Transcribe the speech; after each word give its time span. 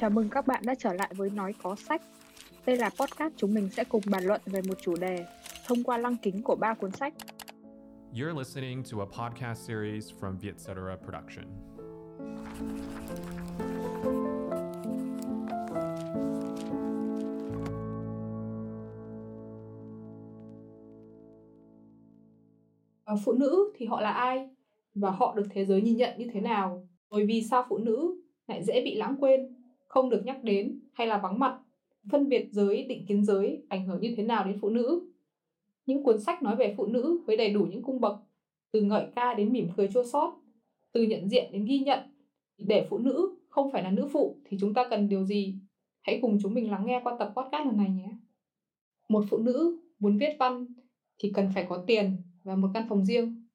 Chào 0.00 0.10
mừng 0.10 0.28
các 0.28 0.46
bạn 0.46 0.62
đã 0.66 0.74
trở 0.74 0.92
lại 0.92 1.12
với 1.16 1.30
Nói 1.30 1.54
Có 1.62 1.74
Sách. 1.74 2.02
Đây 2.66 2.76
là 2.76 2.90
podcast 2.90 3.34
chúng 3.36 3.54
mình 3.54 3.68
sẽ 3.70 3.84
cùng 3.84 4.02
bàn 4.10 4.24
luận 4.24 4.40
về 4.46 4.60
một 4.68 4.74
chủ 4.82 4.94
đề 5.00 5.26
thông 5.66 5.82
qua 5.82 5.98
lăng 5.98 6.16
kính 6.22 6.42
của 6.42 6.56
ba 6.56 6.74
cuốn 6.74 6.90
sách. 6.90 7.14
You're 8.12 8.38
listening 8.38 8.82
to 8.92 8.98
a 8.98 9.06
podcast 9.06 9.68
series 9.68 10.12
from 10.20 10.38
Vietcetera 10.38 10.96
Production. 11.04 11.44
Ờ, 23.04 23.16
phụ 23.24 23.32
nữ 23.32 23.72
thì 23.76 23.86
họ 23.86 24.00
là 24.00 24.12
ai 24.12 24.48
và 24.94 25.10
họ 25.10 25.34
được 25.36 25.46
thế 25.50 25.64
giới 25.64 25.82
nhìn 25.82 25.96
nhận 25.96 26.18
như 26.18 26.26
thế 26.32 26.40
nào 26.40 26.88
rồi 27.10 27.24
vì 27.26 27.42
sao 27.42 27.64
phụ 27.68 27.78
nữ 27.78 28.22
lại 28.46 28.64
dễ 28.64 28.82
bị 28.84 28.94
lãng 28.94 29.16
quên 29.20 29.57
không 29.88 30.10
được 30.10 30.22
nhắc 30.24 30.44
đến 30.44 30.80
hay 30.92 31.06
là 31.06 31.18
vắng 31.18 31.38
mặt 31.38 31.58
phân 32.10 32.28
biệt 32.28 32.48
giới 32.50 32.84
định 32.84 33.06
kiến 33.06 33.24
giới 33.24 33.62
ảnh 33.68 33.86
hưởng 33.86 34.00
như 34.00 34.14
thế 34.16 34.22
nào 34.22 34.44
đến 34.44 34.58
phụ 34.60 34.68
nữ. 34.68 35.12
Những 35.86 36.02
cuốn 36.02 36.20
sách 36.20 36.42
nói 36.42 36.56
về 36.56 36.74
phụ 36.76 36.86
nữ 36.86 37.20
với 37.26 37.36
đầy 37.36 37.50
đủ 37.50 37.64
những 37.70 37.82
cung 37.82 38.00
bậc 38.00 38.16
từ 38.72 38.82
ngợi 38.82 39.06
ca 39.16 39.34
đến 39.34 39.52
mỉm 39.52 39.68
cười 39.76 39.88
chua 39.88 40.04
xót 40.04 40.34
từ 40.92 41.02
nhận 41.02 41.28
diện 41.28 41.52
đến 41.52 41.64
ghi 41.64 41.78
nhận. 41.78 41.98
Để 42.58 42.86
phụ 42.90 42.98
nữ 42.98 43.36
không 43.48 43.72
phải 43.72 43.82
là 43.82 43.90
nữ 43.90 44.08
phụ 44.12 44.36
thì 44.44 44.56
chúng 44.60 44.74
ta 44.74 44.86
cần 44.90 45.08
điều 45.08 45.24
gì? 45.24 45.54
Hãy 46.02 46.18
cùng 46.22 46.38
chúng 46.42 46.54
mình 46.54 46.70
lắng 46.70 46.86
nghe 46.86 47.00
qua 47.04 47.16
tập 47.18 47.32
podcast 47.36 47.66
lần 47.66 47.76
này 47.76 47.90
nhé. 47.90 48.10
Một 49.08 49.24
phụ 49.30 49.38
nữ 49.38 49.78
muốn 49.98 50.18
viết 50.18 50.36
văn 50.38 50.66
thì 51.22 51.32
cần 51.34 51.50
phải 51.54 51.66
có 51.68 51.84
tiền 51.86 52.16
và 52.44 52.56
một 52.56 52.68
căn 52.74 52.86
phòng 52.88 53.04
riêng. 53.04 53.46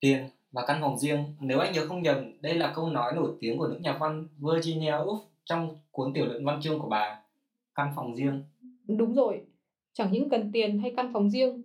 Tiền 0.00 0.24
và 0.52 0.64
căn 0.66 0.78
phòng 0.80 0.98
riêng, 0.98 1.24
nếu 1.40 1.58
anh 1.58 1.72
nhớ 1.72 1.86
không 1.86 2.02
nhầm, 2.02 2.40
đây 2.40 2.54
là 2.54 2.72
câu 2.76 2.90
nói 2.90 3.12
nổi 3.16 3.36
tiếng 3.40 3.58
của 3.58 3.68
nữ 3.68 3.78
nhà 3.80 3.98
văn 4.00 4.28
Virginia 4.38 4.90
Woolf 4.90 5.29
trong 5.44 5.76
cuốn 5.90 6.12
tiểu 6.14 6.26
luận 6.26 6.44
văn 6.44 6.60
chương 6.62 6.78
của 6.78 6.88
bà, 6.88 7.20
Căn 7.74 7.92
phòng 7.96 8.16
riêng. 8.16 8.44
Đúng 8.86 9.14
rồi, 9.14 9.40
chẳng 9.92 10.12
những 10.12 10.28
cần 10.28 10.50
tiền 10.52 10.78
hay 10.78 10.92
căn 10.96 11.12
phòng 11.12 11.30
riêng, 11.30 11.62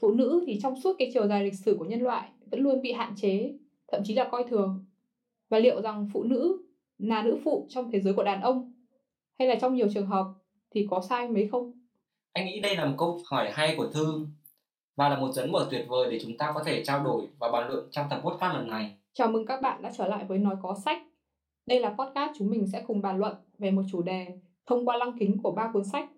phụ 0.00 0.10
nữ 0.10 0.44
thì 0.46 0.58
trong 0.62 0.80
suốt 0.80 0.96
cái 0.98 1.10
chiều 1.14 1.26
dài 1.26 1.44
lịch 1.44 1.54
sử 1.54 1.76
của 1.78 1.84
nhân 1.84 2.00
loại 2.00 2.28
vẫn 2.50 2.60
luôn 2.60 2.82
bị 2.82 2.92
hạn 2.92 3.14
chế, 3.16 3.54
thậm 3.92 4.00
chí 4.04 4.14
là 4.14 4.28
coi 4.30 4.44
thường. 4.44 4.84
Và 5.48 5.58
liệu 5.58 5.82
rằng 5.82 6.08
phụ 6.12 6.22
nữ 6.22 6.62
là 6.98 7.22
nữ 7.22 7.38
phụ 7.44 7.66
trong 7.68 7.90
thế 7.90 8.00
giới 8.00 8.14
của 8.14 8.22
đàn 8.22 8.40
ông 8.40 8.72
hay 9.38 9.48
là 9.48 9.54
trong 9.54 9.74
nhiều 9.74 9.88
trường 9.94 10.06
hợp 10.06 10.26
thì 10.70 10.86
có 10.90 11.00
sai 11.08 11.28
mấy 11.28 11.48
không? 11.52 11.72
Anh 12.32 12.46
nghĩ 12.46 12.60
đây 12.60 12.76
là 12.76 12.84
một 12.86 12.94
câu 12.98 13.20
hỏi 13.30 13.50
hay 13.52 13.74
của 13.76 13.86
Thư 13.86 14.26
và 14.96 15.08
là 15.08 15.18
một 15.18 15.32
dẫn 15.32 15.52
mở 15.52 15.68
tuyệt 15.70 15.86
vời 15.88 16.08
để 16.10 16.18
chúng 16.22 16.36
ta 16.38 16.52
có 16.54 16.62
thể 16.64 16.84
trao 16.84 17.04
đổi 17.04 17.28
và 17.38 17.50
bàn 17.52 17.68
luận 17.68 17.88
trong 17.90 18.06
tập 18.10 18.20
podcast 18.24 18.54
lần 18.54 18.70
này. 18.70 18.96
Chào 19.12 19.28
mừng 19.28 19.46
các 19.46 19.62
bạn 19.62 19.82
đã 19.82 19.92
trở 19.98 20.06
lại 20.06 20.24
với 20.28 20.38
Nói 20.38 20.56
Có 20.62 20.76
Sách. 20.84 21.02
Đây 21.66 21.80
là 21.80 21.90
podcast 21.90 22.32
chúng 22.38 22.50
mình 22.50 22.66
sẽ 22.72 22.84
cùng 22.86 23.02
bàn 23.02 23.18
luận 23.18 23.34
về 23.58 23.70
một 23.70 23.82
chủ 23.90 24.02
đề 24.02 24.26
thông 24.66 24.84
qua 24.84 24.96
lăng 24.96 25.18
kính 25.18 25.36
của 25.42 25.50
ba 25.50 25.70
cuốn 25.72 25.84
sách. 25.84 26.08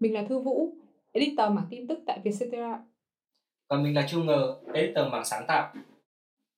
Mình 0.00 0.14
là 0.14 0.24
Thư 0.28 0.38
Vũ, 0.38 0.74
editor 1.12 1.52
mảng 1.52 1.66
tin 1.70 1.86
tức 1.86 1.98
tại 2.06 2.20
Vietcetera. 2.24 2.84
Còn 3.68 3.82
mình 3.82 3.94
là 3.94 4.06
Chu 4.08 4.22
Ngờ, 4.22 4.60
editor 4.74 5.06
mảng 5.12 5.24
sáng 5.24 5.44
tạo. 5.48 5.74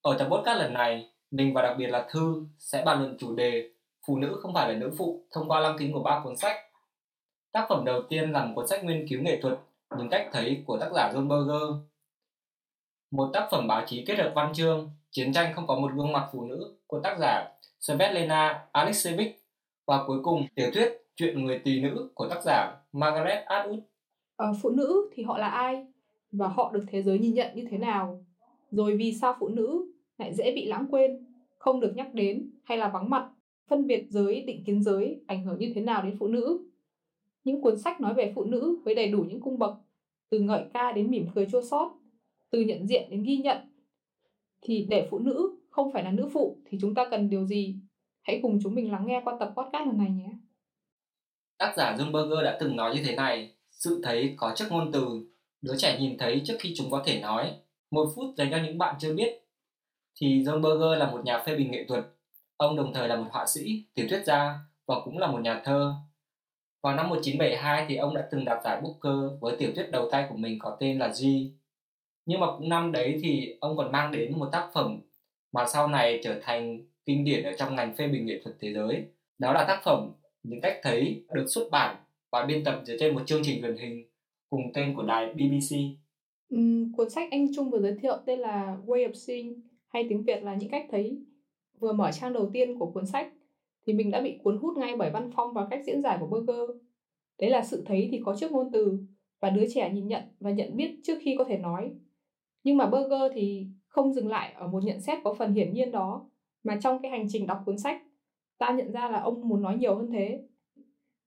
Ở 0.03 0.17
tập 0.19 0.29
podcast 0.31 0.59
lần 0.59 0.75
này, 0.75 1.11
mình 1.31 1.55
và 1.55 1.63
đặc 1.63 1.77
biệt 1.79 1.87
là 1.87 2.07
Thư 2.11 2.47
sẽ 2.59 2.83
bàn 2.85 3.01
luận 3.01 3.17
chủ 3.19 3.35
đề 3.35 3.71
Phụ 4.09 4.17
nữ 4.17 4.39
không 4.43 4.55
phải 4.55 4.73
là 4.73 4.79
nữ 4.79 4.91
phụ 4.99 5.27
thông 5.33 5.49
qua 5.49 5.61
lăng 5.61 5.77
kính 5.79 5.93
của 5.93 6.03
ba 6.03 6.21
cuốn 6.25 6.37
sách. 6.37 6.57
Tác 7.53 7.67
phẩm 7.69 7.85
đầu 7.85 8.03
tiên 8.09 8.31
là 8.33 8.45
một 8.45 8.53
cuốn 8.57 8.67
sách 8.67 8.85
nghiên 8.85 9.07
cứu 9.09 9.23
nghệ 9.23 9.41
thuật 9.43 9.59
những 9.99 10.09
cách 10.11 10.29
thấy 10.33 10.63
của 10.67 10.79
tác 10.79 10.93
giả 10.95 11.13
John 11.15 11.29
Berger. 11.29 11.87
Một 13.11 13.31
tác 13.33 13.49
phẩm 13.51 13.67
báo 13.69 13.83
chí 13.87 14.05
kết 14.07 14.19
hợp 14.19 14.33
văn 14.35 14.53
chương, 14.55 14.91
chiến 15.11 15.33
tranh 15.33 15.53
không 15.55 15.67
có 15.67 15.79
một 15.79 15.91
gương 15.95 16.13
mặt 16.13 16.29
phụ 16.33 16.45
nữ 16.45 16.77
của 16.87 17.01
tác 17.01 17.17
giả 17.21 17.49
Svetlana 17.81 18.67
Alexievich 18.73 19.43
và 19.87 20.05
cuối 20.07 20.19
cùng 20.23 20.47
tiểu 20.55 20.71
thuyết 20.75 20.89
Chuyện 21.17 21.45
người 21.45 21.59
tỳ 21.65 21.81
nữ 21.81 22.11
của 22.15 22.29
tác 22.29 22.43
giả 22.45 22.77
Margaret 22.93 23.45
Atwood. 23.47 23.81
Ờ, 24.37 24.53
phụ 24.63 24.71
nữ 24.71 25.11
thì 25.15 25.23
họ 25.23 25.39
là 25.39 25.49
ai 25.49 25.87
và 26.33 26.49
họ 26.49 26.71
được 26.75 26.85
thế 26.91 27.03
giới 27.03 27.19
nhìn 27.19 27.35
nhận 27.35 27.55
như 27.55 27.67
thế 27.71 27.79
nào? 27.79 28.25
Rồi 28.71 28.97
vì 28.97 29.13
sao 29.13 29.37
phụ 29.41 29.49
nữ 29.49 29.93
lại 30.19 30.35
dễ 30.35 30.53
bị 30.55 30.67
lãng 30.67 30.87
quên, 30.91 31.27
không 31.59 31.81
được 31.81 31.93
nhắc 31.97 32.15
đến 32.15 32.51
hay 32.65 32.79
là 32.79 32.89
vắng 32.89 33.11
mặt? 33.11 33.29
Phân 33.69 33.87
biệt 33.87 34.07
giới, 34.09 34.41
định 34.41 34.65
kiến 34.65 34.83
giới 34.83 35.21
ảnh 35.27 35.45
hưởng 35.45 35.59
như 35.59 35.73
thế 35.75 35.81
nào 35.81 36.03
đến 36.03 36.17
phụ 36.19 36.27
nữ? 36.29 36.69
những 37.49 37.61
cuốn 37.61 37.79
sách 37.79 38.01
nói 38.01 38.15
về 38.15 38.33
phụ 38.35 38.45
nữ 38.45 38.79
với 38.85 38.95
đầy 38.95 39.09
đủ 39.09 39.25
những 39.29 39.41
cung 39.41 39.59
bậc 39.59 39.75
từ 40.31 40.41
ngợi 40.41 40.65
ca 40.73 40.93
đến 40.93 41.11
mỉm 41.11 41.27
cười 41.35 41.47
chua 41.53 41.63
xót 41.63 41.93
từ 42.51 42.61
nhận 42.61 42.87
diện 42.87 43.11
đến 43.11 43.23
ghi 43.23 43.37
nhận 43.37 43.59
thì 44.61 44.87
để 44.91 45.09
phụ 45.11 45.19
nữ 45.19 45.58
không 45.79 45.93
phải 45.93 46.05
là 46.05 46.11
nữ 46.11 46.29
phụ 46.33 46.59
thì 46.67 46.79
chúng 46.81 46.95
ta 46.95 47.09
cần 47.11 47.31
điều 47.31 47.45
gì 47.45 47.77
hãy 48.23 48.41
cùng 48.43 48.59
chúng 48.63 48.75
mình 48.75 48.93
lắng 48.93 49.07
nghe 49.07 49.21
qua 49.25 49.37
tập 49.41 49.53
podcast 49.57 49.87
lần 49.87 49.99
này 49.99 50.11
nhé 50.11 50.31
Tác 51.59 51.75
giả 51.77 51.97
John 51.99 52.13
Berger 52.13 52.45
đã 52.45 52.57
từng 52.61 52.77
nói 52.77 52.95
như 52.95 53.03
thế 53.07 53.17
này, 53.17 53.55
sự 53.71 54.01
thấy 54.05 54.35
có 54.37 54.53
trước 54.57 54.65
ngôn 54.71 54.93
từ, 54.93 55.21
đứa 55.63 55.77
trẻ 55.79 55.99
nhìn 56.01 56.19
thấy 56.19 56.43
trước 56.45 56.57
khi 56.61 56.73
chúng 56.77 56.91
có 56.91 57.03
thể 57.07 57.21
nói. 57.21 57.53
Một 57.91 58.13
phút 58.17 58.35
dành 58.37 58.51
cho 58.51 58.59
những 58.65 58.79
bạn 58.79 58.97
chưa 58.99 59.15
biết, 59.15 59.45
thì 60.21 60.43
John 60.43 60.63
Berger 60.63 60.99
là 60.99 61.11
một 61.11 61.25
nhà 61.25 61.39
phê 61.39 61.57
bình 61.57 61.71
nghệ 61.71 61.85
thuật. 61.89 62.05
Ông 62.57 62.77
đồng 62.77 62.95
thời 62.95 63.09
là 63.09 63.17
một 63.17 63.27
họa 63.31 63.47
sĩ, 63.47 63.85
tiểu 63.95 64.07
thuyết 64.11 64.23
gia 64.27 64.59
và 64.87 64.95
cũng 65.05 65.19
là 65.19 65.27
một 65.27 65.41
nhà 65.41 65.61
thơ. 65.65 65.95
Vào 66.83 66.97
năm 66.97 67.09
1972 67.09 67.87
thì 67.89 67.97
ông 67.97 68.15
đã 68.15 68.29
từng 68.31 68.45
đạt 68.45 68.65
giải 68.65 68.81
Booker 68.81 69.41
với 69.41 69.57
tiểu 69.57 69.73
thuyết 69.75 69.91
đầu 69.91 70.09
tay 70.11 70.27
của 70.31 70.37
mình 70.37 70.59
có 70.59 70.77
tên 70.81 70.99
là 70.99 71.09
G. 71.09 71.25
Nhưng 72.27 72.41
mà 72.41 72.47
cũng 72.57 72.69
năm 72.69 72.93
đấy 72.93 73.21
thì 73.23 73.57
ông 73.61 73.77
còn 73.77 73.93
mang 73.93 74.13
đến 74.13 74.39
một 74.39 74.49
tác 74.53 74.71
phẩm 74.75 75.01
mà 75.53 75.67
sau 75.67 75.89
này 75.89 76.21
trở 76.23 76.41
thành 76.43 76.87
kinh 77.05 77.25
điển 77.25 77.43
ở 77.43 77.53
trong 77.59 77.77
ngành 77.77 77.97
phê 77.97 78.09
bình 78.09 78.27
nghệ 78.27 78.41
thuật 78.45 78.57
thế 78.61 78.73
giới. 78.73 79.05
Đó 79.39 79.53
là 79.53 79.65
tác 79.69 79.81
phẩm 79.85 80.13
Những 80.43 80.61
cách 80.61 80.81
thấy 80.83 81.25
được 81.33 81.47
xuất 81.49 81.69
bản 81.71 81.97
và 82.31 82.45
biên 82.45 82.65
tập 82.65 82.83
dựa 82.85 82.97
trên 83.01 83.15
một 83.15 83.21
chương 83.27 83.43
trình 83.45 83.63
truyền 83.63 83.77
hình 83.77 84.09
cùng 84.51 84.73
tên 84.75 84.95
của 84.97 85.03
đài 85.03 85.33
BBC. 85.33 85.77
Ừ, 86.49 86.59
cuốn 86.97 87.11
sách 87.11 87.29
anh 87.31 87.47
Trung 87.57 87.71
vừa 87.71 87.81
giới 87.81 87.97
thiệu 88.03 88.17
tên 88.27 88.39
là 88.39 88.77
Way 88.87 89.11
of 89.11 89.13
Seeing 89.13 89.61
hay 89.89 90.07
tiếng 90.09 90.23
Việt 90.23 90.43
là 90.43 90.55
Những 90.55 90.71
cách 90.71 90.87
thấy 90.91 91.19
vừa 91.79 91.93
mở 91.93 92.11
trang 92.13 92.33
đầu 92.33 92.51
tiên 92.53 92.79
của 92.79 92.91
cuốn 92.91 93.07
sách 93.07 93.33
thì 93.87 93.93
mình 93.93 94.11
đã 94.11 94.21
bị 94.21 94.39
cuốn 94.43 94.59
hút 94.59 94.77
ngay 94.77 94.97
bởi 94.97 95.11
văn 95.11 95.31
phong 95.37 95.53
và 95.55 95.67
cách 95.71 95.81
diễn 95.87 96.03
giải 96.03 96.19
của 96.21 96.27
Berger. 96.27 96.77
Đấy 97.41 97.51
là 97.51 97.65
sự 97.65 97.83
thấy 97.87 98.09
thì 98.11 98.21
có 98.25 98.37
trước 98.41 98.53
ngôn 98.53 98.73
từ 98.73 98.99
và 99.41 99.51
đứa 99.51 99.65
trẻ 99.75 99.91
nhìn 99.93 100.09
nhận 100.09 100.23
và 100.41 100.51
nhận 100.51 100.77
biết 100.77 101.01
trước 101.03 101.19
khi 101.21 101.35
có 101.39 101.45
thể 101.45 101.59
nói. 101.59 101.91
Nhưng 102.65 102.77
mà 102.77 102.87
Berger 102.87 103.33
thì 103.35 103.67
không 103.89 104.13
dừng 104.13 104.29
lại 104.29 104.53
ở 104.53 104.69
một 104.69 104.85
nhận 104.85 105.01
xét 105.01 105.19
có 105.25 105.35
phần 105.35 105.53
hiển 105.53 105.73
nhiên 105.73 105.91
đó, 105.91 106.31
mà 106.65 106.79
trong 106.83 107.03
cái 107.03 107.11
hành 107.11 107.27
trình 107.29 107.47
đọc 107.47 107.63
cuốn 107.67 107.79
sách, 107.79 108.03
ta 108.59 108.71
nhận 108.71 108.93
ra 108.93 109.09
là 109.09 109.21
ông 109.21 109.49
muốn 109.49 109.63
nói 109.63 109.77
nhiều 109.77 109.95
hơn 109.95 110.11
thế. 110.11 110.43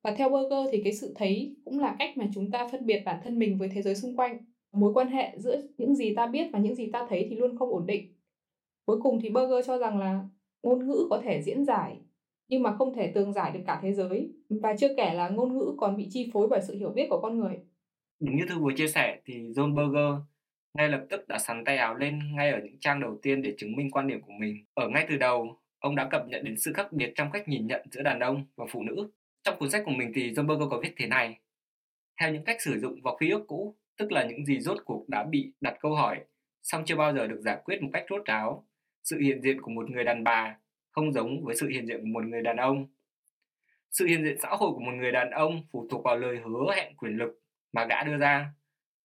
Và 0.03 0.16
theo 0.17 0.29
Berger 0.29 0.67
thì 0.72 0.81
cái 0.83 0.94
sự 0.94 1.13
thấy 1.16 1.55
cũng 1.66 1.79
là 1.79 1.95
cách 1.99 2.17
mà 2.17 2.25
chúng 2.33 2.51
ta 2.51 2.67
phân 2.72 2.85
biệt 2.85 3.01
bản 3.05 3.19
thân 3.23 3.39
mình 3.39 3.57
với 3.57 3.69
thế 3.73 3.81
giới 3.81 3.95
xung 3.95 4.16
quanh. 4.16 4.38
Mối 4.73 4.94
quan 4.94 5.07
hệ 5.07 5.33
giữa 5.38 5.61
những 5.77 5.95
gì 5.95 6.16
ta 6.16 6.27
biết 6.27 6.49
và 6.53 6.59
những 6.59 6.75
gì 6.75 6.91
ta 6.91 7.05
thấy 7.09 7.27
thì 7.29 7.35
luôn 7.35 7.57
không 7.57 7.69
ổn 7.69 7.85
định. 7.85 8.13
Cuối 8.85 9.01
cùng 9.01 9.19
thì 9.22 9.29
Berger 9.29 9.67
cho 9.67 9.78
rằng 9.78 9.99
là 9.99 10.23
ngôn 10.63 10.88
ngữ 10.88 11.07
có 11.09 11.22
thể 11.23 11.41
diễn 11.41 11.66
giải 11.66 11.97
nhưng 12.51 12.63
mà 12.63 12.75
không 12.75 12.93
thể 12.93 13.11
tường 13.11 13.33
giải 13.33 13.51
được 13.51 13.59
cả 13.66 13.79
thế 13.81 13.93
giới 13.93 14.33
và 14.49 14.75
chưa 14.79 14.95
kể 14.97 15.13
là 15.13 15.29
ngôn 15.29 15.57
ngữ 15.57 15.73
còn 15.78 15.97
bị 15.97 16.07
chi 16.09 16.29
phối 16.33 16.47
bởi 16.47 16.61
sự 16.61 16.75
hiểu 16.75 16.89
biết 16.89 17.07
của 17.09 17.19
con 17.22 17.39
người. 17.39 17.59
Đúng 18.19 18.35
như 18.35 18.43
Thư 18.49 18.59
vừa 18.59 18.72
chia 18.78 18.88
sẻ 18.88 19.22
thì 19.25 19.33
John 19.33 19.75
Berger 19.75 20.30
ngay 20.73 20.89
lập 20.89 21.05
tức 21.09 21.27
đã 21.27 21.37
sắn 21.37 21.63
tay 21.65 21.77
áo 21.77 21.95
lên 21.95 22.35
ngay 22.35 22.51
ở 22.51 22.59
những 22.63 22.79
trang 22.79 22.99
đầu 22.99 23.19
tiên 23.21 23.41
để 23.41 23.53
chứng 23.57 23.75
minh 23.75 23.91
quan 23.91 24.07
điểm 24.07 24.21
của 24.21 24.33
mình. 24.39 24.65
Ở 24.73 24.89
ngay 24.89 25.05
từ 25.09 25.17
đầu, 25.17 25.59
ông 25.79 25.95
đã 25.95 26.07
cập 26.11 26.27
nhật 26.27 26.43
đến 26.43 26.57
sự 26.57 26.73
khác 26.73 26.93
biệt 26.93 27.11
trong 27.15 27.31
cách 27.31 27.47
nhìn 27.47 27.67
nhận 27.67 27.85
giữa 27.91 28.01
đàn 28.01 28.19
ông 28.19 28.45
và 28.55 28.65
phụ 28.69 28.83
nữ. 28.83 29.11
Trong 29.43 29.59
cuốn 29.59 29.69
sách 29.69 29.81
của 29.85 29.91
mình 29.91 30.11
thì 30.15 30.31
Zumberger 30.31 30.69
có 30.69 30.79
viết 30.79 30.93
thế 30.97 31.07
này. 31.07 31.39
Theo 32.19 32.33
những 32.33 32.43
cách 32.43 32.61
sử 32.61 32.79
dụng 32.79 32.99
và 33.03 33.11
quy 33.15 33.29
ước 33.29 33.43
cũ, 33.47 33.75
tức 33.97 34.11
là 34.11 34.25
những 34.25 34.45
gì 34.45 34.59
rốt 34.59 34.77
cuộc 34.85 35.09
đã 35.09 35.23
bị 35.23 35.53
đặt 35.61 35.73
câu 35.79 35.95
hỏi, 35.95 36.19
song 36.63 36.83
chưa 36.85 36.95
bao 36.95 37.13
giờ 37.13 37.27
được 37.27 37.41
giải 37.41 37.57
quyết 37.65 37.81
một 37.81 37.89
cách 37.93 38.05
rốt 38.09 38.21
ráo, 38.25 38.65
sự 39.03 39.19
hiện 39.19 39.41
diện 39.41 39.61
của 39.61 39.71
một 39.71 39.89
người 39.89 40.03
đàn 40.03 40.23
bà 40.23 40.55
không 40.91 41.13
giống 41.13 41.43
với 41.43 41.55
sự 41.55 41.67
hiện 41.67 41.87
diện 41.87 41.99
của 42.01 42.07
một 42.07 42.25
người 42.25 42.41
đàn 42.41 42.57
ông. 42.57 42.87
Sự 43.91 44.05
hiện 44.05 44.23
diện 44.23 44.37
xã 44.41 44.49
hội 44.49 44.72
của 44.72 44.79
một 44.79 44.91
người 44.91 45.11
đàn 45.11 45.29
ông 45.29 45.63
phụ 45.72 45.87
thuộc 45.91 46.03
vào 46.03 46.17
lời 46.17 46.37
hứa 46.46 46.75
hẹn 46.75 46.96
quyền 46.96 47.17
lực 47.17 47.41
mà 47.73 47.85
gã 47.85 48.03
đưa 48.03 48.17
ra. 48.17 48.53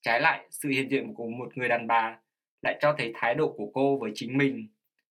Trái 0.06 0.20
lại, 0.20 0.46
sự 0.50 0.68
hiện 0.68 0.90
diện 0.90 1.14
của 1.14 1.26
một 1.26 1.56
người 1.56 1.68
đàn 1.68 1.86
bà 1.86 2.18
lại 2.62 2.78
cho 2.80 2.94
thấy 2.98 3.12
thái 3.14 3.34
độ 3.34 3.54
của 3.56 3.70
cô 3.74 3.98
với 3.98 4.10
chính 4.14 4.38
mình. 4.38 4.68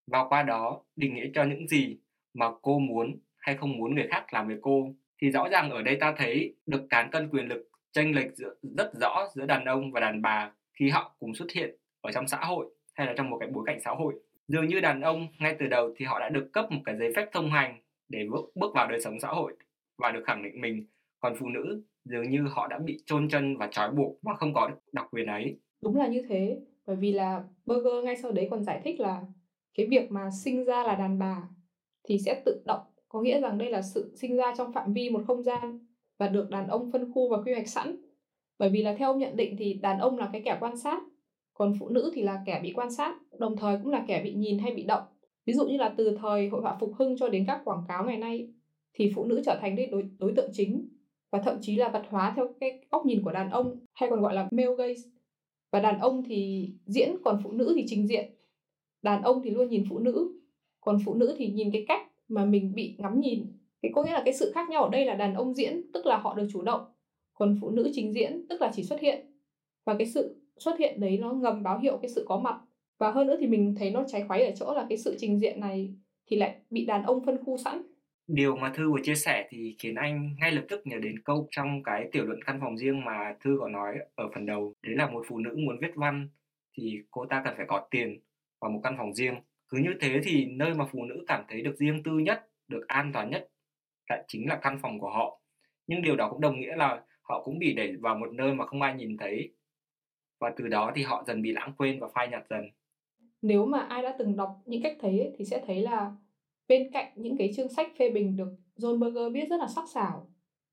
Và 0.08 0.26
qua 0.30 0.44
đó 0.44 0.82
định 0.96 1.16
nghĩa 1.16 1.30
cho 1.34 1.44
những 1.44 1.68
gì 1.68 1.98
mà 2.34 2.46
cô 2.62 2.80
muốn 2.80 3.20
hay 3.38 3.58
không 3.58 3.78
muốn 3.78 3.96
người 3.96 4.08
khác 4.10 4.34
làm 4.34 4.48
với 4.48 4.58
cô. 4.62 4.94
Thì 5.22 5.32
rõ 5.32 5.50
ràng 5.50 5.70
ở 5.70 5.82
đây 5.82 5.96
ta 5.96 6.14
thấy 6.18 6.56
được 6.66 6.88
cán 6.90 7.10
cân 7.12 7.30
quyền 7.30 7.48
lực 7.48 7.70
chênh 7.92 8.16
lệch 8.16 8.36
giữa, 8.36 8.56
rất 8.78 8.92
rõ 9.02 9.28
giữa 9.34 9.46
đàn 9.46 9.66
ông 9.66 9.92
và 9.92 10.00
đàn 10.00 10.22
bà 10.22 10.52
khi 10.74 10.90
họ 10.90 11.16
cùng 11.20 11.36
xuất 11.36 11.52
hiện 11.52 11.76
ở 12.02 12.12
trong 12.12 12.28
xã 12.28 12.38
hội 12.38 12.66
hay 12.94 13.08
là 13.08 13.14
trong 13.18 13.30
một 13.30 13.38
cái 13.40 13.50
bối 13.50 13.64
cảnh 13.68 13.80
xã 13.82 13.92
hội. 13.92 14.14
Dường 14.48 14.68
như 14.68 14.80
đàn 14.80 15.02
ông 15.02 15.28
ngay 15.40 15.56
từ 15.60 15.68
đầu 15.68 15.94
thì 15.98 16.06
họ 16.06 16.20
đã 16.20 16.30
được 16.30 16.50
cấp 16.54 16.72
một 16.72 16.82
cái 16.86 16.96
giấy 16.98 17.14
phép 17.16 17.26
thông 17.32 17.52
hành 17.52 17.82
để 18.10 18.26
bước 18.32 18.46
bước 18.56 18.74
vào 18.74 18.88
đời 18.88 19.02
sống 19.02 19.20
xã 19.20 19.28
hội 19.28 19.54
và 19.98 20.12
được 20.12 20.24
khẳng 20.26 20.44
định 20.44 20.62
mình. 20.62 20.86
Còn 21.20 21.36
phụ 21.40 21.50
nữ 21.50 21.84
dường 22.06 22.30
như 22.30 22.48
họ 22.52 22.68
đã 22.68 22.80
bị 22.80 23.04
chôn 23.06 23.30
chân 23.30 23.58
và 23.58 23.68
trói 23.72 23.92
buộc 23.92 24.20
và 24.22 24.34
không 24.34 24.54
có 24.54 24.70
đặc 24.92 25.08
quyền 25.12 25.28
ấy 25.28 25.60
đúng 25.82 25.96
là 25.96 26.08
như 26.08 26.22
thế 26.30 26.60
bởi 26.86 26.96
vì 26.96 27.12
là 27.12 27.44
Burger 27.66 28.04
ngay 28.04 28.16
sau 28.16 28.32
đấy 28.32 28.48
còn 28.52 28.64
giải 28.64 28.82
thích 28.84 29.00
là 29.00 29.22
cái 29.74 29.88
việc 29.88 30.12
mà 30.12 30.30
sinh 30.44 30.66
ra 30.66 30.84
là 30.84 30.96
đàn 30.96 31.20
bà 31.20 31.50
thì 32.04 32.20
sẽ 32.20 32.42
tự 32.46 32.62
động 32.66 32.82
có 33.16 33.22
nghĩa 33.22 33.40
rằng 33.40 33.58
đây 33.58 33.70
là 33.70 33.82
sự 33.82 34.16
sinh 34.16 34.36
ra 34.36 34.54
trong 34.58 34.74
phạm 34.74 34.94
vi 34.94 35.10
một 35.10 35.24
không 35.28 35.44
gian 35.44 35.80
và 36.18 36.28
được 36.28 36.50
đàn 36.50 36.68
ông 36.68 36.92
phân 36.92 37.12
khu 37.12 37.30
và 37.30 37.38
quy 37.46 37.54
hoạch 37.54 37.68
sẵn. 37.68 37.96
Bởi 38.60 38.70
vì 38.70 38.84
là 38.84 38.96
theo 38.96 39.10
ông 39.10 39.20
nhận 39.20 39.36
định 39.36 39.56
thì 39.60 39.74
đàn 39.74 40.00
ông 40.00 40.18
là 40.18 40.30
cái 40.34 40.42
kẻ 40.46 40.58
quan 40.60 40.78
sát, 40.78 41.04
còn 41.54 41.74
phụ 41.80 41.90
nữ 41.90 42.12
thì 42.16 42.22
là 42.22 42.44
kẻ 42.46 42.60
bị 42.64 42.74
quan 42.76 42.92
sát, 42.92 43.16
đồng 43.40 43.58
thời 43.58 43.78
cũng 43.84 43.92
là 43.92 44.06
kẻ 44.08 44.24
bị 44.24 44.34
nhìn 44.34 44.60
hay 44.60 44.76
bị 44.76 44.84
động. 44.84 45.04
Ví 45.46 45.54
dụ 45.54 45.68
như 45.68 45.78
là 45.78 45.94
từ 45.98 46.18
thời 46.22 46.50
hội 46.50 46.62
họa 46.62 46.78
phục 46.80 46.94
hưng 46.96 47.18
cho 47.18 47.30
đến 47.30 47.44
các 47.48 47.62
quảng 47.66 47.84
cáo 47.88 48.06
ngày 48.06 48.18
nay 48.18 48.48
thì 48.94 49.12
phụ 49.16 49.26
nữ 49.26 49.42
trở 49.46 49.58
thành 49.62 49.76
đối, 49.92 50.04
đối 50.20 50.34
tượng 50.36 50.50
chính 50.54 50.90
và 51.36 51.42
thậm 51.42 51.58
chí 51.62 51.76
là 51.76 51.90
vật 51.90 52.04
hóa 52.10 52.34
theo 52.36 52.48
cái 52.60 52.80
góc 52.92 53.06
nhìn 53.06 53.24
của 53.24 53.32
đàn 53.32 53.50
ông 53.50 53.80
hay 53.94 54.10
còn 54.10 54.22
gọi 54.22 54.34
là 54.34 54.48
male 54.52 54.68
gaze. 54.68 55.10
Và 55.72 55.80
đàn 55.80 56.00
ông 56.00 56.24
thì 56.24 56.70
diễn 56.86 57.16
còn 57.24 57.40
phụ 57.44 57.52
nữ 57.52 57.74
thì 57.76 57.84
trình 57.88 58.08
diện. 58.08 58.32
Đàn 59.02 59.22
ông 59.22 59.42
thì 59.44 59.50
luôn 59.50 59.70
nhìn 59.70 59.86
phụ 59.90 60.00
nữ, 60.00 60.42
còn 60.82 60.98
phụ 61.06 61.14
nữ 61.14 61.36
thì 61.38 61.48
nhìn 61.48 61.72
cái 61.72 61.86
cách 61.88 62.02
mà 62.28 62.46
mình 62.46 62.76
bị 62.76 62.96
ngắm 62.98 63.20
nhìn. 63.20 63.46
Cái 63.82 63.92
có 63.96 64.04
nghĩa 64.04 64.12
là 64.12 64.22
cái 64.26 64.34
sự 64.34 64.52
khác 64.56 64.70
nhau 64.70 64.84
ở 64.84 64.90
đây 64.90 65.06
là 65.06 65.16
đàn 65.16 65.34
ông 65.34 65.54
diễn 65.54 65.92
tức 65.94 66.06
là 66.06 66.18
họ 66.18 66.36
được 66.36 66.48
chủ 66.54 66.62
động, 66.62 66.82
còn 67.34 67.58
phụ 67.62 67.70
nữ 67.70 67.92
trình 67.94 68.14
diễn 68.14 68.48
tức 68.50 68.62
là 68.62 68.72
chỉ 68.76 68.84
xuất 68.84 69.00
hiện. 69.00 69.26
Và 69.86 69.96
cái 69.98 70.08
sự 70.08 70.42
xuất 70.58 70.80
hiện 70.80 71.00
đấy 71.00 71.18
nó 71.18 71.34
ngầm 71.34 71.64
báo 71.64 71.80
hiệu 71.80 71.98
cái 72.02 72.10
sự 72.10 72.26
có 72.28 72.40
mặt. 72.40 72.62
Và 72.98 73.12
hơn 73.12 73.28
nữa 73.28 73.38
thì 73.40 73.48
mình 73.48 73.76
thấy 73.80 73.92
nó 73.92 74.04
trái 74.08 74.24
khoái 74.28 74.46
ở 74.46 74.52
chỗ 74.56 74.74
là 74.74 74.86
cái 74.90 74.98
sự 74.98 75.16
trình 75.20 75.40
diện 75.40 75.60
này 75.60 75.94
thì 76.28 76.38
lại 76.38 76.56
bị 76.70 76.86
đàn 76.86 77.04
ông 77.04 77.26
phân 77.26 77.44
khu 77.46 77.58
sẵn 77.58 77.82
Điều 78.28 78.56
mà 78.56 78.72
Thư 78.76 78.92
vừa 78.92 79.00
chia 79.04 79.16
sẻ 79.16 79.48
thì 79.50 79.76
khiến 79.80 79.96
anh 79.96 80.36
ngay 80.40 80.52
lập 80.52 80.66
tức 80.70 80.82
nhớ 80.88 80.98
đến 81.00 81.20
câu 81.20 81.48
trong 81.52 81.84
cái 81.84 82.10
tiểu 82.12 82.26
luận 82.26 82.40
căn 82.46 82.60
phòng 82.62 82.78
riêng 82.78 83.06
mà 83.06 83.36
Thư 83.44 83.58
có 83.60 83.70
nói 83.70 83.98
ở 84.16 84.30
phần 84.34 84.46
đầu. 84.46 84.74
Đấy 84.82 84.96
là 84.96 85.10
một 85.10 85.26
phụ 85.28 85.40
nữ 85.40 85.56
muốn 85.58 85.80
viết 85.82 85.92
văn 85.96 86.30
thì 86.78 87.02
cô 87.12 87.26
ta 87.26 87.42
cần 87.46 87.54
phải 87.58 87.66
có 87.70 87.88
tiền 87.92 88.20
và 88.62 88.70
một 88.70 88.80
căn 88.84 88.96
phòng 88.98 89.14
riêng. 89.14 89.36
Cứ 89.70 89.78
như 89.78 89.94
thế 90.00 90.20
thì 90.24 90.46
nơi 90.46 90.74
mà 90.74 90.86
phụ 90.92 91.06
nữ 91.06 91.24
cảm 91.28 91.44
thấy 91.48 91.62
được 91.62 91.76
riêng 91.78 92.04
tư 92.04 92.12
nhất, 92.12 92.50
được 92.68 92.88
an 92.88 93.12
toàn 93.14 93.30
nhất 93.30 93.50
lại 94.10 94.24
chính 94.28 94.48
là 94.50 94.60
căn 94.62 94.80
phòng 94.82 95.00
của 95.00 95.10
họ. 95.10 95.42
Nhưng 95.88 96.02
điều 96.02 96.16
đó 96.16 96.30
cũng 96.30 96.42
đồng 96.42 96.60
nghĩa 96.60 96.76
là 96.76 97.02
họ 97.22 97.44
cũng 97.44 97.60
bị 97.60 97.74
đẩy 97.74 97.96
vào 97.96 98.16
một 98.16 98.34
nơi 98.34 98.54
mà 98.54 98.66
không 98.66 98.82
ai 98.82 98.96
nhìn 98.96 99.18
thấy. 99.18 99.54
Và 100.40 100.54
từ 100.58 100.68
đó 100.68 100.92
thì 100.96 101.04
họ 101.04 101.24
dần 101.28 101.42
bị 101.42 101.52
lãng 101.52 101.74
quên 101.78 102.00
và 102.00 102.08
phai 102.16 102.28
nhạt 102.28 102.44
dần. 102.50 102.70
Nếu 103.42 103.66
mà 103.66 103.80
ai 103.80 104.04
đã 104.04 104.16
từng 104.20 104.38
đọc 104.38 104.62
những 104.66 104.84
cách 104.84 104.98
thấy 105.00 105.20
ấy, 105.20 105.36
thì 105.38 105.46
sẽ 105.46 105.64
thấy 105.68 105.82
là 105.82 106.12
bên 106.68 106.92
cạnh 106.92 107.12
những 107.16 107.38
cái 107.38 107.52
chương 107.56 107.70
sách 107.70 107.92
phê 108.00 108.10
bình 108.10 108.38
được 108.38 108.48
John 108.78 109.00
Berger 109.00 109.34
viết 109.34 109.50
rất 109.50 109.58
là 109.60 109.68
sắc 109.68 109.90
sảo, 109.90 110.28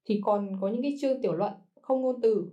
thì 0.05 0.21
còn 0.25 0.57
có 0.61 0.69
những 0.69 0.83
cái 0.83 0.97
chương 1.01 1.23
tiểu 1.23 1.33
luận 1.33 1.53
không 1.81 2.03
ngôn 2.03 2.21
từ. 2.21 2.51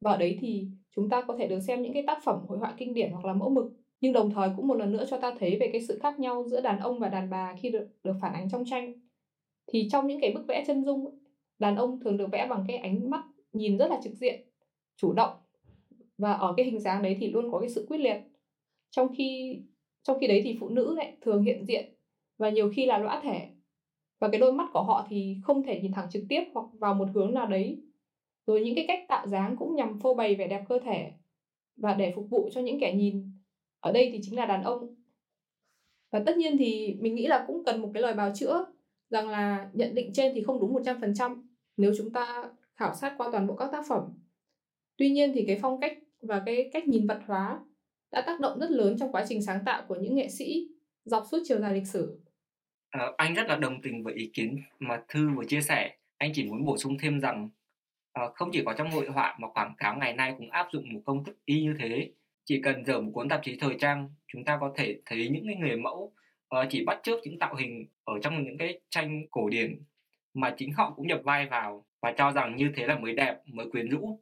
Và 0.00 0.10
ở 0.10 0.16
đấy 0.16 0.38
thì 0.40 0.66
chúng 0.96 1.08
ta 1.08 1.22
có 1.22 1.36
thể 1.36 1.46
được 1.46 1.60
xem 1.60 1.82
những 1.82 1.92
cái 1.92 2.04
tác 2.06 2.18
phẩm 2.24 2.44
hội 2.48 2.58
họa 2.58 2.74
kinh 2.78 2.94
điển 2.94 3.10
hoặc 3.12 3.24
là 3.24 3.32
mẫu 3.32 3.50
mực, 3.50 3.72
nhưng 4.00 4.12
đồng 4.12 4.30
thời 4.30 4.48
cũng 4.56 4.68
một 4.68 4.74
lần 4.74 4.92
nữa 4.92 5.04
cho 5.10 5.18
ta 5.18 5.34
thấy 5.38 5.56
về 5.60 5.70
cái 5.72 5.80
sự 5.80 5.98
khác 6.02 6.18
nhau 6.18 6.44
giữa 6.48 6.60
đàn 6.60 6.78
ông 6.80 6.98
và 6.98 7.08
đàn 7.08 7.30
bà 7.30 7.54
khi 7.60 7.70
được 7.70 7.88
được 8.04 8.14
phản 8.20 8.32
ánh 8.32 8.48
trong 8.50 8.64
tranh. 8.64 8.92
Thì 9.66 9.88
trong 9.92 10.06
những 10.06 10.20
cái 10.20 10.32
bức 10.32 10.46
vẽ 10.48 10.64
chân 10.66 10.84
dung, 10.84 11.18
đàn 11.58 11.76
ông 11.76 12.00
thường 12.00 12.16
được 12.16 12.30
vẽ 12.32 12.46
bằng 12.50 12.64
cái 12.68 12.76
ánh 12.76 13.10
mắt 13.10 13.24
nhìn 13.52 13.78
rất 13.78 13.90
là 13.90 14.00
trực 14.04 14.14
diện, 14.14 14.40
chủ 14.96 15.12
động. 15.12 15.34
Và 16.18 16.32
ở 16.32 16.54
cái 16.56 16.66
hình 16.66 16.80
dáng 16.80 17.02
đấy 17.02 17.16
thì 17.20 17.30
luôn 17.30 17.52
có 17.52 17.60
cái 17.60 17.68
sự 17.68 17.86
quyết 17.88 17.98
liệt. 17.98 18.16
Trong 18.90 19.08
khi 19.16 19.58
trong 20.02 20.18
khi 20.20 20.26
đấy 20.26 20.40
thì 20.44 20.56
phụ 20.60 20.68
nữ 20.68 20.94
lại 20.96 21.16
thường 21.20 21.42
hiện 21.42 21.64
diện 21.64 21.94
và 22.42 22.50
nhiều 22.50 22.70
khi 22.74 22.86
là 22.86 22.98
lõa 22.98 23.20
thể 23.22 23.48
và 24.20 24.28
cái 24.28 24.40
đôi 24.40 24.52
mắt 24.52 24.68
của 24.72 24.82
họ 24.82 25.06
thì 25.10 25.36
không 25.42 25.62
thể 25.62 25.80
nhìn 25.80 25.92
thẳng 25.92 26.10
trực 26.10 26.22
tiếp 26.28 26.42
hoặc 26.54 26.66
vào 26.72 26.94
một 26.94 27.08
hướng 27.14 27.34
nào 27.34 27.46
đấy 27.46 27.82
rồi 28.46 28.60
những 28.60 28.74
cái 28.74 28.84
cách 28.88 29.00
tạo 29.08 29.26
dáng 29.26 29.56
cũng 29.58 29.76
nhằm 29.76 30.00
phô 30.00 30.14
bày 30.14 30.34
vẻ 30.34 30.46
đẹp 30.46 30.64
cơ 30.68 30.78
thể 30.84 31.12
và 31.76 31.94
để 31.94 32.12
phục 32.16 32.26
vụ 32.30 32.48
cho 32.52 32.60
những 32.60 32.80
kẻ 32.80 32.94
nhìn 32.94 33.32
ở 33.80 33.92
đây 33.92 34.10
thì 34.12 34.18
chính 34.22 34.36
là 34.36 34.46
đàn 34.46 34.62
ông 34.62 34.96
và 36.10 36.22
tất 36.26 36.36
nhiên 36.36 36.56
thì 36.58 36.96
mình 37.00 37.14
nghĩ 37.14 37.26
là 37.26 37.44
cũng 37.46 37.64
cần 37.64 37.82
một 37.82 37.90
cái 37.94 38.02
lời 38.02 38.14
bào 38.14 38.32
chữa 38.34 38.64
rằng 39.10 39.28
là 39.28 39.70
nhận 39.72 39.94
định 39.94 40.10
trên 40.14 40.32
thì 40.34 40.42
không 40.42 40.60
đúng 40.60 40.74
100% 40.74 41.42
nếu 41.76 41.92
chúng 41.98 42.12
ta 42.12 42.50
khảo 42.74 42.94
sát 42.94 43.14
qua 43.18 43.28
toàn 43.32 43.46
bộ 43.46 43.54
các 43.54 43.68
tác 43.72 43.84
phẩm. 43.88 44.02
Tuy 44.96 45.10
nhiên 45.10 45.32
thì 45.34 45.44
cái 45.46 45.58
phong 45.62 45.80
cách 45.80 45.98
và 46.22 46.42
cái 46.46 46.70
cách 46.72 46.88
nhìn 46.88 47.06
vật 47.06 47.20
hóa 47.26 47.60
đã 48.10 48.22
tác 48.26 48.40
động 48.40 48.58
rất 48.58 48.70
lớn 48.70 48.96
trong 48.98 49.12
quá 49.12 49.24
trình 49.28 49.42
sáng 49.42 49.64
tạo 49.66 49.82
của 49.88 49.94
những 49.94 50.14
nghệ 50.14 50.28
sĩ 50.28 50.68
dọc 51.04 51.24
suốt 51.30 51.38
chiều 51.44 51.60
dài 51.60 51.74
lịch 51.74 51.86
sử. 51.86 52.20
À, 52.92 53.12
anh 53.16 53.34
rất 53.34 53.48
là 53.48 53.56
đồng 53.56 53.82
tình 53.82 54.02
với 54.02 54.14
ý 54.14 54.30
kiến 54.34 54.62
mà 54.78 55.02
Thư 55.08 55.30
vừa 55.30 55.44
chia 55.44 55.60
sẻ. 55.60 55.96
Anh 56.18 56.30
chỉ 56.34 56.44
muốn 56.44 56.64
bổ 56.64 56.76
sung 56.76 56.98
thêm 56.98 57.20
rằng 57.20 57.48
à, 58.12 58.22
không 58.34 58.50
chỉ 58.52 58.62
có 58.66 58.74
trong 58.78 58.90
hội 58.90 59.06
họa 59.06 59.36
mà 59.38 59.48
quảng 59.48 59.74
cáo 59.78 59.96
ngày 59.96 60.12
nay 60.12 60.34
cũng 60.38 60.50
áp 60.50 60.68
dụng 60.72 60.92
một 60.92 61.00
công 61.04 61.24
thức 61.24 61.36
y 61.44 61.62
như 61.62 61.74
thế. 61.78 62.10
Chỉ 62.44 62.60
cần 62.62 62.84
dở 62.84 63.00
một 63.00 63.10
cuốn 63.14 63.28
tạp 63.28 63.40
chí 63.44 63.56
thời 63.60 63.74
trang, 63.78 64.10
chúng 64.28 64.44
ta 64.44 64.58
có 64.60 64.72
thể 64.76 64.98
thấy 65.06 65.28
những 65.28 65.46
cái 65.46 65.56
người 65.56 65.76
mẫu 65.76 66.12
uh, 66.56 66.66
chỉ 66.70 66.84
bắt 66.84 67.00
chước 67.02 67.18
những 67.24 67.38
tạo 67.38 67.54
hình 67.54 67.86
ở 68.04 68.14
trong 68.22 68.44
những 68.44 68.58
cái 68.58 68.80
tranh 68.90 69.26
cổ 69.30 69.48
điển 69.48 69.82
mà 70.34 70.54
chính 70.56 70.72
họ 70.72 70.92
cũng 70.96 71.06
nhập 71.06 71.20
vai 71.24 71.46
vào 71.46 71.86
và 72.00 72.12
cho 72.12 72.32
rằng 72.32 72.56
như 72.56 72.72
thế 72.76 72.86
là 72.86 72.98
mới 72.98 73.14
đẹp, 73.14 73.36
mới 73.46 73.70
quyến 73.70 73.88
rũ. 73.88 74.20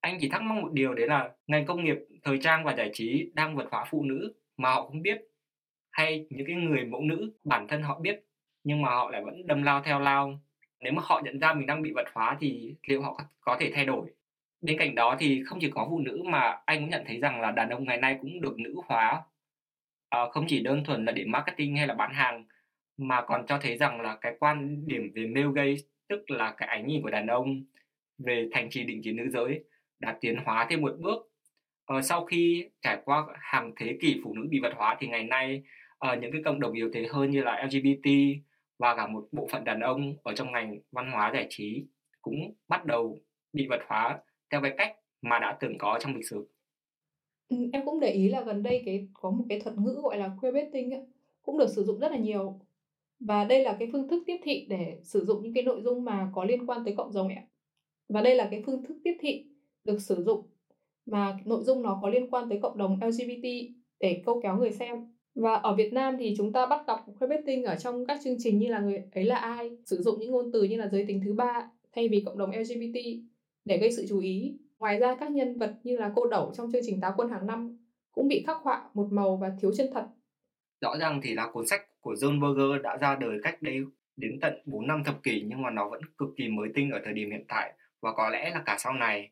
Anh 0.00 0.18
chỉ 0.20 0.28
thắc 0.28 0.42
mắc 0.42 0.54
một 0.54 0.72
điều 0.72 0.94
đấy 0.94 1.08
là 1.08 1.30
ngành 1.46 1.66
công 1.66 1.84
nghiệp 1.84 1.96
thời 2.22 2.38
trang 2.38 2.64
và 2.64 2.74
giải 2.76 2.90
trí 2.92 3.30
đang 3.34 3.56
vượt 3.56 3.68
hóa 3.70 3.84
phụ 3.90 4.04
nữ 4.04 4.32
mà 4.56 4.70
họ 4.70 4.86
không 4.86 5.02
biết 5.02 5.18
hay 5.96 6.26
những 6.30 6.46
cái 6.46 6.56
người 6.56 6.84
mẫu 6.84 7.00
nữ 7.00 7.32
bản 7.44 7.68
thân 7.68 7.82
họ 7.82 7.98
biết 8.00 8.24
nhưng 8.64 8.82
mà 8.82 8.88
họ 8.88 9.10
lại 9.10 9.22
vẫn 9.24 9.46
đâm 9.46 9.62
lao 9.62 9.82
theo 9.82 10.00
lao. 10.00 10.40
Nếu 10.80 10.92
mà 10.92 11.02
họ 11.04 11.20
nhận 11.24 11.38
ra 11.38 11.54
mình 11.54 11.66
đang 11.66 11.82
bị 11.82 11.92
vật 11.92 12.06
hóa 12.14 12.36
thì 12.40 12.74
liệu 12.86 13.02
họ 13.02 13.20
có 13.40 13.56
thể 13.60 13.70
thay 13.74 13.84
đổi? 13.84 14.06
Bên 14.60 14.78
cạnh 14.78 14.94
đó 14.94 15.16
thì 15.18 15.42
không 15.46 15.58
chỉ 15.60 15.70
có 15.70 15.86
phụ 15.90 15.98
nữ 15.98 16.22
mà 16.24 16.58
anh 16.66 16.80
cũng 16.80 16.90
nhận 16.90 17.04
thấy 17.06 17.20
rằng 17.20 17.40
là 17.40 17.50
đàn 17.50 17.68
ông 17.68 17.84
ngày 17.84 17.96
nay 17.96 18.18
cũng 18.20 18.40
được 18.40 18.58
nữ 18.58 18.74
hóa. 18.86 19.22
À, 20.08 20.20
không 20.32 20.44
chỉ 20.48 20.60
đơn 20.60 20.84
thuần 20.84 21.04
là 21.04 21.12
để 21.12 21.24
marketing 21.24 21.76
hay 21.76 21.86
là 21.86 21.94
bán 21.94 22.14
hàng 22.14 22.44
mà 22.96 23.22
còn 23.22 23.46
cho 23.46 23.58
thấy 23.58 23.76
rằng 23.76 24.00
là 24.00 24.16
cái 24.20 24.36
quan 24.40 24.86
điểm 24.86 25.12
về 25.14 25.26
male 25.26 25.46
gaze 25.46 25.76
tức 26.08 26.30
là 26.30 26.54
cái 26.56 26.68
ánh 26.68 26.86
nhìn 26.86 27.02
của 27.02 27.10
đàn 27.10 27.26
ông 27.26 27.64
về 28.18 28.48
thành 28.52 28.70
trì 28.70 28.84
định 28.84 29.02
kiến 29.02 29.16
nữ 29.16 29.28
giới 29.32 29.64
đã 30.00 30.16
tiến 30.20 30.36
hóa 30.44 30.66
thêm 30.70 30.80
một 30.80 30.92
bước. 30.98 31.32
Ờ, 31.84 32.02
sau 32.02 32.24
khi 32.24 32.68
trải 32.82 32.98
qua 33.04 33.26
hàng 33.34 33.72
thế 33.76 33.98
kỷ 34.00 34.20
phụ 34.24 34.34
nữ 34.34 34.46
bị 34.50 34.60
vật 34.60 34.72
hóa 34.76 34.96
thì 35.00 35.08
ngày 35.08 35.24
nay 35.24 35.62
uh, 36.12 36.18
những 36.20 36.32
cái 36.32 36.42
cộng 36.44 36.60
đồng 36.60 36.72
yếu 36.72 36.90
thế 36.92 37.06
hơn 37.10 37.30
như 37.30 37.42
là 37.42 37.64
LGBT 37.64 38.08
và 38.78 38.96
cả 38.96 39.06
một 39.06 39.28
bộ 39.32 39.48
phận 39.52 39.64
đàn 39.64 39.80
ông 39.80 40.16
ở 40.22 40.34
trong 40.34 40.52
ngành 40.52 40.78
văn 40.92 41.10
hóa 41.12 41.30
giải 41.34 41.46
trí 41.50 41.86
cũng 42.22 42.54
bắt 42.68 42.86
đầu 42.86 43.18
bị 43.52 43.66
vật 43.70 43.80
hóa 43.88 44.18
theo 44.50 44.60
cái 44.60 44.74
cách 44.78 44.96
mà 45.22 45.38
đã 45.38 45.56
từng 45.60 45.78
có 45.78 45.98
trong 46.00 46.14
lịch 46.16 46.28
sử. 46.28 46.48
Ừ, 47.48 47.56
em 47.72 47.84
cũng 47.84 48.00
để 48.00 48.10
ý 48.10 48.28
là 48.28 48.40
gần 48.40 48.62
đây 48.62 48.82
cái 48.86 49.08
có 49.14 49.30
một 49.30 49.44
cái 49.48 49.60
thuật 49.60 49.76
ngữ 49.78 50.00
gọi 50.02 50.18
là 50.18 50.30
queerbaiting 50.40 50.90
ấy, 50.90 51.06
cũng 51.42 51.58
được 51.58 51.68
sử 51.68 51.84
dụng 51.84 51.98
rất 51.98 52.10
là 52.10 52.18
nhiều. 52.18 52.60
Và 53.20 53.44
đây 53.44 53.62
là 53.62 53.76
cái 53.78 53.88
phương 53.92 54.08
thức 54.08 54.22
tiếp 54.26 54.36
thị 54.42 54.66
để 54.68 54.98
sử 55.02 55.24
dụng 55.24 55.42
những 55.42 55.54
cái 55.54 55.62
nội 55.62 55.80
dung 55.82 56.04
mà 56.04 56.30
có 56.34 56.44
liên 56.44 56.66
quan 56.66 56.84
tới 56.84 56.94
cộng 56.96 57.14
đồng 57.14 57.28
ạ. 57.28 57.42
Và 58.08 58.20
đây 58.20 58.34
là 58.34 58.48
cái 58.50 58.62
phương 58.66 58.84
thức 58.84 58.96
tiếp 59.04 59.16
thị 59.20 59.46
được 59.84 59.98
sử 59.98 60.24
dụng 60.24 60.46
mà 61.06 61.38
nội 61.44 61.64
dung 61.64 61.82
nó 61.82 61.98
có 62.02 62.08
liên 62.08 62.30
quan 62.30 62.48
tới 62.48 62.58
cộng 62.62 62.78
đồng 62.78 62.98
LGBT 63.06 63.44
để 64.00 64.22
câu 64.26 64.40
kéo 64.42 64.56
người 64.56 64.72
xem 64.72 65.15
và 65.36 65.54
ở 65.54 65.74
Việt 65.74 65.92
Nam 65.92 66.16
thì 66.18 66.34
chúng 66.38 66.52
ta 66.52 66.66
bắt 66.66 66.86
gặp 66.86 67.00
queerbaiting 67.18 67.64
ở 67.64 67.76
trong 67.76 68.06
các 68.06 68.20
chương 68.24 68.36
trình 68.38 68.58
như 68.58 68.68
là 68.68 68.80
người 68.80 69.02
ấy 69.14 69.24
là 69.24 69.36
ai, 69.36 69.76
sử 69.84 69.96
dụng 69.96 70.20
những 70.20 70.30
ngôn 70.30 70.52
từ 70.52 70.62
như 70.62 70.76
là 70.76 70.88
giới 70.88 71.04
tính 71.08 71.20
thứ 71.24 71.32
ba, 71.32 71.70
thay 71.92 72.08
vì 72.08 72.22
cộng 72.26 72.38
đồng 72.38 72.50
LGBT 72.50 72.98
để 73.64 73.78
gây 73.78 73.92
sự 73.92 74.06
chú 74.08 74.20
ý. 74.20 74.58
Ngoài 74.78 74.98
ra 74.98 75.16
các 75.20 75.30
nhân 75.30 75.58
vật 75.58 75.74
như 75.82 75.96
là 75.96 76.12
cô 76.16 76.26
đẩu 76.28 76.52
trong 76.56 76.72
chương 76.72 76.82
trình 76.84 77.00
Táo 77.00 77.14
quân 77.16 77.28
hàng 77.28 77.46
năm 77.46 77.78
cũng 78.12 78.28
bị 78.28 78.44
khắc 78.46 78.56
họa 78.62 78.90
một 78.94 79.08
màu 79.10 79.36
và 79.36 79.52
thiếu 79.60 79.72
chân 79.76 79.86
thật. 79.94 80.06
Rõ 80.80 80.96
ràng 80.98 81.20
thì 81.22 81.34
là 81.34 81.50
cuốn 81.52 81.66
sách 81.66 81.86
của 82.00 82.14
John 82.14 82.40
Berger 82.40 82.82
đã 82.82 82.96
ra 82.96 83.16
đời 83.16 83.38
cách 83.42 83.62
đây 83.62 83.80
đến 84.16 84.38
tận 84.40 84.54
4 84.64 84.86
năm 84.86 85.04
thập 85.04 85.22
kỷ, 85.22 85.42
nhưng 85.46 85.62
mà 85.62 85.70
nó 85.70 85.88
vẫn 85.88 86.00
cực 86.18 86.28
kỳ 86.36 86.48
mới 86.48 86.68
tinh 86.74 86.90
ở 86.90 87.00
thời 87.04 87.12
điểm 87.12 87.30
hiện 87.30 87.44
tại, 87.48 87.72
và 88.00 88.12
có 88.12 88.28
lẽ 88.30 88.50
là 88.50 88.62
cả 88.66 88.76
sau 88.78 88.92
này. 88.92 89.30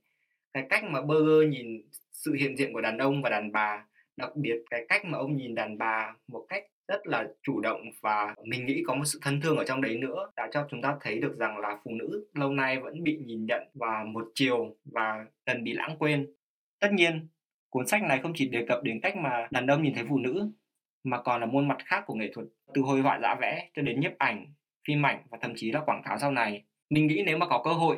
Cái 0.53 0.67
cách 0.71 0.85
mà 0.85 1.03
Berger 1.03 1.51
nhìn 1.51 1.83
sự 2.13 2.33
hiện 2.33 2.57
diện 2.57 2.73
của 2.73 2.81
đàn 2.81 2.99
ông 2.99 3.23
và 3.23 3.31
đàn 3.31 3.53
bà 3.53 3.87
đặc 4.17 4.37
biệt 4.37 4.57
cái 4.71 4.87
cách 4.89 5.05
mà 5.05 5.19
ông 5.19 5.37
nhìn 5.37 5.55
đàn 5.55 5.79
bà 5.79 6.15
một 6.29 6.47
cách 6.49 6.65
rất 6.89 7.07
là 7.07 7.29
chủ 7.43 7.61
động 7.61 7.81
và 8.01 8.35
mình 8.45 8.67
nghĩ 8.67 8.83
có 8.87 8.95
một 8.95 9.05
sự 9.05 9.19
thân 9.23 9.41
thương 9.41 9.57
ở 9.57 9.65
trong 9.65 9.81
đấy 9.81 9.97
nữa 9.97 10.31
đã 10.37 10.49
cho 10.53 10.67
chúng 10.71 10.83
ta 10.83 10.97
thấy 11.01 11.19
được 11.19 11.37
rằng 11.39 11.59
là 11.59 11.79
phụ 11.85 11.91
nữ 11.91 12.27
lâu 12.35 12.51
nay 12.51 12.81
vẫn 12.81 13.03
bị 13.03 13.17
nhìn 13.17 13.47
nhận 13.47 13.63
và 13.75 14.05
một 14.05 14.31
chiều 14.35 14.77
và 14.85 15.27
dần 15.47 15.65
bị 15.65 15.73
lãng 15.73 15.97
quên. 15.99 16.35
Tất 16.81 16.93
nhiên, 16.93 17.29
cuốn 17.71 17.87
sách 17.87 18.03
này 18.03 18.21
không 18.23 18.33
chỉ 18.35 18.49
đề 18.49 18.65
cập 18.69 18.83
đến 18.83 19.01
cách 19.03 19.17
mà 19.17 19.49
đàn 19.51 19.67
ông 19.67 19.83
nhìn 19.83 19.95
thấy 19.95 20.05
phụ 20.09 20.19
nữ, 20.19 20.51
mà 21.05 21.23
còn 21.23 21.41
là 21.41 21.47
muôn 21.47 21.69
mặt 21.69 21.79
khác 21.85 22.05
của 22.07 22.15
nghệ 22.15 22.31
thuật, 22.35 22.47
từ 22.75 22.83
hồi 22.83 23.01
họa 23.01 23.19
giả 23.23 23.37
vẽ 23.41 23.71
cho 23.75 23.83
đến 23.83 24.01
nhiếp 24.01 24.19
ảnh, 24.19 24.47
phim 24.89 25.07
ảnh 25.07 25.23
và 25.31 25.39
thậm 25.41 25.53
chí 25.57 25.73
là 25.73 25.81
quảng 25.81 26.03
cáo 26.05 26.19
sau 26.19 26.31
này. 26.31 26.65
Mình 26.91 27.07
nghĩ 27.07 27.23
nếu 27.27 27.39
mà 27.39 27.47
có 27.47 27.63
cơ 27.65 27.71
hội 27.73 27.97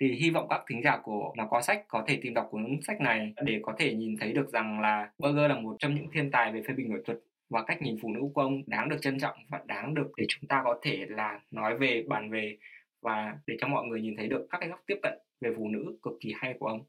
thì 0.00 0.12
hy 0.12 0.30
vọng 0.30 0.46
các 0.50 0.60
thính 0.68 0.82
giả 0.84 1.00
của 1.04 1.32
nó 1.36 1.46
có 1.50 1.62
sách 1.62 1.84
có 1.88 2.04
thể 2.06 2.18
tìm 2.22 2.34
đọc 2.34 2.48
cuốn 2.50 2.80
sách 2.86 3.00
này 3.00 3.32
để 3.44 3.60
có 3.62 3.74
thể 3.78 3.94
nhìn 3.94 4.16
thấy 4.20 4.32
được 4.32 4.52
rằng 4.52 4.80
là 4.80 5.10
Berger 5.18 5.48
là 5.50 5.60
một 5.60 5.76
trong 5.78 5.94
những 5.94 6.06
thiên 6.12 6.30
tài 6.30 6.52
về 6.52 6.62
phê 6.68 6.74
bình 6.74 6.90
nghệ 6.90 6.98
thuật 7.06 7.18
và 7.50 7.62
cách 7.62 7.82
nhìn 7.82 7.96
phụ 8.02 8.08
nữ 8.12 8.20
của 8.34 8.40
ông 8.40 8.62
đáng 8.66 8.88
được 8.88 8.96
trân 9.00 9.18
trọng 9.18 9.36
và 9.48 9.60
đáng 9.66 9.94
được 9.94 10.10
để 10.16 10.24
chúng 10.28 10.48
ta 10.48 10.62
có 10.64 10.78
thể 10.82 11.06
là 11.08 11.40
nói 11.50 11.78
về 11.78 12.04
bàn 12.08 12.30
về 12.30 12.56
và 13.02 13.38
để 13.46 13.56
cho 13.60 13.68
mọi 13.68 13.86
người 13.86 14.00
nhìn 14.00 14.16
thấy 14.16 14.28
được 14.28 14.46
các 14.50 14.58
cái 14.60 14.68
góc 14.68 14.82
tiếp 14.86 14.96
cận 15.02 15.18
về 15.40 15.50
phụ 15.56 15.68
nữ 15.68 15.98
cực 16.02 16.12
kỳ 16.20 16.32
hay 16.36 16.54
của 16.58 16.66
ông. 16.66 16.80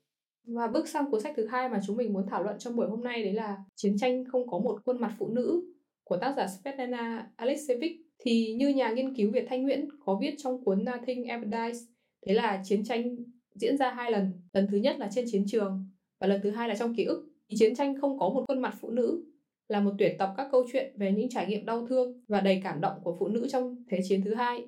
Và 0.47 0.67
bước 0.67 0.87
sang 0.87 1.11
cuốn 1.11 1.21
sách 1.21 1.33
thứ 1.37 1.47
hai 1.47 1.69
mà 1.69 1.79
chúng 1.87 1.97
mình 1.97 2.13
muốn 2.13 2.27
thảo 2.29 2.43
luận 2.43 2.55
trong 2.59 2.75
buổi 2.75 2.87
hôm 2.87 3.03
nay 3.03 3.23
đấy 3.23 3.33
là 3.33 3.57
Chiến 3.75 3.97
tranh 3.97 4.23
không 4.31 4.49
có 4.49 4.59
một 4.59 4.79
khuôn 4.85 5.01
mặt 5.01 5.13
phụ 5.19 5.27
nữ 5.27 5.73
của 6.03 6.17
tác 6.17 6.33
giả 6.37 6.47
Svetlana 6.47 7.27
Alexievich 7.35 8.01
Thì 8.19 8.53
như 8.53 8.69
nhà 8.69 8.89
nghiên 8.89 9.15
cứu 9.15 9.31
Việt 9.31 9.45
Thanh 9.49 9.63
Nguyễn 9.63 9.89
có 10.05 10.17
viết 10.21 10.35
trong 10.37 10.63
cuốn 10.63 10.85
Nothing 10.85 11.23
Ever 11.23 11.47
Dies, 11.51 11.83
thế 12.25 12.33
là 12.33 12.61
chiến 12.65 12.83
tranh 12.83 13.15
diễn 13.55 13.77
ra 13.77 13.91
hai 13.91 14.11
lần. 14.11 14.31
Lần 14.53 14.67
thứ 14.71 14.77
nhất 14.77 14.99
là 14.99 15.09
trên 15.11 15.25
chiến 15.27 15.43
trường 15.47 15.85
và 16.19 16.27
lần 16.27 16.41
thứ 16.43 16.49
hai 16.49 16.69
là 16.69 16.75
trong 16.75 16.95
ký 16.95 17.03
ức. 17.03 17.29
Thì 17.49 17.57
chiến 17.57 17.75
tranh 17.75 18.01
không 18.01 18.19
có 18.19 18.29
một 18.29 18.43
khuôn 18.47 18.59
mặt 18.59 18.75
phụ 18.81 18.89
nữ 18.89 19.25
là 19.67 19.79
một 19.79 19.91
tuyển 19.97 20.15
tập 20.17 20.33
các 20.37 20.47
câu 20.51 20.65
chuyện 20.71 20.93
về 20.97 21.11
những 21.11 21.29
trải 21.29 21.47
nghiệm 21.47 21.65
đau 21.65 21.87
thương 21.87 22.21
và 22.27 22.41
đầy 22.41 22.61
cảm 22.63 22.81
động 22.81 22.99
của 23.03 23.15
phụ 23.19 23.27
nữ 23.27 23.47
trong 23.49 23.83
Thế 23.89 23.99
chiến 24.03 24.21
thứ 24.21 24.33
hai 24.33 24.63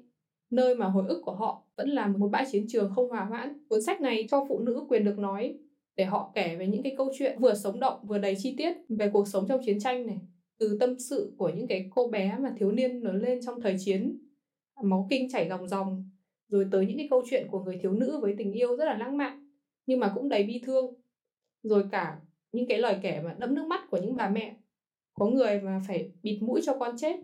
nơi 0.51 0.75
mà 0.75 0.85
hồi 0.85 1.03
ức 1.07 1.21
của 1.25 1.35
họ 1.35 1.63
vẫn 1.77 1.89
là 1.89 2.07
một 2.07 2.27
bãi 2.31 2.45
chiến 2.51 2.65
trường 2.67 2.91
không 2.95 3.09
hòa 3.09 3.25
hoãn. 3.25 3.65
Cuốn 3.69 3.81
sách 3.81 4.01
này 4.01 4.27
cho 4.31 4.45
phụ 4.49 4.59
nữ 4.59 4.85
quyền 4.89 5.05
được 5.05 5.19
nói 5.19 5.57
để 5.95 6.05
họ 6.05 6.31
kể 6.35 6.55
về 6.55 6.67
những 6.67 6.83
cái 6.83 6.95
câu 6.97 7.11
chuyện 7.17 7.39
vừa 7.39 7.53
sống 7.53 7.79
động 7.79 7.99
vừa 8.07 8.17
đầy 8.17 8.35
chi 8.37 8.55
tiết 8.57 8.73
về 8.89 9.09
cuộc 9.13 9.27
sống 9.27 9.45
trong 9.47 9.61
chiến 9.65 9.79
tranh 9.79 10.07
này, 10.07 10.17
từ 10.59 10.77
tâm 10.79 10.99
sự 10.99 11.33
của 11.37 11.49
những 11.49 11.67
cái 11.67 11.89
cô 11.95 12.07
bé 12.07 12.37
mà 12.39 12.53
thiếu 12.57 12.71
niên 12.71 12.91
lớn 13.03 13.21
lên 13.21 13.39
trong 13.45 13.61
thời 13.61 13.75
chiến, 13.79 14.17
máu 14.83 15.07
kinh 15.09 15.29
chảy 15.29 15.49
ròng 15.49 15.67
ròng, 15.67 16.09
rồi 16.51 16.67
tới 16.71 16.85
những 16.85 16.97
cái 16.97 17.07
câu 17.09 17.23
chuyện 17.29 17.47
của 17.51 17.63
người 17.63 17.79
thiếu 17.81 17.91
nữ 17.91 18.19
với 18.21 18.35
tình 18.37 18.51
yêu 18.51 18.75
rất 18.75 18.85
là 18.85 18.97
lãng 18.97 19.17
mạn 19.17 19.51
nhưng 19.85 19.99
mà 19.99 20.11
cũng 20.15 20.29
đầy 20.29 20.43
bi 20.43 20.61
thương, 20.65 20.93
rồi 21.63 21.83
cả 21.91 22.17
những 22.51 22.67
cái 22.67 22.77
lời 22.77 22.95
kể 23.01 23.21
mà 23.23 23.35
đẫm 23.39 23.55
nước 23.55 23.65
mắt 23.67 23.81
của 23.89 23.97
những 23.97 24.15
bà 24.15 24.29
mẹ. 24.29 24.55
Có 25.13 25.25
người 25.25 25.61
mà 25.61 25.81
phải 25.87 26.11
bịt 26.23 26.39
mũi 26.41 26.61
cho 26.63 26.77
con 26.77 26.97
chết 26.97 27.15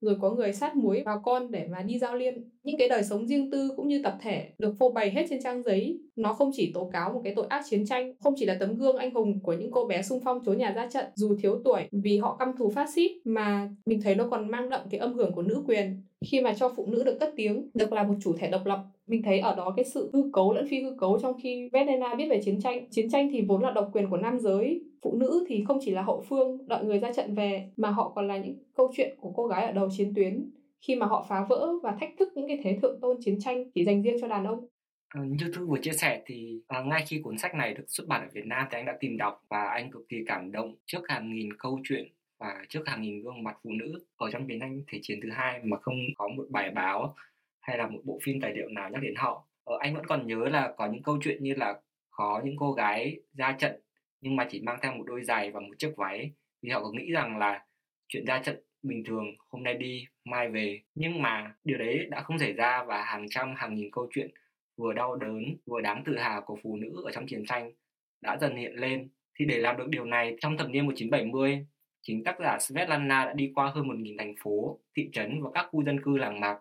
rồi 0.00 0.16
có 0.20 0.30
người 0.30 0.52
sát 0.52 0.76
muối 0.76 1.02
vào 1.02 1.20
con 1.24 1.50
để 1.50 1.66
mà 1.70 1.82
đi 1.82 1.98
giao 1.98 2.16
liên. 2.16 2.50
Những 2.62 2.76
cái 2.78 2.88
đời 2.88 3.02
sống 3.02 3.26
riêng 3.26 3.50
tư 3.50 3.70
cũng 3.76 3.88
như 3.88 4.00
tập 4.02 4.18
thể 4.20 4.50
được 4.58 4.74
phô 4.78 4.90
bày 4.90 5.10
hết 5.10 5.26
trên 5.30 5.42
trang 5.42 5.62
giấy. 5.62 6.00
Nó 6.16 6.32
không 6.32 6.50
chỉ 6.54 6.72
tố 6.74 6.90
cáo 6.92 7.12
một 7.12 7.20
cái 7.24 7.34
tội 7.36 7.46
ác 7.46 7.62
chiến 7.70 7.86
tranh 7.86 8.14
không 8.20 8.34
chỉ 8.36 8.46
là 8.46 8.56
tấm 8.60 8.78
gương 8.78 8.96
anh 8.96 9.14
hùng 9.14 9.40
của 9.42 9.52
những 9.52 9.70
cô 9.70 9.86
bé 9.86 10.02
sung 10.02 10.20
phong 10.24 10.44
trốn 10.44 10.58
nhà 10.58 10.72
ra 10.72 10.86
trận 10.86 11.04
dù 11.14 11.36
thiếu 11.42 11.60
tuổi 11.64 11.82
vì 11.92 12.18
họ 12.18 12.36
căm 12.36 12.56
thù 12.58 12.70
phát 12.70 12.90
xít 12.94 13.10
mà 13.24 13.68
mình 13.86 14.00
thấy 14.02 14.14
nó 14.14 14.28
còn 14.30 14.50
mang 14.50 14.68
đậm 14.68 14.80
cái 14.90 15.00
âm 15.00 15.14
hưởng 15.14 15.32
của 15.32 15.42
nữ 15.42 15.62
quyền 15.66 16.02
khi 16.26 16.40
mà 16.40 16.54
cho 16.54 16.72
phụ 16.76 16.86
nữ 16.86 17.04
được 17.04 17.16
cất 17.20 17.32
tiếng 17.36 17.70
được 17.74 17.92
là 17.92 18.02
một 18.02 18.14
chủ 18.22 18.34
thể 18.38 18.50
độc 18.50 18.66
lập. 18.66 18.84
Mình 19.06 19.22
thấy 19.22 19.40
ở 19.40 19.54
đó 19.54 19.72
cái 19.76 19.84
sự 19.84 20.10
hư 20.12 20.30
cấu 20.32 20.52
lẫn 20.52 20.66
phi 20.70 20.82
hư 20.82 20.94
cấu 20.98 21.18
trong 21.18 21.40
khi 21.42 21.68
Vedena 21.72 22.14
biết 22.14 22.28
về 22.30 22.40
chiến 22.44 22.60
tranh. 22.60 22.86
Chiến 22.90 23.10
tranh 23.10 23.28
thì 23.32 23.42
vốn 23.42 23.62
là 23.62 23.70
độc 23.70 23.90
quyền 23.92 24.10
của 24.10 24.16
nam 24.16 24.38
giới 24.38 24.84
phụ 25.02 25.14
nữ 25.14 25.44
thì 25.48 25.64
không 25.68 25.78
chỉ 25.80 25.90
là 25.90 26.02
hậu 26.02 26.24
phương 26.28 26.68
đợi 26.68 26.84
người 26.84 26.98
ra 26.98 27.12
trận 27.12 27.34
về 27.34 27.68
mà 27.76 27.90
họ 27.90 28.12
còn 28.14 28.28
là 28.28 28.38
những 28.38 28.56
câu 28.76 28.92
chuyện 28.96 29.16
của 29.20 29.32
cô 29.36 29.46
gái 29.46 29.66
ở 29.66 29.72
đầu 29.72 29.88
chiến 29.96 30.14
tuyến. 30.14 30.50
Khi 30.80 30.94
mà 30.94 31.06
họ 31.06 31.26
phá 31.28 31.46
vỡ 31.48 31.72
và 31.82 31.96
thách 32.00 32.10
thức 32.18 32.28
những 32.34 32.48
cái 32.48 32.58
thế 32.62 32.78
thượng 32.82 33.00
tôn 33.00 33.16
chiến 33.20 33.40
tranh 33.40 33.70
chỉ 33.74 33.84
dành 33.84 34.02
riêng 34.02 34.16
cho 34.20 34.28
đàn 34.28 34.44
ông. 34.44 34.66
Ừ, 35.14 35.20
như 35.22 35.52
Thư 35.54 35.66
vừa 35.66 35.78
chia 35.82 35.92
sẻ 35.92 36.22
thì 36.26 36.60
à, 36.68 36.82
ngay 36.82 37.04
khi 37.06 37.20
cuốn 37.22 37.38
sách 37.38 37.54
này 37.54 37.74
được 37.74 37.84
xuất 37.88 38.06
bản 38.08 38.22
ở 38.22 38.28
Việt 38.32 38.46
Nam 38.46 38.66
thì 38.70 38.78
anh 38.78 38.86
đã 38.86 38.96
tìm 39.00 39.16
đọc 39.16 39.44
và 39.48 39.64
anh 39.64 39.90
cực 39.90 40.08
kỳ 40.08 40.16
cảm 40.26 40.52
động 40.52 40.74
trước 40.86 41.08
hàng 41.08 41.32
nghìn 41.32 41.48
câu 41.58 41.80
chuyện 41.84 42.13
và 42.38 42.64
trước 42.68 42.88
hàng 42.88 43.02
nghìn 43.02 43.22
gương 43.22 43.42
mặt 43.42 43.56
phụ 43.62 43.70
nữ 43.70 44.04
ở 44.16 44.30
trong 44.30 44.48
chiến 44.48 44.60
tranh 44.60 44.82
thế 44.86 44.98
chiến 45.02 45.20
thứ 45.22 45.30
hai 45.30 45.60
mà 45.62 45.76
không 45.80 45.96
có 46.16 46.28
một 46.28 46.46
bài 46.50 46.70
báo 46.70 47.14
hay 47.60 47.78
là 47.78 47.86
một 47.86 48.00
bộ 48.04 48.18
phim 48.22 48.40
tài 48.40 48.54
liệu 48.54 48.68
nào 48.68 48.90
nhắc 48.90 49.02
đến 49.02 49.14
họ. 49.16 49.46
Ờ, 49.64 49.76
anh 49.80 49.94
vẫn 49.94 50.06
còn 50.06 50.26
nhớ 50.26 50.48
là 50.48 50.74
có 50.76 50.86
những 50.86 51.02
câu 51.02 51.18
chuyện 51.22 51.42
như 51.44 51.54
là 51.54 51.80
có 52.10 52.42
những 52.44 52.56
cô 52.56 52.72
gái 52.72 53.20
ra 53.32 53.52
trận 53.52 53.80
nhưng 54.20 54.36
mà 54.36 54.46
chỉ 54.50 54.60
mang 54.60 54.78
theo 54.82 54.94
một 54.94 55.04
đôi 55.06 55.24
giày 55.24 55.50
và 55.50 55.60
một 55.60 55.74
chiếc 55.78 55.92
váy 55.96 56.30
vì 56.62 56.70
họ 56.70 56.80
có 56.82 56.92
nghĩ 56.92 57.12
rằng 57.12 57.38
là 57.38 57.64
chuyện 58.08 58.24
ra 58.24 58.42
trận 58.44 58.56
bình 58.82 59.04
thường 59.04 59.24
hôm 59.48 59.62
nay 59.62 59.74
đi 59.74 60.06
mai 60.24 60.48
về 60.48 60.80
nhưng 60.94 61.22
mà 61.22 61.54
điều 61.64 61.78
đấy 61.78 62.06
đã 62.10 62.22
không 62.22 62.38
xảy 62.38 62.52
ra 62.52 62.84
và 62.84 63.04
hàng 63.04 63.26
trăm 63.30 63.54
hàng 63.56 63.74
nghìn 63.74 63.90
câu 63.90 64.08
chuyện 64.14 64.30
vừa 64.76 64.92
đau 64.92 65.16
đớn 65.16 65.56
vừa 65.66 65.80
đáng 65.80 66.02
tự 66.06 66.18
hào 66.18 66.42
của 66.42 66.58
phụ 66.62 66.76
nữ 66.76 67.02
ở 67.04 67.12
trong 67.12 67.26
chiến 67.26 67.44
tranh 67.46 67.72
đã 68.20 68.36
dần 68.40 68.56
hiện 68.56 68.74
lên 68.74 69.08
thì 69.38 69.44
để 69.44 69.58
làm 69.58 69.76
được 69.76 69.88
điều 69.88 70.04
này 70.04 70.36
trong 70.40 70.56
thập 70.56 70.68
niên 70.70 70.86
1970 70.86 71.66
chính 72.04 72.24
tác 72.24 72.36
giả 72.40 72.58
Svetlana 72.58 73.24
đã 73.24 73.32
đi 73.32 73.52
qua 73.54 73.72
hơn 73.74 73.88
1.000 73.88 74.14
thành 74.18 74.34
phố, 74.42 74.78
thị 74.96 75.08
trấn 75.12 75.42
và 75.42 75.50
các 75.54 75.68
khu 75.70 75.84
dân 75.84 76.02
cư 76.02 76.16
làng 76.16 76.40
mạc. 76.40 76.58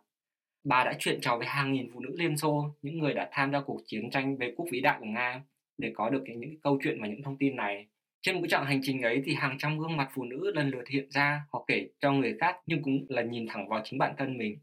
Bà 0.64 0.84
đã 0.84 0.94
chuyện 1.00 1.22
trò 1.22 1.38
với 1.38 1.48
hàng 1.48 1.74
nghìn 1.74 1.90
phụ 1.94 2.00
nữ 2.00 2.16
Liên 2.18 2.38
Xô, 2.38 2.76
những 2.82 3.00
người 3.00 3.14
đã 3.14 3.30
tham 3.32 3.52
gia 3.52 3.62
cuộc 3.62 3.82
chiến 3.86 4.10
tranh 4.10 4.38
về 4.38 4.54
quốc 4.58 4.66
vĩ 4.72 4.82
đại 4.82 4.98
của 5.00 5.06
Nga 5.06 5.44
để 5.78 5.92
có 5.96 6.10
được 6.10 6.24
những 6.26 6.60
câu 6.60 6.80
chuyện 6.84 7.02
và 7.02 7.08
những 7.08 7.24
thông 7.24 7.38
tin 7.38 7.56
này. 7.56 7.88
Trên 8.22 8.36
mỗi 8.36 8.48
chặng 8.50 8.66
hành 8.66 8.80
trình 8.84 9.02
ấy 9.02 9.22
thì 9.26 9.34
hàng 9.34 9.58
trăm 9.60 9.80
gương 9.80 9.98
mặt 9.98 10.10
phụ 10.14 10.24
nữ 10.24 10.52
lần 10.56 10.70
lượt 10.70 10.88
hiện 10.88 11.10
ra, 11.10 11.46
họ 11.52 11.66
kể 11.68 11.90
cho 12.00 12.12
người 12.12 12.38
khác 12.40 12.58
nhưng 12.66 12.84
cũng 12.84 13.06
là 13.10 13.22
nhìn 13.22 13.48
thẳng 13.48 13.68
vào 13.68 13.82
chính 13.84 14.00
bản 14.00 14.16
thân 14.18 14.38
mình. 14.38 14.60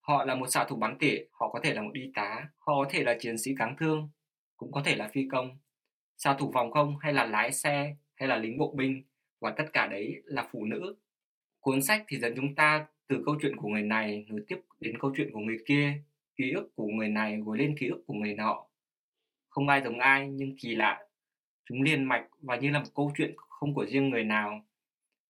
Họ 0.00 0.24
là 0.24 0.34
một 0.34 0.46
xạ 0.46 0.64
thủ 0.68 0.76
bắn 0.76 0.98
tỉa, 0.98 1.18
họ 1.32 1.48
có 1.52 1.60
thể 1.62 1.74
là 1.74 1.82
một 1.82 1.90
y 1.94 2.10
tá, 2.14 2.48
họ 2.58 2.84
có 2.84 2.90
thể 2.90 3.02
là 3.02 3.16
chiến 3.20 3.38
sĩ 3.38 3.54
kháng 3.58 3.76
thương, 3.80 4.10
cũng 4.56 4.72
có 4.72 4.82
thể 4.84 4.96
là 4.96 5.08
phi 5.08 5.28
công, 5.32 5.58
xạ 6.16 6.36
thủ 6.38 6.50
phòng 6.54 6.70
không 6.70 6.98
hay 6.98 7.12
là 7.12 7.24
lái 7.24 7.52
xe 7.52 7.96
hay 8.14 8.28
là 8.28 8.36
lính 8.36 8.58
bộ 8.58 8.74
binh 8.76 9.02
và 9.46 9.54
tất 9.56 9.72
cả 9.72 9.86
đấy 9.86 10.22
là 10.24 10.48
phụ 10.52 10.64
nữ. 10.64 10.96
Cuốn 11.60 11.82
sách 11.82 12.04
thì 12.08 12.18
dẫn 12.18 12.32
chúng 12.36 12.54
ta 12.54 12.86
từ 13.08 13.22
câu 13.26 13.36
chuyện 13.42 13.56
của 13.56 13.68
người 13.68 13.82
này 13.82 14.24
nối 14.28 14.40
tiếp 14.48 14.60
đến 14.80 14.98
câu 14.98 15.12
chuyện 15.16 15.30
của 15.32 15.38
người 15.38 15.58
kia, 15.66 15.92
ký 16.36 16.52
ức 16.52 16.72
của 16.74 16.86
người 16.86 17.08
này 17.08 17.36
gối 17.44 17.58
lên 17.58 17.76
ký 17.78 17.88
ức 17.88 18.04
của 18.06 18.14
người 18.14 18.34
nọ. 18.34 18.66
Không 19.48 19.68
ai 19.68 19.82
giống 19.84 19.98
ai 19.98 20.28
nhưng 20.28 20.56
kỳ 20.56 20.74
lạ, 20.74 21.06
chúng 21.68 21.82
liền 21.82 22.04
mạch 22.04 22.26
và 22.40 22.56
như 22.56 22.70
là 22.70 22.78
một 22.78 22.88
câu 22.94 23.12
chuyện 23.16 23.34
không 23.36 23.74
của 23.74 23.86
riêng 23.86 24.10
người 24.10 24.24
nào. 24.24 24.66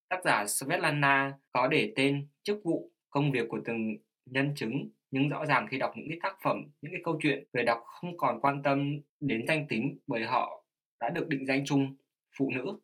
Tác 0.09 0.25
giả 0.25 0.47
Svetlana 0.47 1.33
có 1.53 1.69
để 1.69 1.93
tên, 1.97 2.27
chức 2.43 2.61
vụ, 2.65 2.91
công 3.11 3.33
việc 3.33 3.49
của 3.49 3.61
từng 3.65 3.97
nhân 4.27 4.53
chứng 4.57 4.91
nhưng 5.11 5.29
rõ 5.29 5.47
ràng 5.47 5.67
khi 5.71 5.79
đọc 5.79 5.93
những 5.97 6.09
cái 6.09 6.19
tác 6.23 6.37
phẩm, 6.43 6.63
những 6.83 6.93
cái 6.93 7.01
câu 7.05 7.19
chuyện, 7.23 7.45
người 7.53 7.65
đọc 7.65 7.83
không 7.85 8.17
còn 8.17 8.41
quan 8.41 8.63
tâm 8.63 9.01
đến 9.21 9.45
danh 9.49 9.67
tính 9.69 9.99
bởi 10.07 10.25
họ 10.25 10.65
đã 11.01 11.11
được 11.11 11.29
định 11.29 11.47
danh 11.47 11.65
chung 11.65 11.97
phụ 12.39 12.51
nữ. 12.51 12.79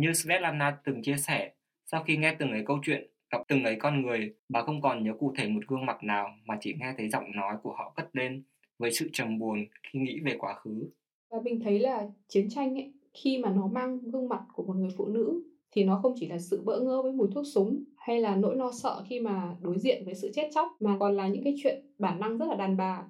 Như 0.00 0.12
Svetlana 0.12 0.78
từng 0.84 1.02
chia 1.02 1.16
sẻ, 1.16 1.52
sau 1.86 2.02
khi 2.02 2.16
nghe 2.16 2.34
từng 2.38 2.50
ấy 2.50 2.62
câu 2.66 2.78
chuyện, 2.82 3.10
gặp 3.30 3.38
từng 3.48 3.64
ấy 3.64 3.76
con 3.76 4.02
người, 4.02 4.34
bà 4.48 4.62
không 4.62 4.80
còn 4.80 5.04
nhớ 5.04 5.12
cụ 5.18 5.32
thể 5.36 5.48
một 5.48 5.60
gương 5.68 5.86
mặt 5.86 6.04
nào 6.04 6.28
mà 6.44 6.58
chỉ 6.60 6.74
nghe 6.78 6.94
thấy 6.98 7.08
giọng 7.08 7.24
nói 7.36 7.56
của 7.62 7.72
họ 7.72 7.92
cất 7.96 8.16
lên 8.16 8.42
với 8.78 8.92
sự 8.92 9.10
trầm 9.12 9.38
buồn 9.38 9.64
khi 9.82 9.98
nghĩ 9.98 10.20
về 10.24 10.36
quá 10.38 10.54
khứ. 10.54 10.90
Và 11.30 11.38
mình 11.44 11.60
thấy 11.60 11.78
là 11.78 12.08
chiến 12.28 12.48
tranh 12.48 12.74
ấy, 12.74 12.92
khi 13.14 13.38
mà 13.38 13.50
nó 13.50 13.66
mang 13.66 13.98
gương 13.98 14.28
mặt 14.28 14.40
của 14.54 14.62
một 14.62 14.76
người 14.76 14.90
phụ 14.96 15.06
nữ 15.06 15.42
thì 15.70 15.84
nó 15.84 16.00
không 16.02 16.14
chỉ 16.16 16.28
là 16.28 16.38
sự 16.38 16.62
bỡ 16.64 16.80
ngỡ 16.80 17.02
với 17.02 17.12
mùi 17.12 17.28
thuốc 17.34 17.44
súng 17.54 17.84
hay 17.96 18.20
là 18.20 18.36
nỗi 18.36 18.56
lo 18.56 18.72
sợ 18.72 19.04
khi 19.08 19.20
mà 19.20 19.56
đối 19.60 19.78
diện 19.78 20.04
với 20.04 20.14
sự 20.14 20.30
chết 20.34 20.50
chóc 20.54 20.68
mà 20.80 20.96
còn 21.00 21.16
là 21.16 21.28
những 21.28 21.44
cái 21.44 21.54
chuyện 21.62 21.86
bản 21.98 22.20
năng 22.20 22.38
rất 22.38 22.46
là 22.48 22.54
đàn 22.54 22.76
bà. 22.76 23.04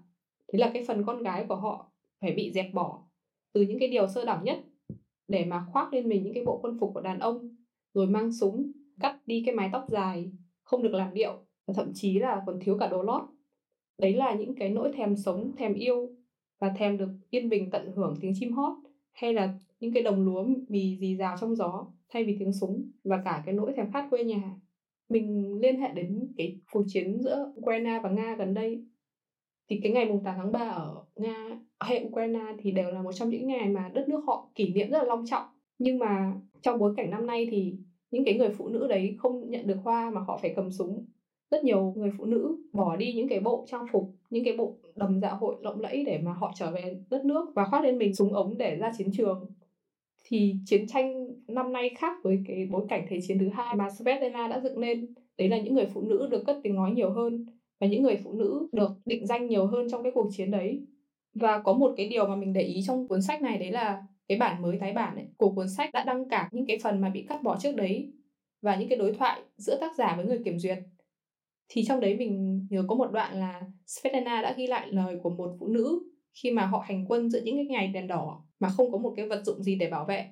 Thế 0.52 0.58
là 0.58 0.70
cái 0.74 0.84
phần 0.88 1.04
con 1.06 1.22
gái 1.22 1.44
của 1.48 1.56
họ 1.56 1.92
phải 2.20 2.32
bị 2.32 2.52
dẹp 2.52 2.74
bỏ 2.74 3.02
từ 3.52 3.62
những 3.62 3.78
cái 3.78 3.88
điều 3.88 4.08
sơ 4.08 4.24
đẳng 4.24 4.44
nhất 4.44 4.58
để 5.30 5.44
mà 5.44 5.64
khoác 5.72 5.92
lên 5.92 6.08
mình 6.08 6.22
những 6.22 6.34
cái 6.34 6.44
bộ 6.44 6.60
quân 6.62 6.78
phục 6.80 6.90
của 6.94 7.00
đàn 7.00 7.18
ông, 7.18 7.56
rồi 7.94 8.06
mang 8.06 8.32
súng, 8.32 8.72
cắt 9.00 9.18
đi 9.26 9.42
cái 9.46 9.54
mái 9.54 9.70
tóc 9.72 9.84
dài, 9.88 10.32
không 10.62 10.82
được 10.82 10.94
làm 10.94 11.14
điệu, 11.14 11.32
và 11.66 11.74
thậm 11.74 11.90
chí 11.94 12.18
là 12.18 12.42
còn 12.46 12.58
thiếu 12.60 12.78
cả 12.78 12.88
đồ 12.88 13.02
lót. 13.02 13.22
Đấy 13.98 14.14
là 14.14 14.34
những 14.34 14.54
cái 14.54 14.70
nỗi 14.70 14.92
thèm 14.92 15.16
sống, 15.16 15.52
thèm 15.56 15.74
yêu, 15.74 16.08
và 16.60 16.74
thèm 16.78 16.98
được 16.98 17.08
yên 17.30 17.48
bình 17.48 17.70
tận 17.70 17.92
hưởng 17.94 18.16
tiếng 18.20 18.32
chim 18.34 18.52
hót, 18.52 18.72
hay 19.12 19.34
là 19.34 19.58
những 19.80 19.92
cái 19.92 20.02
đồng 20.02 20.24
lúa 20.24 20.44
mì 20.68 20.96
rì 20.96 21.16
rào 21.16 21.36
trong 21.40 21.54
gió 21.54 21.86
thay 22.08 22.24
vì 22.24 22.36
tiếng 22.38 22.52
súng, 22.52 22.90
và 23.04 23.22
cả 23.24 23.42
cái 23.46 23.54
nỗi 23.54 23.72
thèm 23.76 23.92
khát 23.92 24.06
quê 24.10 24.24
nhà. 24.24 24.56
Mình 25.08 25.58
liên 25.60 25.80
hệ 25.80 25.88
đến 25.94 26.32
cái 26.36 26.60
cuộc 26.72 26.84
chiến 26.86 27.22
giữa 27.22 27.52
Ukraine 27.56 28.00
và 28.02 28.10
Nga 28.10 28.36
gần 28.36 28.54
đây. 28.54 28.84
Thì 29.68 29.80
cái 29.82 29.92
ngày 29.92 30.06
mùng 30.06 30.24
8 30.24 30.34
tháng 30.36 30.52
3 30.52 30.60
ở 30.60 31.04
Nga 31.20 31.58
hay 31.80 32.04
Ukraine 32.06 32.44
thì 32.58 32.70
đều 32.70 32.90
là 32.90 33.02
một 33.02 33.12
trong 33.12 33.30
những 33.30 33.46
ngày 33.46 33.68
mà 33.68 33.90
đất 33.94 34.08
nước 34.08 34.24
họ 34.26 34.50
kỷ 34.54 34.72
niệm 34.72 34.90
rất 34.90 34.98
là 34.98 35.04
long 35.04 35.24
trọng. 35.26 35.46
Nhưng 35.78 35.98
mà 35.98 36.34
trong 36.62 36.78
bối 36.78 36.94
cảnh 36.96 37.10
năm 37.10 37.26
nay 37.26 37.48
thì 37.50 37.74
những 38.10 38.24
cái 38.24 38.34
người 38.34 38.50
phụ 38.50 38.68
nữ 38.68 38.86
đấy 38.88 39.14
không 39.18 39.50
nhận 39.50 39.66
được 39.66 39.78
hoa 39.82 40.10
mà 40.10 40.20
họ 40.20 40.38
phải 40.42 40.52
cầm 40.56 40.70
súng. 40.70 41.04
Rất 41.50 41.64
nhiều 41.64 41.92
người 41.96 42.10
phụ 42.18 42.24
nữ 42.24 42.56
bỏ 42.72 42.96
đi 42.96 43.14
những 43.14 43.28
cái 43.28 43.40
bộ 43.40 43.64
trang 43.68 43.86
phục, 43.92 44.14
những 44.30 44.44
cái 44.44 44.56
bộ 44.56 44.78
đầm 44.94 45.20
dạ 45.20 45.30
hội 45.30 45.56
lộng 45.60 45.80
lẫy 45.80 46.04
để 46.04 46.18
mà 46.18 46.32
họ 46.32 46.52
trở 46.54 46.70
về 46.72 46.96
đất 47.10 47.24
nước 47.24 47.52
và 47.54 47.64
khoác 47.64 47.84
lên 47.84 47.98
mình 47.98 48.14
súng 48.14 48.32
ống 48.32 48.58
để 48.58 48.76
ra 48.76 48.92
chiến 48.98 49.10
trường. 49.12 49.50
Thì 50.24 50.56
chiến 50.64 50.86
tranh 50.86 51.28
năm 51.48 51.72
nay 51.72 51.90
khác 51.98 52.16
với 52.22 52.38
cái 52.46 52.66
bối 52.70 52.84
cảnh 52.88 53.04
thế 53.08 53.18
chiến 53.22 53.38
thứ 53.38 53.48
hai 53.48 53.76
mà 53.76 53.90
Svetlana 53.90 54.48
đã 54.48 54.60
dựng 54.60 54.78
lên. 54.78 55.14
Đấy 55.38 55.48
là 55.48 55.58
những 55.60 55.74
người 55.74 55.86
phụ 55.86 56.00
nữ 56.02 56.28
được 56.30 56.42
cất 56.46 56.60
tiếng 56.62 56.74
nói 56.74 56.92
nhiều 56.92 57.10
hơn 57.10 57.46
và 57.80 57.86
những 57.86 58.02
người 58.02 58.16
phụ 58.24 58.32
nữ 58.32 58.66
được 58.72 58.90
định 59.04 59.26
danh 59.26 59.48
nhiều 59.48 59.66
hơn 59.66 59.88
trong 59.90 60.02
cái 60.02 60.12
cuộc 60.14 60.28
chiến 60.30 60.50
đấy 60.50 60.86
và 61.34 61.58
có 61.64 61.72
một 61.72 61.94
cái 61.96 62.08
điều 62.08 62.26
mà 62.26 62.36
mình 62.36 62.52
để 62.52 62.62
ý 62.62 62.82
trong 62.86 63.08
cuốn 63.08 63.22
sách 63.22 63.42
này 63.42 63.58
đấy 63.58 63.70
là 63.70 64.02
cái 64.28 64.38
bản 64.38 64.62
mới 64.62 64.78
tái 64.80 64.92
bản 64.92 65.16
ấy, 65.16 65.26
của 65.36 65.50
cuốn 65.50 65.68
sách 65.68 65.90
đã 65.92 66.04
đăng 66.04 66.28
cả 66.28 66.48
những 66.52 66.66
cái 66.66 66.78
phần 66.82 67.00
mà 67.00 67.08
bị 67.08 67.24
cắt 67.28 67.42
bỏ 67.42 67.58
trước 67.60 67.76
đấy 67.76 68.12
và 68.62 68.76
những 68.76 68.88
cái 68.88 68.98
đối 68.98 69.12
thoại 69.12 69.40
giữa 69.56 69.78
tác 69.80 69.96
giả 69.98 70.14
với 70.16 70.24
người 70.26 70.40
kiểm 70.44 70.58
duyệt. 70.58 70.78
Thì 71.68 71.84
trong 71.84 72.00
đấy 72.00 72.16
mình 72.16 72.66
nhớ 72.70 72.84
có 72.88 72.94
một 72.94 73.12
đoạn 73.12 73.40
là 73.40 73.62
Svetlana 73.86 74.42
đã 74.42 74.54
ghi 74.56 74.66
lại 74.66 74.88
lời 74.90 75.18
của 75.22 75.30
một 75.30 75.56
phụ 75.60 75.66
nữ 75.68 76.00
khi 76.42 76.50
mà 76.50 76.66
họ 76.66 76.84
hành 76.86 77.04
quân 77.08 77.30
giữa 77.30 77.40
những 77.44 77.56
cái 77.56 77.66
ngày 77.66 77.88
đèn 77.88 78.06
đỏ 78.06 78.44
mà 78.60 78.68
không 78.68 78.92
có 78.92 78.98
một 78.98 79.12
cái 79.16 79.28
vật 79.28 79.42
dụng 79.44 79.62
gì 79.62 79.76
để 79.76 79.90
bảo 79.90 80.04
vệ. 80.04 80.26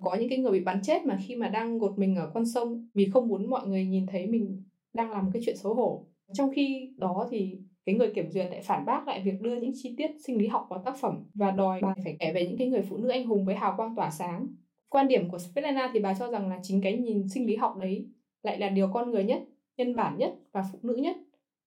Có 0.00 0.14
những 0.14 0.28
cái 0.28 0.38
người 0.38 0.52
bị 0.52 0.60
bắn 0.60 0.82
chết 0.82 1.06
mà 1.06 1.18
khi 1.26 1.36
mà 1.36 1.48
đang 1.48 1.78
gột 1.78 1.98
mình 1.98 2.16
ở 2.16 2.30
con 2.34 2.46
sông 2.46 2.88
vì 2.94 3.10
không 3.12 3.28
muốn 3.28 3.50
mọi 3.50 3.66
người 3.66 3.86
nhìn 3.86 4.06
thấy 4.06 4.26
mình 4.26 4.62
đang 4.92 5.10
làm 5.10 5.24
một 5.24 5.30
cái 5.32 5.42
chuyện 5.46 5.56
xấu 5.56 5.74
hổ. 5.74 6.06
Trong 6.32 6.50
khi 6.54 6.92
đó 6.96 7.28
thì 7.30 7.58
cái 7.88 7.94
người 7.94 8.10
kiểm 8.14 8.30
duyệt 8.30 8.46
lại 8.50 8.62
phản 8.62 8.84
bác 8.86 9.08
lại 9.08 9.22
việc 9.24 9.40
đưa 9.40 9.56
những 9.56 9.72
chi 9.74 9.94
tiết 9.96 10.10
sinh 10.26 10.38
lý 10.38 10.46
học 10.46 10.66
vào 10.70 10.82
tác 10.84 10.96
phẩm 11.00 11.24
và 11.34 11.50
đòi 11.50 11.80
bà 11.82 11.94
phải 12.04 12.16
kể 12.20 12.32
về 12.32 12.46
những 12.46 12.58
cái 12.58 12.68
người 12.68 12.82
phụ 12.88 12.96
nữ 12.96 13.08
anh 13.08 13.26
hùng 13.26 13.44
với 13.44 13.54
hào 13.54 13.74
quang 13.76 13.94
tỏa 13.96 14.10
sáng 14.10 14.46
quan 14.88 15.08
điểm 15.08 15.30
của 15.30 15.38
Svetlana 15.38 15.90
thì 15.92 16.00
bà 16.00 16.14
cho 16.14 16.30
rằng 16.30 16.48
là 16.48 16.58
chính 16.62 16.80
cái 16.82 16.96
nhìn 16.96 17.28
sinh 17.28 17.46
lý 17.46 17.56
học 17.56 17.76
đấy 17.80 18.06
lại 18.42 18.58
là 18.58 18.68
điều 18.68 18.90
con 18.92 19.10
người 19.10 19.24
nhất 19.24 19.42
nhân 19.76 19.96
bản 19.96 20.18
nhất 20.18 20.34
và 20.52 20.62
phụ 20.72 20.78
nữ 20.82 20.94
nhất 20.94 21.16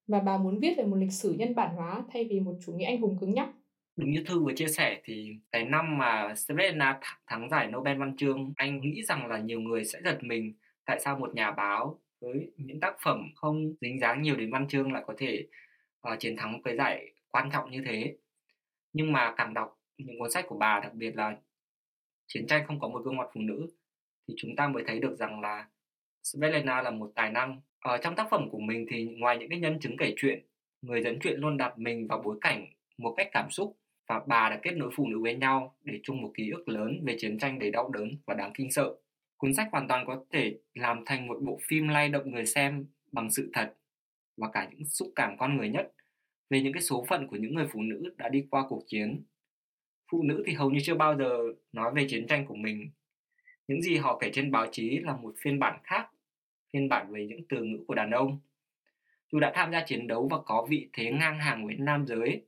và 0.06 0.20
bà 0.20 0.38
muốn 0.38 0.58
viết 0.58 0.74
về 0.76 0.84
một 0.84 0.96
lịch 0.96 1.12
sử 1.12 1.32
nhân 1.32 1.54
bản 1.54 1.76
hóa 1.76 2.04
thay 2.12 2.24
vì 2.24 2.40
một 2.40 2.54
chủ 2.66 2.72
nghĩa 2.72 2.86
anh 2.86 3.00
hùng 3.00 3.18
cứng 3.20 3.34
nhắc. 3.34 3.48
Đúng 3.96 4.10
như 4.10 4.24
Thư 4.26 4.44
vừa 4.44 4.52
chia 4.56 4.68
sẻ 4.68 5.00
thì 5.04 5.30
cái 5.52 5.64
năm 5.64 5.98
mà 5.98 6.34
Svetlana 6.34 7.00
thắng 7.26 7.48
giải 7.50 7.66
Nobel 7.66 7.98
Văn 7.98 8.16
chương, 8.16 8.52
anh 8.56 8.80
nghĩ 8.80 9.02
rằng 9.02 9.26
là 9.26 9.38
nhiều 9.38 9.60
người 9.60 9.84
sẽ 9.84 9.98
giật 10.04 10.18
mình 10.22 10.52
tại 10.84 11.00
sao 11.00 11.18
một 11.18 11.34
nhà 11.34 11.50
báo 11.50 11.98
với 12.20 12.50
những 12.56 12.80
tác 12.80 12.94
phẩm 13.04 13.18
không 13.34 13.72
dính 13.80 14.00
dáng 14.00 14.22
nhiều 14.22 14.36
đến 14.36 14.50
văn 14.50 14.68
chương 14.68 14.92
lại 14.92 15.02
có 15.06 15.14
thể 15.18 15.46
uh, 16.08 16.20
chiến 16.20 16.36
thắng 16.36 16.62
cái 16.62 16.76
giải 16.76 17.12
quan 17.30 17.50
trọng 17.52 17.70
như 17.70 17.82
thế. 17.86 18.16
Nhưng 18.92 19.12
mà 19.12 19.34
càng 19.36 19.54
đọc 19.54 19.78
những 19.98 20.18
cuốn 20.18 20.30
sách 20.30 20.44
của 20.48 20.58
bà, 20.58 20.80
đặc 20.80 20.94
biệt 20.94 21.16
là 21.16 21.36
Chiến 22.34 22.46
tranh 22.46 22.64
không 22.66 22.80
có 22.80 22.88
một 22.88 23.02
gương 23.04 23.16
mặt 23.16 23.28
phụ 23.34 23.40
nữ, 23.40 23.66
thì 24.28 24.34
chúng 24.36 24.56
ta 24.56 24.68
mới 24.68 24.84
thấy 24.86 24.98
được 24.98 25.16
rằng 25.18 25.40
là 25.40 25.66
Svetlana 26.22 26.82
là 26.82 26.90
một 26.90 27.12
tài 27.14 27.30
năng. 27.30 27.60
Ở 27.80 27.98
trong 27.98 28.16
tác 28.16 28.26
phẩm 28.30 28.50
của 28.50 28.58
mình 28.58 28.86
thì 28.90 29.04
ngoài 29.04 29.38
những 29.38 29.48
cái 29.48 29.58
nhân 29.58 29.80
chứng 29.80 29.96
kể 29.96 30.14
chuyện, 30.16 30.42
người 30.82 31.02
dẫn 31.02 31.18
chuyện 31.22 31.40
luôn 31.40 31.56
đặt 31.56 31.78
mình 31.78 32.06
vào 32.08 32.22
bối 32.24 32.38
cảnh 32.40 32.66
một 32.98 33.14
cách 33.16 33.28
cảm 33.32 33.50
xúc 33.50 33.76
và 34.06 34.22
bà 34.26 34.50
đã 34.50 34.58
kết 34.62 34.70
nối 34.70 34.90
phụ 34.96 35.08
nữ 35.08 35.18
với 35.22 35.34
nhau 35.34 35.76
để 35.84 36.00
chung 36.02 36.22
một 36.22 36.30
ký 36.34 36.50
ức 36.50 36.68
lớn 36.68 37.00
về 37.04 37.16
chiến 37.18 37.38
tranh 37.38 37.58
đầy 37.58 37.70
đau 37.70 37.90
đớn 37.90 38.16
và 38.26 38.34
đáng 38.34 38.52
kinh 38.54 38.70
sợ. 38.70 38.94
Cuốn 39.36 39.54
sách 39.54 39.68
hoàn 39.72 39.88
toàn 39.88 40.06
có 40.06 40.24
thể 40.30 40.58
làm 40.74 41.04
thành 41.06 41.26
một 41.26 41.38
bộ 41.42 41.58
phim 41.68 41.88
lay 41.88 42.08
động 42.08 42.30
người 42.30 42.46
xem 42.46 42.86
bằng 43.12 43.30
sự 43.30 43.50
thật 43.52 43.74
và 44.36 44.48
cả 44.52 44.68
những 44.70 44.84
xúc 44.84 45.12
cảm 45.16 45.36
con 45.38 45.56
người 45.56 45.68
nhất 45.68 45.92
về 46.50 46.62
những 46.62 46.72
cái 46.72 46.82
số 46.82 47.04
phận 47.08 47.26
của 47.26 47.36
những 47.36 47.54
người 47.54 47.66
phụ 47.72 47.82
nữ 47.82 48.14
đã 48.16 48.28
đi 48.28 48.46
qua 48.50 48.64
cuộc 48.68 48.82
chiến. 48.86 49.22
Phụ 50.12 50.22
nữ 50.22 50.42
thì 50.46 50.52
hầu 50.52 50.70
như 50.70 50.80
chưa 50.82 50.94
bao 50.94 51.16
giờ 51.18 51.38
nói 51.72 51.92
về 51.94 52.06
chiến 52.08 52.26
tranh 52.26 52.46
của 52.46 52.54
mình. 52.54 52.90
Những 53.68 53.82
gì 53.82 53.96
họ 53.96 54.18
kể 54.18 54.30
trên 54.32 54.50
báo 54.50 54.66
chí 54.72 54.98
là 54.98 55.16
một 55.16 55.34
phiên 55.38 55.58
bản 55.58 55.80
khác, 55.84 56.08
phiên 56.72 56.88
bản 56.88 57.12
về 57.12 57.26
những 57.26 57.40
từ 57.48 57.64
ngữ 57.64 57.84
của 57.86 57.94
đàn 57.94 58.10
ông. 58.10 58.38
Dù 59.32 59.40
đã 59.40 59.52
tham 59.54 59.72
gia 59.72 59.84
chiến 59.86 60.06
đấu 60.06 60.28
và 60.30 60.38
có 60.46 60.66
vị 60.70 60.88
thế 60.92 61.10
ngang 61.10 61.38
hàng 61.38 61.66
với 61.66 61.74
nam 61.74 62.06
giới, 62.06 62.42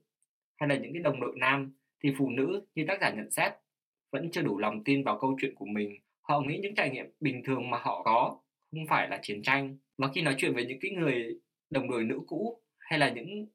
hay 0.55 0.69
là 0.69 0.75
những 0.75 0.93
cái 0.93 1.01
đồng 1.01 1.19
đội 1.21 1.35
nam, 1.37 1.73
thì 2.03 2.13
phụ 2.17 2.29
nữ 2.29 2.65
như 2.75 2.85
tác 2.87 3.01
giả 3.01 3.09
nhận 3.09 3.31
xét 3.31 3.53
vẫn 4.11 4.31
chưa 4.31 4.41
đủ 4.41 4.57
lòng 4.57 4.83
tin 4.83 5.03
vào 5.03 5.19
câu 5.21 5.37
chuyện 5.41 5.55
của 5.55 5.65
mình. 5.65 5.99
Họ 6.21 6.41
nghĩ 6.41 6.59
những 6.61 6.75
trải 6.75 6.89
nghiệm 6.89 7.05
bình 7.19 7.43
thường 7.43 7.69
mà 7.69 7.77
họ 7.77 8.03
có 8.03 8.37
không 8.71 8.87
phải 8.87 9.09
là 9.09 9.19
chiến 9.21 9.41
tranh. 9.41 9.77
Và 9.97 10.07
khi 10.15 10.21
nói 10.21 10.35
chuyện 10.37 10.53
với 10.53 10.65
những 10.65 10.79
cái 10.81 10.91
người 10.91 11.39
đồng 11.69 11.89
đội 11.89 12.03
nữ 12.03 12.19
cũ 12.27 12.61
hay 12.77 12.99
là 12.99 13.09
những 13.09 13.47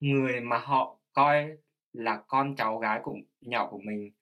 người 0.00 0.40
mà 0.40 0.58
họ 0.58 0.98
coi 1.12 1.56
là 1.92 2.22
con 2.26 2.56
cháu 2.56 2.78
gái 2.78 3.00
của 3.02 3.16
nhỏ 3.40 3.68
của 3.70 3.80
mình? 3.84 4.12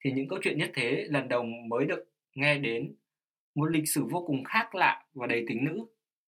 Thì 0.00 0.12
những 0.12 0.28
câu 0.28 0.38
chuyện 0.42 0.58
nhất 0.58 0.70
thế 0.74 1.06
lần 1.08 1.28
đầu 1.28 1.42
mới 1.42 1.84
được 1.86 2.04
nghe 2.34 2.58
đến, 2.58 2.94
một 3.54 3.70
lịch 3.70 3.88
sử 3.88 4.04
vô 4.10 4.24
cùng 4.26 4.44
khác 4.44 4.74
lạ 4.74 5.06
và 5.14 5.26
đầy 5.26 5.44
tính 5.48 5.64
nữ. 5.64 5.86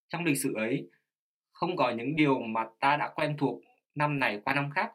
Trong 0.09 0.25
lịch 0.25 0.39
sử 0.39 0.55
ấy, 0.55 0.91
không 1.53 1.77
có 1.77 1.91
những 1.91 2.17
điều 2.17 2.41
mà 2.41 2.67
ta 2.81 2.97
đã 2.97 3.13
quen 3.15 3.37
thuộc 3.39 3.63
năm 3.95 4.19
này 4.19 4.41
qua 4.45 4.55
năm 4.55 4.71
khác. 4.75 4.93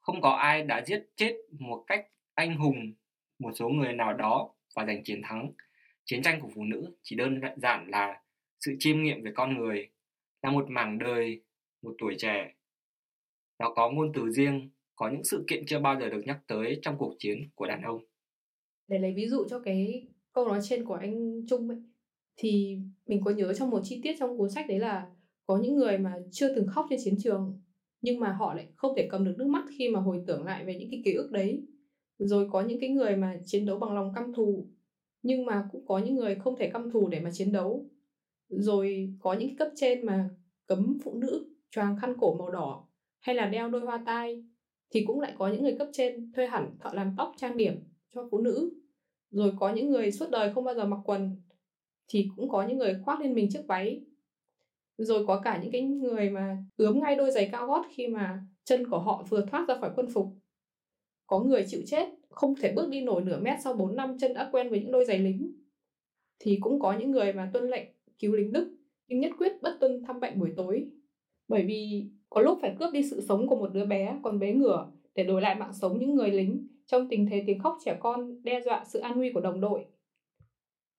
Không 0.00 0.20
có 0.20 0.30
ai 0.30 0.62
đã 0.62 0.84
giết 0.86 1.06
chết 1.16 1.36
một 1.58 1.84
cách 1.86 2.06
anh 2.34 2.56
hùng 2.56 2.94
một 3.38 3.50
số 3.54 3.68
người 3.68 3.92
nào 3.92 4.14
đó 4.14 4.54
và 4.74 4.86
giành 4.86 5.04
chiến 5.04 5.20
thắng. 5.24 5.52
Chiến 6.04 6.22
tranh 6.22 6.40
của 6.40 6.48
phụ 6.54 6.64
nữ 6.64 6.96
chỉ 7.02 7.16
đơn 7.16 7.40
giản 7.56 7.88
là 7.88 8.20
sự 8.60 8.76
chiêm 8.78 9.02
nghiệm 9.02 9.22
về 9.22 9.32
con 9.34 9.58
người 9.58 9.90
là 10.42 10.50
một 10.50 10.70
mảng 10.70 10.98
đời, 10.98 11.42
một 11.82 11.94
tuổi 11.98 12.14
trẻ. 12.18 12.54
Nó 13.58 13.72
có 13.76 13.90
ngôn 13.90 14.12
từ 14.14 14.30
riêng, 14.30 14.70
có 14.94 15.10
những 15.10 15.24
sự 15.24 15.44
kiện 15.48 15.66
chưa 15.66 15.78
bao 15.78 16.00
giờ 16.00 16.08
được 16.08 16.22
nhắc 16.26 16.40
tới 16.46 16.78
trong 16.82 16.98
cuộc 16.98 17.14
chiến 17.18 17.38
của 17.54 17.66
đàn 17.66 17.82
ông. 17.82 18.04
Để 18.88 18.98
lấy 18.98 19.14
ví 19.16 19.26
dụ 19.26 19.44
cho 19.50 19.60
cái 19.60 20.08
câu 20.32 20.48
nói 20.48 20.60
trên 20.62 20.84
của 20.84 20.94
anh 20.94 21.46
Trung 21.48 21.68
ấy, 21.68 21.78
thì 22.36 22.78
mình 23.06 23.20
có 23.24 23.30
nhớ 23.30 23.54
trong 23.54 23.70
một 23.70 23.80
chi 23.84 24.00
tiết 24.02 24.16
trong 24.18 24.38
cuốn 24.38 24.50
sách 24.50 24.68
đấy 24.68 24.78
là 24.78 25.10
có 25.46 25.58
những 25.58 25.76
người 25.76 25.98
mà 25.98 26.14
chưa 26.30 26.54
từng 26.54 26.66
khóc 26.66 26.86
trên 26.90 27.00
chiến 27.04 27.14
trường, 27.18 27.60
nhưng 28.00 28.20
mà 28.20 28.32
họ 28.32 28.54
lại 28.54 28.66
không 28.76 28.96
thể 28.96 29.08
cầm 29.10 29.24
được 29.24 29.34
nước 29.38 29.46
mắt 29.46 29.64
khi 29.78 29.88
mà 29.88 30.00
hồi 30.00 30.22
tưởng 30.26 30.44
lại 30.44 30.64
về 30.64 30.74
những 30.74 30.90
cái 30.90 31.02
ký 31.04 31.12
ức 31.12 31.30
đấy. 31.32 31.66
Rồi 32.18 32.48
có 32.52 32.62
những 32.62 32.80
cái 32.80 32.90
người 32.90 33.16
mà 33.16 33.40
chiến 33.44 33.66
đấu 33.66 33.78
bằng 33.78 33.94
lòng 33.94 34.12
căm 34.14 34.32
thù, 34.32 34.68
nhưng 35.22 35.46
mà 35.46 35.68
cũng 35.72 35.86
có 35.86 35.98
những 35.98 36.16
người 36.16 36.34
không 36.34 36.56
thể 36.56 36.70
căm 36.70 36.90
thù 36.90 37.08
để 37.08 37.20
mà 37.20 37.30
chiến 37.32 37.52
đấu. 37.52 37.90
Rồi 38.48 39.14
có 39.20 39.32
những 39.32 39.56
cấp 39.56 39.68
trên 39.76 40.06
mà 40.06 40.30
cấm 40.70 40.98
phụ 41.04 41.14
nữ 41.14 41.46
choàng 41.70 41.96
khăn 42.00 42.14
cổ 42.20 42.34
màu 42.34 42.50
đỏ 42.50 42.88
hay 43.20 43.34
là 43.34 43.46
đeo 43.46 43.68
đôi 43.68 43.80
hoa 43.80 44.02
tai 44.06 44.44
thì 44.90 45.04
cũng 45.06 45.20
lại 45.20 45.32
có 45.38 45.48
những 45.48 45.62
người 45.62 45.76
cấp 45.78 45.88
trên 45.92 46.32
thuê 46.32 46.46
hẳn 46.46 46.76
thợ 46.80 46.90
làm 46.92 47.14
tóc 47.16 47.32
trang 47.36 47.56
điểm 47.56 47.74
cho 48.14 48.28
phụ 48.30 48.38
nữ. 48.38 48.72
Rồi 49.30 49.52
có 49.60 49.72
những 49.72 49.90
người 49.90 50.12
suốt 50.12 50.30
đời 50.30 50.52
không 50.54 50.64
bao 50.64 50.74
giờ 50.74 50.84
mặc 50.84 51.00
quần 51.04 51.36
thì 52.08 52.28
cũng 52.36 52.48
có 52.48 52.66
những 52.66 52.78
người 52.78 52.96
khoác 53.04 53.20
lên 53.20 53.34
mình 53.34 53.48
chiếc 53.50 53.62
váy. 53.68 54.04
Rồi 54.98 55.26
có 55.26 55.40
cả 55.44 55.60
những 55.62 55.72
cái 55.72 55.82
người 55.82 56.30
mà 56.30 56.64
ướm 56.76 57.00
ngay 57.00 57.16
đôi 57.16 57.30
giày 57.30 57.48
cao 57.52 57.66
gót 57.66 57.86
khi 57.90 58.06
mà 58.06 58.40
chân 58.64 58.90
của 58.90 58.98
họ 58.98 59.26
vừa 59.28 59.46
thoát 59.46 59.68
ra 59.68 59.76
khỏi 59.80 59.90
quân 59.96 60.06
phục. 60.14 60.26
Có 61.26 61.40
người 61.40 61.64
chịu 61.68 61.80
chết, 61.86 62.08
không 62.28 62.54
thể 62.56 62.72
bước 62.72 62.88
đi 62.88 63.00
nổi 63.00 63.22
nửa 63.22 63.40
mét 63.40 63.58
sau 63.64 63.74
4 63.74 63.96
năm 63.96 64.18
chân 64.18 64.34
đã 64.34 64.48
quen 64.52 64.70
với 64.70 64.80
những 64.80 64.92
đôi 64.92 65.04
giày 65.04 65.18
lính. 65.18 65.52
Thì 66.38 66.58
cũng 66.60 66.80
có 66.80 66.98
những 66.98 67.10
người 67.10 67.32
mà 67.32 67.50
tuân 67.52 67.68
lệnh 67.68 67.88
cứu 68.18 68.34
lính 68.34 68.52
Đức 68.52 68.79
nhưng 69.10 69.20
nhất 69.20 69.32
quyết 69.38 69.52
bất 69.62 69.76
tuân 69.80 70.02
thăm 70.06 70.20
bệnh 70.20 70.38
buổi 70.38 70.50
tối 70.56 70.86
bởi 71.48 71.64
vì 71.66 72.10
có 72.30 72.40
lúc 72.40 72.58
phải 72.62 72.74
cướp 72.78 72.92
đi 72.92 73.02
sự 73.02 73.20
sống 73.20 73.46
của 73.46 73.56
một 73.56 73.72
đứa 73.72 73.84
bé 73.84 74.18
còn 74.22 74.38
bé 74.38 74.52
ngửa 74.52 74.90
để 75.14 75.24
đổi 75.24 75.42
lại 75.42 75.54
mạng 75.54 75.72
sống 75.72 75.98
những 75.98 76.14
người 76.14 76.30
lính 76.30 76.66
trong 76.86 77.08
tình 77.08 77.26
thế 77.30 77.44
tiếng 77.46 77.58
khóc 77.58 77.78
trẻ 77.84 77.96
con 78.00 78.42
đe 78.42 78.60
dọa 78.60 78.84
sự 78.84 78.98
an 78.98 79.16
nguy 79.16 79.32
của 79.32 79.40
đồng 79.40 79.60
đội. 79.60 79.84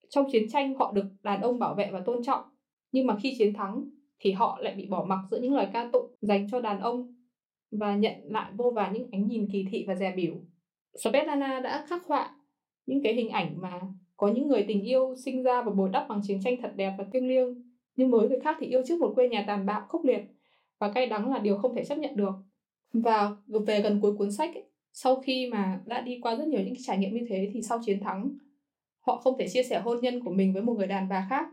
Trong 0.10 0.26
chiến 0.32 0.50
tranh 0.50 0.76
họ 0.76 0.92
được 0.96 1.06
đàn 1.24 1.42
ông 1.42 1.60
bảo 1.60 1.76
vệ 1.76 1.90
và 1.92 2.00
tôn 2.06 2.24
trọng, 2.24 2.44
nhưng 2.92 3.08
mà 3.08 3.18
khi 3.24 3.36
chiến 3.38 3.54
thắng 3.54 3.90
thì 4.20 4.32
họ 4.32 4.60
lại 4.62 4.76
bị 4.76 4.86
bỏ 4.86 5.06
mặc 5.08 5.20
giữa 5.32 5.40
những 5.42 5.54
lời 5.54 5.68
ca 5.74 5.90
tụng 5.94 6.16
dành 6.22 6.48
cho 6.52 6.62
đàn 6.62 6.80
ông 6.80 7.16
và 7.72 7.96
nhận 7.96 8.16
lại 8.24 8.52
vô 8.58 8.72
vàn 8.72 8.94
những 8.94 9.08
ánh 9.12 9.28
nhìn 9.28 9.48
kỳ 9.52 9.66
thị 9.72 9.86
và 9.88 9.96
dè 9.96 10.14
biểu. 10.16 10.34
Svetlana 10.96 11.60
đã 11.60 11.86
khắc 11.90 12.06
họa 12.06 12.36
những 12.86 13.04
cái 13.04 13.14
hình 13.14 13.30
ảnh 13.30 13.62
mà 13.62 13.82
có 14.18 14.28
những 14.28 14.48
người 14.48 14.66
tình 14.68 14.84
yêu 14.84 15.16
sinh 15.26 15.44
ra 15.44 15.62
và 15.62 15.72
bồi 15.72 15.90
đắp 15.90 16.06
bằng 16.10 16.22
chiến 16.24 16.40
tranh 16.44 16.56
thật 16.62 16.74
đẹp 16.76 16.96
và 16.98 17.06
thiêng 17.14 17.28
liêng, 17.28 17.71
nhưng 18.02 18.12
với 18.12 18.30
người 18.30 18.40
khác 18.40 18.58
thì 18.60 18.68
yêu 18.68 18.82
trước 18.88 19.00
một 19.00 19.12
quê 19.16 19.30
nhà 19.30 19.44
tàn 19.48 19.66
bạo 19.66 19.86
khốc 19.88 20.06
liệt. 20.06 20.22
Và 20.80 20.92
cay 20.92 21.08
đắng 21.08 21.32
là 21.32 21.40
điều 21.40 21.58
không 21.58 21.76
thể 21.76 21.86
chấp 21.86 21.98
nhận 21.98 22.16
được. 22.16 22.34
Và 22.94 23.36
về 23.66 23.82
gần 23.82 24.00
cuối 24.02 24.18
cuốn 24.18 24.32
sách 24.32 24.54
ấy, 24.54 24.64
sau 24.94 25.16
khi 25.16 25.50
mà 25.52 25.82
đã 25.86 26.02
đi 26.02 26.20
qua 26.22 26.36
rất 26.36 26.48
nhiều 26.48 26.62
những 26.66 26.74
trải 26.84 26.98
nghiệm 26.98 27.14
như 27.14 27.26
thế 27.30 27.50
thì 27.54 27.62
sau 27.62 27.80
chiến 27.86 28.00
thắng 28.00 28.30
họ 29.00 29.18
không 29.18 29.38
thể 29.40 29.48
chia 29.48 29.64
sẻ 29.64 29.80
hôn 29.80 30.02
nhân 30.02 30.24
của 30.24 30.32
mình 30.32 30.54
với 30.54 30.62
một 30.62 30.74
người 30.78 30.88
đàn 30.88 31.10
bà 31.10 31.28
khác. 31.30 31.48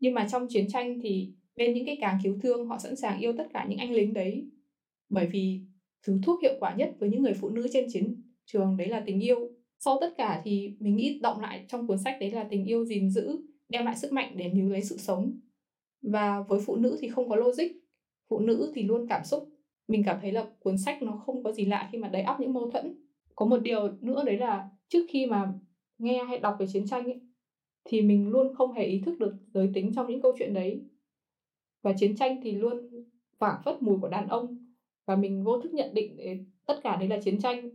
Nhưng 0.00 0.14
mà 0.14 0.28
trong 0.32 0.46
chiến 0.48 0.68
tranh 0.68 1.00
thì 1.02 1.32
bên 1.56 1.74
những 1.74 1.86
cái 1.86 1.98
càng 2.00 2.18
cứu 2.22 2.38
thương 2.42 2.66
họ 2.66 2.78
sẵn 2.78 2.96
sàng 2.96 3.20
yêu 3.20 3.32
tất 3.38 3.46
cả 3.52 3.66
những 3.68 3.78
anh 3.78 3.92
lính 3.92 4.12
đấy. 4.12 4.50
Bởi 5.08 5.26
vì 5.26 5.60
thứ 6.06 6.20
thuốc 6.26 6.42
hiệu 6.42 6.54
quả 6.60 6.74
nhất 6.74 6.94
với 6.98 7.10
những 7.10 7.22
người 7.22 7.34
phụ 7.34 7.48
nữ 7.48 7.66
trên 7.72 7.86
chiến 7.92 8.22
trường 8.46 8.76
đấy 8.76 8.88
là 8.88 9.02
tình 9.06 9.20
yêu. 9.20 9.50
Sau 9.78 9.98
tất 10.00 10.14
cả 10.16 10.42
thì 10.44 10.76
mình 10.78 10.96
nghĩ 10.96 11.20
động 11.22 11.40
lại 11.40 11.64
trong 11.68 11.86
cuốn 11.86 11.98
sách 11.98 12.16
đấy 12.20 12.30
là 12.30 12.44
tình 12.44 12.64
yêu 12.64 12.84
gìn 12.84 13.10
giữ 13.10 13.40
đem 13.68 13.84
lại 13.84 13.96
sức 13.96 14.12
mạnh 14.12 14.32
để 14.36 14.48
níu 14.48 14.68
lấy 14.68 14.82
sự 14.82 14.96
sống 14.96 15.40
và 16.02 16.42
với 16.48 16.60
phụ 16.66 16.76
nữ 16.76 16.96
thì 17.00 17.08
không 17.08 17.28
có 17.28 17.36
logic. 17.36 17.72
Phụ 18.28 18.38
nữ 18.38 18.72
thì 18.74 18.82
luôn 18.82 19.06
cảm 19.08 19.24
xúc. 19.24 19.48
Mình 19.88 20.02
cảm 20.06 20.18
thấy 20.22 20.32
là 20.32 20.46
cuốn 20.60 20.78
sách 20.78 21.02
nó 21.02 21.12
không 21.26 21.42
có 21.42 21.52
gì 21.52 21.64
lạ 21.64 21.88
khi 21.92 21.98
mà 21.98 22.08
đầy 22.08 22.22
ắp 22.22 22.40
những 22.40 22.52
mâu 22.52 22.70
thuẫn. 22.70 23.04
Có 23.34 23.46
một 23.46 23.58
điều 23.62 23.88
nữa 24.00 24.22
đấy 24.26 24.38
là 24.38 24.70
trước 24.88 25.06
khi 25.08 25.26
mà 25.26 25.52
nghe 25.98 26.24
hay 26.24 26.38
đọc 26.38 26.56
về 26.58 26.66
chiến 26.72 26.86
tranh 26.86 27.04
ấy, 27.04 27.20
thì 27.84 28.02
mình 28.02 28.28
luôn 28.28 28.54
không 28.54 28.72
hề 28.72 28.84
ý 28.84 29.02
thức 29.06 29.18
được 29.18 29.34
giới 29.46 29.70
tính 29.74 29.92
trong 29.94 30.06
những 30.06 30.22
câu 30.22 30.32
chuyện 30.38 30.54
đấy. 30.54 30.84
Và 31.82 31.92
chiến 31.92 32.16
tranh 32.16 32.40
thì 32.42 32.52
luôn 32.52 33.04
phảng 33.38 33.62
phất 33.64 33.82
mùi 33.82 33.98
của 34.00 34.08
đàn 34.08 34.28
ông. 34.28 34.74
Và 35.06 35.16
mình 35.16 35.44
vô 35.44 35.60
thức 35.60 35.74
nhận 35.74 35.94
định 35.94 36.16
tất 36.66 36.80
cả 36.82 36.96
đấy 36.96 37.08
là 37.08 37.20
chiến 37.20 37.40
tranh. 37.40 37.70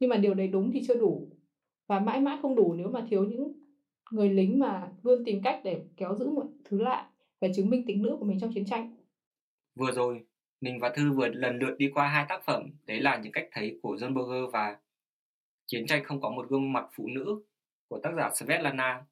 Nhưng 0.00 0.10
mà 0.10 0.16
điều 0.16 0.34
đấy 0.34 0.48
đúng 0.48 0.70
thì 0.72 0.82
chưa 0.86 0.94
đủ. 0.94 1.28
Và 1.86 2.00
mãi 2.00 2.20
mãi 2.20 2.38
không 2.42 2.54
đủ 2.54 2.74
nếu 2.74 2.88
mà 2.88 3.06
thiếu 3.10 3.24
những 3.24 3.52
người 4.10 4.28
lính 4.28 4.58
mà 4.58 4.92
luôn 5.02 5.24
tìm 5.24 5.42
cách 5.42 5.60
để 5.64 5.84
kéo 5.96 6.14
giữ 6.14 6.30
mọi 6.30 6.46
thứ 6.64 6.82
lại 6.82 7.04
và 7.40 7.48
chứng 7.54 7.70
minh 7.70 7.84
tính 7.86 8.02
nữ 8.02 8.16
của 8.20 8.24
mình 8.24 8.40
trong 8.40 8.52
chiến 8.54 8.64
tranh 8.64 8.96
vừa 9.74 9.92
rồi 9.92 10.24
mình 10.60 10.78
và 10.78 10.92
Thư 10.96 11.12
vừa 11.12 11.28
lần 11.28 11.58
lượt 11.58 11.76
đi 11.78 11.90
qua 11.94 12.08
hai 12.08 12.26
tác 12.28 12.44
phẩm, 12.44 12.70
đấy 12.86 13.00
là 13.00 13.16
những 13.16 13.32
cách 13.32 13.48
thấy 13.52 13.78
của 13.82 13.96
John 13.96 14.14
Berger 14.14 14.52
và 14.52 14.76
Chiến 15.68 15.86
tranh 15.86 16.04
không 16.04 16.20
có 16.20 16.30
một 16.30 16.48
gương 16.48 16.72
mặt 16.72 16.86
phụ 16.92 17.08
nữ 17.08 17.42
của 17.88 18.00
tác 18.02 18.10
giả 18.16 18.30
Svetlana. 18.34 19.04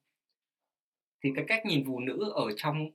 Thì 1.23 1.31
cái 1.37 1.45
cách 1.49 1.67
nhìn 1.67 1.85
phụ 1.87 2.01
nữ 2.01 2.33
ở 2.35 2.53
trong 2.57 2.91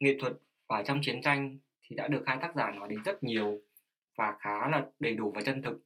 nghệ 0.00 0.16
thuật 0.20 0.32
và 0.68 0.82
trong 0.82 0.98
chiến 1.02 1.22
tranh 1.22 1.58
thì 1.82 1.96
đã 1.96 2.08
được 2.08 2.22
hai 2.26 2.38
tác 2.40 2.52
giả 2.56 2.70
nói 2.70 2.88
đến 2.88 3.02
rất 3.04 3.22
nhiều 3.22 3.60
và 4.16 4.36
khá 4.40 4.68
là 4.68 4.86
đầy 4.98 5.14
đủ 5.14 5.32
và 5.34 5.42
chân 5.42 5.62
thực. 5.62 5.80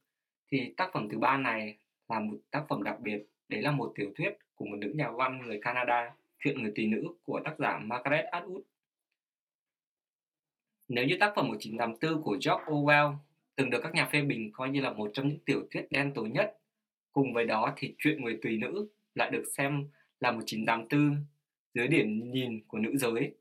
Thì 0.51 0.73
tác 0.77 0.89
phẩm 0.93 1.09
thứ 1.09 1.17
ba 1.17 1.37
này 1.37 1.77
là 2.07 2.19
một 2.19 2.37
tác 2.51 2.65
phẩm 2.69 2.83
đặc 2.83 2.99
biệt, 2.99 3.25
đấy 3.49 3.61
là 3.61 3.71
một 3.71 3.91
tiểu 3.95 4.11
thuyết 4.15 4.37
của 4.55 4.65
một 4.65 4.75
nữ 4.75 4.93
nhà 4.95 5.11
văn 5.11 5.41
người 5.45 5.59
Canada, 5.61 6.15
chuyện 6.39 6.63
người 6.63 6.71
tỷ 6.75 6.87
nữ 6.87 7.07
của 7.23 7.41
tác 7.45 7.55
giả 7.59 7.79
Margaret 7.79 8.25
Atwood. 8.31 8.61
Nếu 10.93 11.05
như 11.05 11.17
tác 11.19 11.33
phẩm 11.35 11.47
1984 11.47 12.21
của 12.23 12.31
George 12.31 12.65
Orwell 12.65 13.15
từng 13.55 13.69
được 13.69 13.79
các 13.83 13.93
nhà 13.93 14.09
phê 14.11 14.21
bình 14.21 14.51
coi 14.53 14.69
như 14.69 14.81
là 14.81 14.93
một 14.93 15.11
trong 15.13 15.27
những 15.27 15.39
tiểu 15.45 15.67
thuyết 15.71 15.87
đen 15.91 16.11
tối 16.15 16.29
nhất, 16.29 16.57
cùng 17.11 17.33
với 17.33 17.45
đó 17.45 17.73
thì 17.77 17.95
chuyện 17.97 18.21
người 18.21 18.39
tùy 18.41 18.57
nữ 18.57 18.87
lại 19.15 19.31
được 19.31 19.43
xem 19.57 19.87
là 20.19 20.31
1984 20.31 21.25
dưới 21.73 21.87
điểm 21.87 22.31
nhìn 22.31 22.61
của 22.67 22.77
nữ 22.77 22.97
giới 22.97 23.35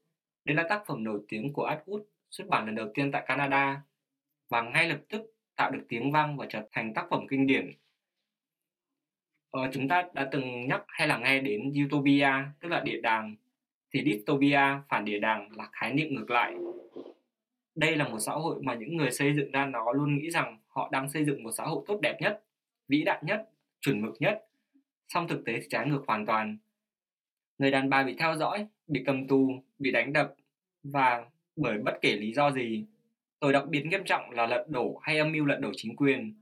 Đây 0.45 0.57
là 0.57 0.67
tác 0.69 0.83
phẩm 0.87 1.05
nổi 1.05 1.21
tiếng 1.29 1.53
của 1.53 1.71
Atwood, 1.71 2.03
xuất 2.31 2.49
bản 2.49 2.67
lần 2.67 2.75
đầu 2.75 2.89
tiên 2.95 3.13
tại 3.13 3.25
Canada 3.27 3.83
và 4.49 4.63
ngay 4.63 4.89
lập 4.89 5.01
tức 5.09 5.35
tạo 5.57 5.71
được 5.71 5.83
tiếng 5.89 6.13
vang 6.13 6.37
và 6.37 6.47
trở 6.49 6.69
thành 6.73 6.95
tác 6.95 7.07
phẩm 7.11 7.27
kinh 7.31 7.47
điển. 7.47 7.73
Ờ, 9.51 9.71
chúng 9.73 9.89
ta 9.89 10.09
đã 10.15 10.29
từng 10.33 10.67
nhắc 10.67 10.85
hay 10.89 11.09
là 11.09 11.19
nghe 11.19 11.41
đến 11.41 11.73
utopia, 11.85 12.31
tức 12.61 12.69
là 12.69 12.81
địa 12.81 13.01
đàng, 13.01 13.37
thì 13.93 14.05
dystopia, 14.05 14.61
phản 14.89 15.05
địa 15.05 15.19
đàng 15.19 15.57
là 15.57 15.69
khái 15.73 15.93
niệm 15.95 16.15
ngược 16.15 16.31
lại. 16.31 16.55
Đây 17.75 17.97
là 17.97 18.09
một 18.09 18.19
xã 18.19 18.33
hội 18.33 18.63
mà 18.63 18.75
những 18.75 18.97
người 18.97 19.11
xây 19.11 19.35
dựng 19.35 19.51
ra 19.51 19.67
nó 19.67 19.93
luôn 19.93 20.17
nghĩ 20.17 20.31
rằng 20.31 20.59
họ 20.69 20.89
đang 20.93 21.11
xây 21.11 21.25
dựng 21.25 21.43
một 21.43 21.51
xã 21.51 21.65
hội 21.65 21.85
tốt 21.87 22.01
đẹp 22.03 22.17
nhất, 22.21 22.45
vĩ 22.89 23.03
đại 23.03 23.23
nhất, 23.27 23.51
chuẩn 23.81 24.03
mực 24.03 24.15
nhất. 24.21 24.47
Song 25.09 25.29
thực 25.29 25.45
tế 25.45 25.53
thì 25.61 25.67
trái 25.69 25.87
ngược 25.87 26.03
hoàn 26.07 26.27
toàn. 26.27 26.59
Người 27.59 27.71
đàn 27.71 27.91
bà 27.91 28.03
bị 28.03 28.15
theo 28.19 28.37
dõi, 28.37 28.67
bị 28.87 29.03
cầm 29.07 29.27
tù, 29.27 29.51
bị 29.79 29.91
đánh 29.93 30.13
đập 30.13 30.35
và 30.83 31.27
bởi 31.57 31.79
bất 31.79 31.99
kể 32.01 32.17
lý 32.17 32.33
do 32.33 32.51
gì. 32.51 32.87
Tội 33.41 33.53
đặc 33.53 33.69
biệt 33.69 33.87
nghiêm 33.87 34.05
trọng 34.05 34.31
là 34.31 34.47
lật 34.47 34.67
đổ 34.69 34.99
hay 35.03 35.19
âm 35.19 35.33
mưu 35.33 35.45
lật 35.45 35.59
đổ 35.61 35.71
chính 35.77 35.97
quyền. 35.97 36.35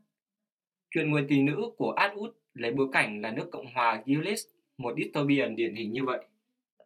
Chuyện 0.90 1.10
người 1.10 1.24
tỷ 1.28 1.42
nữ 1.42 1.70
của 1.76 1.94
Atwood 1.96 2.30
lấy 2.54 2.72
bối 2.72 2.88
cảnh 2.92 3.20
là 3.20 3.32
nước 3.32 3.48
Cộng 3.52 3.66
hòa 3.74 4.02
Gilead, 4.06 4.40
một 4.78 4.94
dystopian 4.96 5.56
điển 5.56 5.74
hình 5.74 5.92
như 5.92 6.04
vậy. 6.04 6.24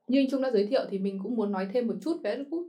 Như 0.07 0.20
anh 0.20 0.31
Trung 0.31 0.42
đã 0.42 0.50
giới 0.50 0.66
thiệu 0.66 0.81
thì 0.90 0.98
mình 0.98 1.18
cũng 1.22 1.37
muốn 1.37 1.52
nói 1.52 1.68
thêm 1.72 1.87
một 1.87 1.94
chút 2.05 2.20
về 2.24 2.37
Atwood. 2.37 2.68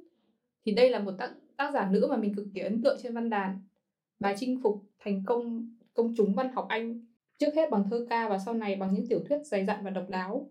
Thì 0.65 0.71
đây 0.71 0.89
là 0.89 0.99
một 0.99 1.11
tác, 1.17 1.31
tác 1.57 1.73
giả 1.73 1.89
nữ 1.91 2.07
mà 2.09 2.17
mình 2.17 2.35
cực 2.35 2.45
kỳ 2.53 2.61
ấn 2.61 2.83
tượng 2.83 2.97
trên 3.03 3.13
văn 3.13 3.29
đàn. 3.29 3.61
Bà 4.19 4.35
chinh 4.37 4.59
phục 4.63 4.83
thành 4.99 5.23
công 5.25 5.75
công 5.93 6.13
chúng 6.17 6.35
văn 6.35 6.51
học 6.53 6.65
Anh 6.69 7.05
trước 7.37 7.55
hết 7.55 7.69
bằng 7.69 7.83
thơ 7.89 8.05
ca 8.09 8.29
và 8.29 8.39
sau 8.39 8.53
này 8.53 8.75
bằng 8.75 8.93
những 8.93 9.07
tiểu 9.07 9.19
thuyết 9.29 9.37
dày 9.45 9.65
dặn 9.65 9.83
và 9.83 9.89
độc 9.89 10.09
đáo. 10.09 10.49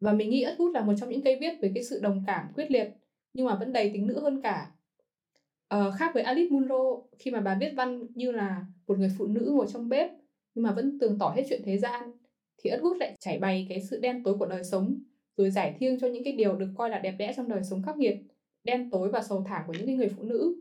Và 0.00 0.12
mình 0.12 0.30
nghĩ 0.30 0.44
Atwood 0.44 0.72
là 0.72 0.80
một 0.80 0.92
trong 1.00 1.08
những 1.08 1.22
cây 1.22 1.38
viết 1.40 1.52
với 1.60 1.70
cái 1.74 1.84
sự 1.84 2.00
đồng 2.00 2.24
cảm 2.26 2.52
quyết 2.54 2.70
liệt 2.70 2.88
nhưng 3.34 3.46
mà 3.46 3.54
vẫn 3.54 3.72
đầy 3.72 3.90
tính 3.94 4.06
nữ 4.06 4.20
hơn 4.20 4.42
cả. 4.42 4.70
Ờ, 5.68 5.90
khác 5.90 6.10
với 6.14 6.22
Alice 6.22 6.50
Munro 6.50 6.96
khi 7.18 7.30
mà 7.30 7.40
bà 7.40 7.56
viết 7.60 7.72
văn 7.76 8.06
như 8.14 8.32
là 8.32 8.66
một 8.86 8.98
người 8.98 9.10
phụ 9.18 9.26
nữ 9.26 9.50
ngồi 9.54 9.66
trong 9.72 9.88
bếp 9.88 10.10
nhưng 10.54 10.64
mà 10.64 10.72
vẫn 10.72 10.98
tường 10.98 11.18
tỏ 11.18 11.32
hết 11.36 11.42
chuyện 11.48 11.62
thế 11.64 11.78
gian 11.78 12.12
thì 12.58 12.70
Atwood 12.70 12.94
lại 12.94 13.16
trải 13.20 13.38
bày 13.38 13.66
cái 13.68 13.82
sự 13.90 14.00
đen 14.00 14.22
tối 14.24 14.38
của 14.38 14.46
đời 14.46 14.64
sống 14.64 15.02
rồi 15.36 15.50
giải 15.50 15.76
thiêng 15.78 16.00
cho 16.00 16.08
những 16.08 16.24
cái 16.24 16.32
điều 16.32 16.56
được 16.56 16.68
coi 16.76 16.90
là 16.90 16.98
đẹp 16.98 17.14
đẽ 17.18 17.32
trong 17.36 17.48
đời 17.48 17.64
sống 17.64 17.82
khắc 17.82 17.96
nghiệt 17.96 18.16
đen 18.64 18.90
tối 18.90 19.08
và 19.08 19.22
sầu 19.22 19.44
thảm 19.48 19.62
của 19.66 19.72
những 19.72 19.96
người 19.96 20.08
phụ 20.16 20.22
nữ. 20.22 20.60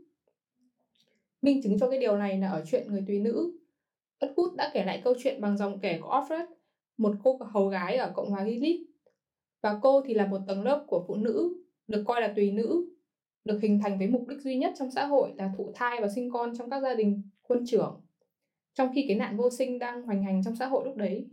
Minh 1.42 1.62
chứng 1.64 1.80
cho 1.80 1.90
cái 1.90 2.00
điều 2.00 2.18
này 2.18 2.38
là 2.38 2.48
ở 2.48 2.64
chuyện 2.68 2.88
người 2.88 3.04
tùy 3.08 3.20
nữ. 3.20 3.58
Atwood 4.20 4.56
đã 4.56 4.72
kể 4.74 4.86
lại 4.86 5.02
câu 5.04 5.14
chuyện 5.24 5.42
bằng 5.42 5.58
dòng 5.58 5.80
kể 5.80 6.00
của 6.02 6.10
Alfred, 6.10 6.46
một 6.98 7.16
cô 7.24 7.38
hầu 7.42 7.68
gái 7.68 7.98
ở 7.98 8.12
Cộng 8.16 8.30
hòa 8.30 8.46
Gilead 8.46 8.76
và 9.62 9.80
cô 9.82 10.02
thì 10.02 10.14
là 10.14 10.26
một 10.26 10.40
tầng 10.48 10.64
lớp 10.64 10.86
của 10.88 11.04
phụ 11.08 11.16
nữ 11.16 11.54
được 11.88 12.04
coi 12.08 12.22
là 12.22 12.34
tùy 12.36 12.52
nữ 12.52 12.86
được 13.46 13.60
hình 13.62 13.80
thành 13.80 13.98
với 13.98 14.08
mục 14.08 14.28
đích 14.28 14.42
duy 14.42 14.56
nhất 14.56 14.74
trong 14.80 14.92
xã 14.92 15.06
hội 15.06 15.34
là 15.38 15.52
thụ 15.58 15.72
thai 15.76 16.02
và 16.02 16.10
sinh 16.16 16.32
con 16.32 16.58
trong 16.58 16.70
các 16.70 16.80
gia 16.80 16.94
đình 16.94 17.22
quân 17.48 17.66
trưởng 17.68 18.02
trong 18.74 18.90
khi 18.96 19.06
cái 19.08 19.18
nạn 19.18 19.38
vô 19.38 19.50
sinh 19.50 19.80
đang 19.80 20.02
hoành 20.02 20.24
hành 20.24 20.44
trong 20.44 20.56
xã 20.56 20.68
hội 20.68 20.86
lúc 20.86 20.98
đấy. 20.98 21.28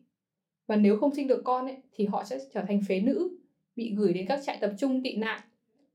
Và 0.66 0.76
nếu 0.76 0.96
không 0.96 1.14
sinh 1.14 1.26
được 1.26 1.42
con 1.44 1.66
ấy, 1.66 1.76
thì 1.92 2.06
họ 2.06 2.24
sẽ 2.24 2.38
trở 2.54 2.62
thành 2.68 2.80
phế 2.88 3.00
nữ 3.00 3.38
bị 3.76 3.94
gửi 3.96 4.12
đến 4.12 4.26
các 4.28 4.40
trại 4.44 4.58
tập 4.60 4.72
trung 4.78 5.02
tị 5.02 5.16
nạn 5.16 5.40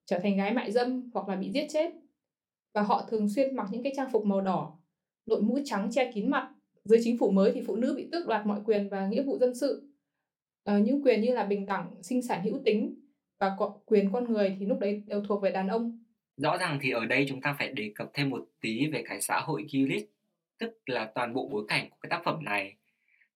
trở 0.06 0.20
thành 0.20 0.38
gái 0.38 0.54
mại 0.54 0.72
dâm 0.72 1.10
hoặc 1.14 1.30
là 1.30 1.36
bị 1.36 1.52
giết 1.52 1.68
chết. 1.70 1.92
Và 2.74 2.82
họ 2.82 3.08
thường 3.10 3.30
xuyên 3.30 3.56
mặc 3.56 3.68
những 3.72 3.84
cái 3.84 3.94
trang 3.96 4.12
phục 4.12 4.26
màu 4.26 4.42
đỏ 4.42 4.78
đội 5.26 5.42
mũ 5.42 5.60
trắng 5.66 5.90
che 5.92 6.12
kín 6.12 6.30
mặt. 6.32 6.50
Dưới 6.84 7.00
chính 7.04 7.18
phủ 7.18 7.32
mới 7.32 7.52
thì 7.52 7.62
phụ 7.68 7.76
nữ 7.76 7.94
bị 7.98 8.08
tước 8.12 8.28
đoạt 8.28 8.46
mọi 8.46 8.60
quyền 8.66 8.90
và 8.90 9.08
nghĩa 9.08 9.24
vụ 9.24 9.38
dân 9.38 9.56
sự. 9.56 9.90
À, 10.64 10.78
những 10.78 11.04
quyền 11.04 11.22
như 11.22 11.34
là 11.34 11.44
bình 11.44 11.66
đẳng 11.66 12.04
sinh 12.04 12.22
sản 12.22 12.42
hữu 12.44 12.60
tính 12.66 12.96
và 13.40 13.58
quyền 13.86 14.12
con 14.12 14.34
người 14.34 14.56
thì 14.60 14.66
lúc 14.66 14.80
đấy 14.80 15.04
đều 15.08 15.24
thuộc 15.24 15.42
về 15.42 15.52
đàn 15.52 15.68
ông. 15.68 16.04
Rõ 16.38 16.58
ràng 16.58 16.80
thì 16.82 16.92
ở 16.92 17.06
đây 17.06 17.26
chúng 17.30 17.42
ta 17.42 17.56
phải 17.60 17.70
đề 17.70 17.92
cập 17.96 18.10
thêm 18.14 18.30
một 18.30 18.46
tí 18.62 18.88
về 18.88 19.04
cái 19.06 19.22
xã 19.22 19.40
hội 19.40 19.66
Gilead 19.70 20.04
tức 20.58 20.80
là 20.86 21.12
toàn 21.16 21.34
bộ 21.34 21.50
bối 21.52 21.66
cảnh 21.68 21.90
của 21.90 21.98
cái 22.02 22.10
tác 22.10 22.22
phẩm 22.24 22.44
này. 22.44 22.76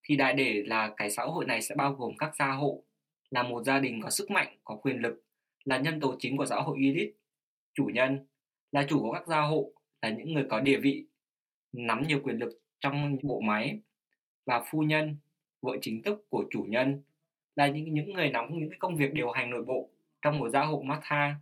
Thì 0.03 0.15
đại 0.15 0.33
để 0.33 0.63
là 0.65 0.93
cái 0.97 1.11
xã 1.11 1.23
hội 1.23 1.45
này 1.45 1.61
sẽ 1.61 1.75
bao 1.75 1.93
gồm 1.93 2.17
các 2.17 2.35
gia 2.35 2.51
hộ 2.51 2.83
là 3.29 3.43
một 3.43 3.63
gia 3.63 3.79
đình 3.79 4.01
có 4.01 4.09
sức 4.09 4.31
mạnh 4.31 4.57
có 4.63 4.75
quyền 4.75 5.01
lực 5.01 5.23
là 5.67 5.77
nhân 5.77 5.99
tố 5.99 6.15
chính 6.19 6.37
của 6.37 6.45
xã 6.45 6.55
hội 6.55 6.77
elite, 6.81 7.11
chủ 7.73 7.85
nhân 7.93 8.25
là 8.71 8.85
chủ 8.89 8.99
của 8.99 9.11
các 9.11 9.27
gia 9.27 9.41
hộ 9.41 9.71
là 10.01 10.09
những 10.09 10.33
người 10.33 10.45
có 10.49 10.59
địa 10.59 10.79
vị 10.79 11.05
nắm 11.73 12.07
nhiều 12.07 12.19
quyền 12.23 12.37
lực 12.37 12.61
trong 12.79 13.17
bộ 13.23 13.39
máy 13.39 13.79
và 14.45 14.63
phu 14.71 14.83
nhân 14.83 15.15
vợ 15.61 15.77
chính 15.81 16.01
thức 16.01 16.25
của 16.29 16.45
chủ 16.51 16.65
nhân 16.69 17.01
là 17.55 17.67
những 17.67 17.93
những 17.93 18.13
người 18.13 18.29
nắm 18.29 18.59
những 18.59 18.69
cái 18.69 18.79
công 18.79 18.95
việc 18.95 19.13
điều 19.13 19.31
hành 19.31 19.49
nội 19.49 19.63
bộ 19.63 19.89
trong 20.21 20.39
một 20.39 20.49
gia 20.49 20.61
hộ 20.61 20.81
Martha 20.81 21.35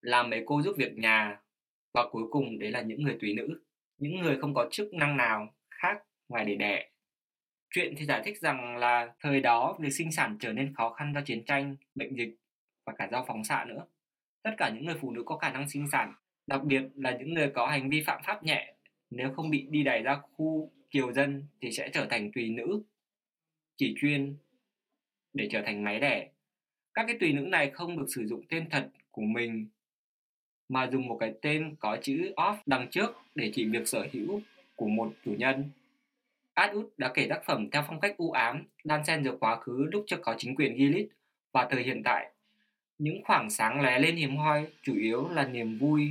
làm 0.00 0.30
mấy 0.30 0.42
cô 0.46 0.62
giúp 0.62 0.74
việc 0.78 0.98
nhà 0.98 1.40
và 1.92 2.08
cuối 2.10 2.24
cùng 2.30 2.58
đấy 2.58 2.70
là 2.70 2.80
những 2.80 3.02
người 3.02 3.18
tùy 3.20 3.34
nữ 3.34 3.60
những 3.98 4.20
người 4.20 4.38
không 4.40 4.54
có 4.54 4.68
chức 4.70 4.94
năng 4.94 5.16
nào 5.16 5.54
khác 5.70 6.02
ngoài 6.28 6.44
để 6.44 6.54
đẻ. 6.54 6.90
Chuyện 7.70 7.94
thì 7.96 8.04
giải 8.04 8.22
thích 8.24 8.38
rằng 8.40 8.76
là 8.76 9.14
thời 9.20 9.40
đó 9.40 9.76
việc 9.80 9.90
sinh 9.90 10.12
sản 10.12 10.36
trở 10.40 10.52
nên 10.52 10.74
khó 10.74 10.92
khăn 10.92 11.12
do 11.14 11.20
chiến 11.20 11.44
tranh 11.44 11.76
bệnh 11.94 12.16
dịch 12.16 12.36
và 12.86 12.92
cả 12.98 13.08
do 13.12 13.24
phóng 13.28 13.44
xạ 13.44 13.64
nữa 13.64 13.84
tất 14.42 14.50
cả 14.56 14.70
những 14.74 14.84
người 14.84 14.96
phụ 15.00 15.10
nữ 15.10 15.22
có 15.26 15.36
khả 15.36 15.52
năng 15.52 15.68
sinh 15.68 15.88
sản 15.92 16.14
đặc 16.46 16.64
biệt 16.64 16.82
là 16.94 17.16
những 17.16 17.34
người 17.34 17.50
có 17.54 17.66
hành 17.66 17.90
vi 17.90 18.02
phạm 18.06 18.20
pháp 18.26 18.42
nhẹ 18.42 18.74
nếu 19.10 19.32
không 19.32 19.50
bị 19.50 19.66
đi 19.70 19.82
đày 19.82 20.02
ra 20.02 20.16
khu 20.16 20.72
kiều 20.90 21.12
dân 21.12 21.46
thì 21.60 21.72
sẽ 21.72 21.88
trở 21.92 22.06
thành 22.10 22.32
tùy 22.32 22.50
nữ 22.50 22.82
chỉ 23.76 23.94
chuyên 24.00 24.36
để 25.32 25.48
trở 25.50 25.62
thành 25.66 25.84
máy 25.84 26.00
đẻ 26.00 26.28
các 26.94 27.04
cái 27.06 27.16
tùy 27.20 27.32
nữ 27.32 27.42
này 27.42 27.70
không 27.70 27.98
được 27.98 28.06
sử 28.08 28.26
dụng 28.26 28.42
tên 28.48 28.70
thật 28.70 28.88
của 29.10 29.22
mình 29.22 29.68
mà 30.68 30.88
dùng 30.92 31.08
một 31.08 31.16
cái 31.20 31.34
tên 31.42 31.74
có 31.78 31.98
chữ 32.02 32.32
off 32.36 32.56
đằng 32.66 32.88
trước 32.90 33.10
để 33.34 33.50
chỉ 33.54 33.64
việc 33.64 33.88
sở 33.88 34.06
hữu 34.12 34.40
của 34.76 34.86
một 34.86 35.12
chủ 35.24 35.34
nhân. 35.38 35.70
Atwood 36.54 36.88
đã 36.96 37.10
kể 37.14 37.26
tác 37.30 37.44
phẩm 37.44 37.70
theo 37.70 37.84
phong 37.86 38.00
cách 38.00 38.16
u 38.16 38.30
ám, 38.30 38.64
đan 38.84 39.04
xen 39.04 39.24
giữa 39.24 39.36
quá 39.40 39.60
khứ 39.60 39.88
lúc 39.92 40.04
chưa 40.06 40.16
có 40.16 40.34
chính 40.38 40.54
quyền 40.54 40.78
Gilead 40.78 41.06
và 41.52 41.68
thời 41.70 41.82
hiện 41.82 42.02
tại. 42.04 42.32
Những 42.98 43.24
khoảng 43.24 43.50
sáng 43.50 43.80
lóe 43.80 43.98
lên 43.98 44.16
hiếm 44.16 44.36
hoi 44.36 44.66
chủ 44.82 44.94
yếu 44.94 45.28
là 45.28 45.48
niềm 45.48 45.78
vui. 45.78 46.10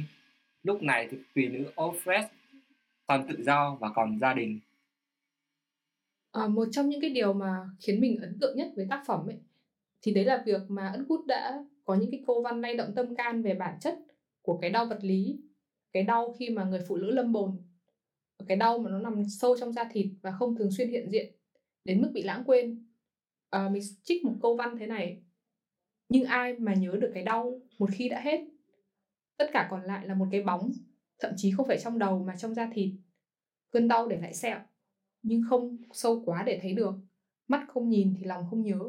Lúc 0.63 0.83
này 0.83 1.07
thì 1.11 1.17
tùy 1.35 1.47
nữ 1.47 1.71
Ofres 1.75 2.27
còn 3.07 3.27
tự 3.27 3.43
do 3.43 3.77
và 3.79 3.89
còn 3.95 4.19
gia 4.19 4.33
đình. 4.33 4.59
À, 6.31 6.47
một 6.47 6.67
trong 6.71 6.89
những 6.89 7.01
cái 7.01 7.09
điều 7.09 7.33
mà 7.33 7.69
khiến 7.79 8.01
mình 8.01 8.17
ấn 8.21 8.37
tượng 8.41 8.57
nhất 8.57 8.71
với 8.75 8.87
tác 8.89 9.03
phẩm 9.07 9.27
ấy 9.27 9.37
thì 10.01 10.13
đấy 10.13 10.25
là 10.25 10.43
việc 10.45 10.61
mà 10.67 10.93
Atwood 10.97 11.25
đã 11.25 11.63
có 11.85 11.95
những 11.95 12.11
cái 12.11 12.23
câu 12.27 12.41
văn 12.41 12.61
lay 12.61 12.75
động 12.75 12.91
tâm 12.95 13.15
can 13.15 13.41
về 13.41 13.53
bản 13.53 13.77
chất 13.81 13.99
của 14.41 14.57
cái 14.61 14.69
đau 14.69 14.85
vật 14.85 14.99
lý 15.01 15.39
cái 15.93 16.03
đau 16.03 16.35
khi 16.39 16.49
mà 16.49 16.63
người 16.63 16.81
phụ 16.87 16.95
nữ 16.95 17.11
lâm 17.11 17.31
bồn 17.31 17.57
cái 18.47 18.57
đau 18.57 18.79
mà 18.79 18.89
nó 18.89 18.99
nằm 18.99 19.23
sâu 19.29 19.57
trong 19.59 19.73
da 19.73 19.83
thịt 19.91 20.07
và 20.21 20.31
không 20.31 20.55
thường 20.55 20.71
xuyên 20.71 20.89
hiện 20.89 21.09
diện 21.09 21.33
đến 21.85 22.01
mức 22.01 22.11
bị 22.13 22.23
lãng 22.23 22.43
quên 22.45 22.85
à, 23.49 23.69
mình 23.69 23.83
trích 24.03 24.25
một 24.25 24.35
câu 24.41 24.55
văn 24.55 24.77
thế 24.79 24.87
này 24.87 25.21
nhưng 26.09 26.25
ai 26.25 26.53
mà 26.53 26.73
nhớ 26.73 26.97
được 27.01 27.11
cái 27.13 27.23
đau 27.23 27.61
một 27.79 27.89
khi 27.93 28.09
đã 28.09 28.21
hết? 28.21 28.45
Tất 29.37 29.49
cả 29.53 29.67
còn 29.71 29.83
lại 29.83 30.07
là 30.07 30.13
một 30.13 30.25
cái 30.31 30.41
bóng, 30.43 30.71
thậm 31.19 31.31
chí 31.37 31.51
không 31.51 31.67
phải 31.67 31.77
trong 31.79 31.99
đầu 31.99 32.23
mà 32.23 32.35
trong 32.37 32.53
da 32.53 32.69
thịt. 32.73 32.89
Cơn 33.71 33.87
đau 33.87 34.07
để 34.07 34.17
lại 34.17 34.33
sẹo, 34.33 34.59
nhưng 35.21 35.41
không 35.49 35.77
sâu 35.91 36.23
quá 36.25 36.43
để 36.45 36.59
thấy 36.61 36.73
được. 36.73 36.93
Mắt 37.47 37.65
không 37.67 37.89
nhìn 37.89 38.13
thì 38.19 38.25
lòng 38.25 38.45
không 38.49 38.63
nhớ. 38.63 38.79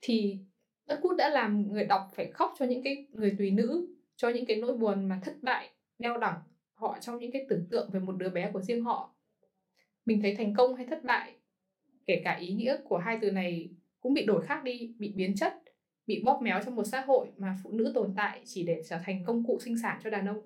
Thì 0.00 0.38
đất 0.86 0.98
cút 1.02 1.16
đã 1.16 1.28
làm 1.28 1.72
người 1.72 1.84
đọc 1.84 2.10
phải 2.14 2.30
khóc 2.32 2.54
cho 2.58 2.66
những 2.66 2.82
cái 2.82 3.06
người 3.10 3.34
tùy 3.38 3.50
nữ, 3.50 3.96
cho 4.16 4.28
những 4.28 4.46
cái 4.46 4.56
nỗi 4.56 4.76
buồn 4.76 5.08
mà 5.08 5.20
thất 5.24 5.36
bại 5.42 5.70
đeo 5.98 6.18
đẳng 6.18 6.40
họ 6.74 6.98
trong 7.00 7.18
những 7.18 7.30
cái 7.32 7.46
tưởng 7.48 7.66
tượng 7.70 7.90
về 7.90 8.00
một 8.00 8.12
đứa 8.12 8.28
bé 8.28 8.50
của 8.52 8.62
riêng 8.62 8.84
họ. 8.84 9.14
Mình 10.06 10.22
thấy 10.22 10.34
thành 10.36 10.54
công 10.54 10.74
hay 10.74 10.86
thất 10.86 11.04
bại, 11.04 11.34
kể 12.06 12.20
cả 12.24 12.36
ý 12.40 12.52
nghĩa 12.52 12.76
của 12.84 12.98
hai 12.98 13.18
từ 13.22 13.30
này 13.30 13.70
cũng 14.00 14.14
bị 14.14 14.24
đổi 14.24 14.46
khác 14.46 14.64
đi, 14.64 14.94
bị 14.98 15.12
biến 15.16 15.34
chất 15.36 15.54
bị 16.10 16.22
bóp 16.24 16.42
méo 16.42 16.60
trong 16.64 16.76
một 16.76 16.84
xã 16.84 17.00
hội 17.00 17.28
mà 17.38 17.56
phụ 17.62 17.70
nữ 17.72 17.92
tồn 17.94 18.14
tại 18.16 18.40
chỉ 18.44 18.62
để 18.62 18.82
trở 18.88 18.98
thành 19.04 19.24
công 19.24 19.44
cụ 19.46 19.58
sinh 19.60 19.78
sản 19.78 20.00
cho 20.04 20.10
đàn 20.10 20.26
ông. 20.26 20.40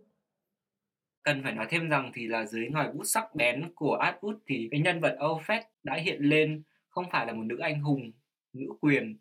Cần 1.23 1.43
phải 1.43 1.53
nói 1.53 1.67
thêm 1.71 1.89
rằng 1.89 2.11
thì 2.15 2.27
là 2.27 2.47
dưới 2.47 2.69
ngòi 2.69 2.93
bút 2.93 3.05
sắc 3.05 3.35
bén 3.35 3.73
của 3.75 3.99
Atwood 4.01 4.39
thì 4.47 4.69
cái 4.71 4.81
nhân 4.81 5.01
vật 5.01 5.17
Alfred 5.19 5.63
đã 5.83 5.95
hiện 5.95 6.21
lên 6.21 6.63
không 6.89 7.05
phải 7.13 7.27
là 7.27 7.33
một 7.33 7.43
nữ 7.43 7.59
anh 7.59 7.81
hùng, 7.81 8.13
nữ 8.53 8.67
quyền 8.81 9.17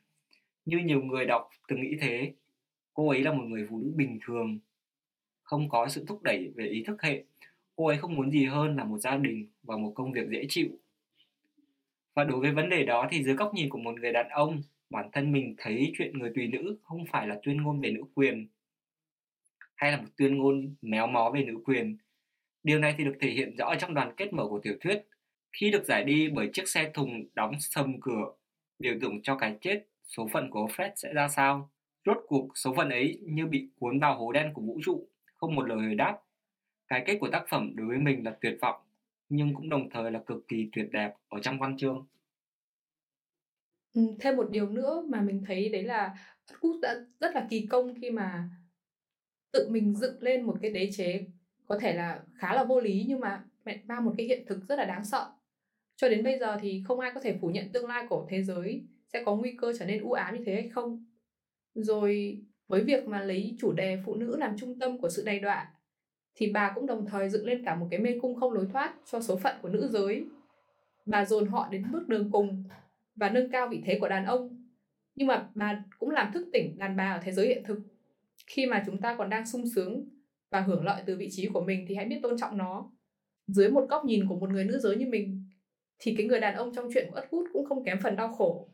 như 0.65 0.77
nhiều 0.77 1.01
người 1.01 1.25
đọc 1.25 1.49
từng 1.67 1.81
nghĩ 1.81 1.97
thế. 2.01 2.33
Cô 2.93 3.09
ấy 3.09 3.21
là 3.21 3.33
một 3.33 3.43
người 3.43 3.67
phụ 3.69 3.79
nữ 3.79 3.91
bình 3.95 4.19
thường 4.25 4.59
không 5.43 5.69
có 5.69 5.89
sự 5.89 6.05
thúc 6.07 6.23
đẩy 6.23 6.51
về 6.55 6.65
ý 6.65 6.83
thức 6.83 7.01
hệ. 7.01 7.23
Cô 7.75 7.87
ấy 7.87 7.97
không 7.97 8.15
muốn 8.15 8.31
gì 8.31 8.45
hơn 8.45 8.75
là 8.75 8.83
một 8.83 8.97
gia 8.97 9.17
đình 9.17 9.47
và 9.63 9.77
một 9.77 9.91
công 9.95 10.11
việc 10.11 10.27
dễ 10.29 10.45
chịu. 10.49 10.69
Và 12.13 12.23
đối 12.23 12.39
với 12.39 12.51
vấn 12.51 12.69
đề 12.69 12.85
đó 12.85 13.07
thì 13.11 13.23
dưới 13.23 13.35
góc 13.35 13.53
nhìn 13.53 13.69
của 13.69 13.79
một 13.79 13.99
người 13.99 14.11
đàn 14.11 14.29
ông 14.29 14.61
bản 14.93 15.09
thân 15.11 15.31
mình 15.31 15.55
thấy 15.57 15.91
chuyện 15.97 16.19
người 16.19 16.31
tùy 16.35 16.47
nữ 16.47 16.77
không 16.83 17.05
phải 17.11 17.27
là 17.27 17.39
tuyên 17.43 17.61
ngôn 17.61 17.81
về 17.81 17.91
nữ 17.91 18.03
quyền 18.15 18.47
hay 19.75 19.91
là 19.91 19.97
một 19.97 20.07
tuyên 20.17 20.37
ngôn 20.37 20.75
méo 20.81 21.07
mó 21.07 21.31
về 21.33 21.43
nữ 21.43 21.57
quyền 21.65 21.97
điều 22.63 22.79
này 22.79 22.95
thì 22.97 23.03
được 23.03 23.15
thể 23.19 23.29
hiện 23.29 23.55
rõ 23.55 23.75
trong 23.75 23.93
đoàn 23.93 24.13
kết 24.17 24.33
mở 24.33 24.47
của 24.49 24.59
tiểu 24.59 24.75
thuyết 24.81 25.01
khi 25.51 25.71
được 25.71 25.85
giải 25.85 26.03
đi 26.03 26.29
bởi 26.29 26.49
chiếc 26.53 26.67
xe 26.67 26.91
thùng 26.93 27.23
đóng 27.33 27.59
sầm 27.59 28.01
cửa 28.01 28.33
biểu 28.79 28.93
tượng 29.01 29.21
cho 29.21 29.35
cái 29.35 29.57
chết 29.61 29.85
số 30.03 30.27
phận 30.33 30.49
của 30.49 30.67
Fred 30.67 30.91
sẽ 30.95 31.13
ra 31.13 31.27
sao 31.27 31.69
Rốt 32.05 32.17
cuộc 32.27 32.57
số 32.57 32.73
phận 32.73 32.89
ấy 32.89 33.19
như 33.21 33.47
bị 33.47 33.69
cuốn 33.79 33.99
vào 33.99 34.17
hố 34.17 34.31
đen 34.31 34.53
của 34.53 34.61
vũ 34.61 34.79
trụ, 34.85 35.07
không 35.35 35.55
một 35.55 35.67
lời 35.67 35.77
hồi 35.77 35.95
đáp. 35.95 36.19
Cái 36.87 37.03
kết 37.05 37.17
của 37.19 37.29
tác 37.29 37.45
phẩm 37.49 37.71
đối 37.75 37.87
với 37.87 37.97
mình 37.97 38.25
là 38.25 38.37
tuyệt 38.41 38.57
vọng, 38.61 38.81
nhưng 39.29 39.53
cũng 39.53 39.69
đồng 39.69 39.89
thời 39.89 40.11
là 40.11 40.19
cực 40.19 40.47
kỳ 40.47 40.69
tuyệt 40.71 40.89
đẹp 40.91 41.13
ở 41.29 41.39
trong 41.39 41.59
văn 41.59 41.77
chương. 41.77 42.05
Ừ, 43.93 44.01
thêm 44.19 44.35
một 44.35 44.49
điều 44.49 44.69
nữa 44.69 45.03
mà 45.09 45.21
mình 45.21 45.43
thấy 45.47 45.69
đấy 45.69 45.83
là 45.83 46.15
Atwood 46.47 46.79
đã 46.81 46.95
rất 47.19 47.35
là 47.35 47.47
kỳ 47.49 47.65
công 47.65 47.93
khi 48.01 48.11
mà 48.11 48.49
tự 49.51 49.69
mình 49.69 49.95
dựng 49.95 50.23
lên 50.23 50.41
một 50.41 50.57
cái 50.61 50.71
đế 50.71 50.89
chế 50.93 51.25
có 51.67 51.79
thể 51.79 51.93
là 51.93 52.23
khá 52.35 52.53
là 52.53 52.63
vô 52.63 52.79
lý 52.79 53.05
nhưng 53.07 53.19
mà 53.19 53.43
mang 53.85 54.05
một 54.05 54.13
cái 54.17 54.25
hiện 54.25 54.45
thực 54.47 54.67
rất 54.67 54.75
là 54.75 54.85
đáng 54.85 55.05
sợ. 55.05 55.31
Cho 55.95 56.09
đến 56.09 56.23
bây 56.23 56.39
giờ 56.39 56.57
thì 56.61 56.83
không 56.87 56.99
ai 56.99 57.11
có 57.15 57.21
thể 57.21 57.37
phủ 57.41 57.47
nhận 57.47 57.71
tương 57.71 57.87
lai 57.87 58.05
của 58.09 58.27
thế 58.29 58.43
giới 58.43 58.83
sẽ 59.13 59.23
có 59.23 59.35
nguy 59.35 59.55
cơ 59.61 59.73
trở 59.79 59.85
nên 59.85 60.03
u 60.03 60.11
ám 60.11 60.37
như 60.37 60.43
thế 60.45 60.53
hay 60.53 60.69
không. 60.69 61.05
Rồi 61.73 62.41
với 62.67 62.83
việc 62.83 63.07
mà 63.07 63.21
lấy 63.21 63.55
chủ 63.59 63.71
đề 63.71 63.97
phụ 64.05 64.15
nữ 64.15 64.35
làm 64.37 64.57
trung 64.57 64.79
tâm 64.79 64.97
của 64.97 65.09
sự 65.09 65.23
đầy 65.25 65.39
đọa 65.39 65.71
thì 66.35 66.51
bà 66.51 66.71
cũng 66.75 66.85
đồng 66.85 67.05
thời 67.05 67.29
dựng 67.29 67.45
lên 67.45 67.65
cả 67.65 67.75
một 67.75 67.87
cái 67.91 67.99
mê 67.99 68.19
cung 68.21 68.35
không 68.39 68.53
lối 68.53 68.67
thoát 68.73 68.95
cho 69.11 69.21
số 69.21 69.37
phận 69.37 69.55
của 69.61 69.69
nữ 69.69 69.89
giới. 69.91 70.25
Bà 71.05 71.25
dồn 71.25 71.47
họ 71.47 71.67
đến 71.71 71.85
bước 71.91 72.07
đường 72.07 72.31
cùng 72.31 72.63
và 73.15 73.29
nâng 73.29 73.49
cao 73.49 73.67
vị 73.67 73.81
thế 73.85 73.97
của 73.99 74.09
đàn 74.09 74.25
ông. 74.25 74.63
Nhưng 75.15 75.27
mà 75.27 75.49
bà 75.55 75.83
cũng 75.99 76.09
làm 76.09 76.31
thức 76.33 76.49
tỉnh 76.53 76.77
đàn 76.77 76.95
bà 76.95 77.11
ở 77.11 77.19
thế 77.23 77.31
giới 77.31 77.47
hiện 77.47 77.63
thực. 77.65 77.79
Khi 78.47 78.65
mà 78.65 78.83
chúng 78.85 79.01
ta 79.01 79.15
còn 79.17 79.29
đang 79.29 79.45
sung 79.45 79.63
sướng 79.75 80.09
và 80.49 80.61
hưởng 80.61 80.85
lợi 80.85 81.03
từ 81.05 81.17
vị 81.17 81.27
trí 81.31 81.47
của 81.47 81.63
mình 81.63 81.85
thì 81.87 81.95
hãy 81.95 82.05
biết 82.05 82.19
tôn 82.23 82.37
trọng 82.37 82.57
nó. 82.57 82.91
Dưới 83.47 83.69
một 83.69 83.85
góc 83.89 84.05
nhìn 84.05 84.27
của 84.27 84.35
một 84.35 84.49
người 84.49 84.65
nữ 84.65 84.79
giới 84.79 84.95
như 84.95 85.05
mình 85.05 85.43
thì 85.99 86.15
cái 86.17 86.27
người 86.27 86.39
đàn 86.39 86.55
ông 86.55 86.75
trong 86.75 86.89
chuyện 86.93 87.07
của 87.09 87.15
Ất 87.15 87.27
Hút 87.31 87.47
cũng 87.53 87.65
không 87.65 87.83
kém 87.83 87.99
phần 88.03 88.15
đau 88.15 88.33
khổ. 88.33 88.69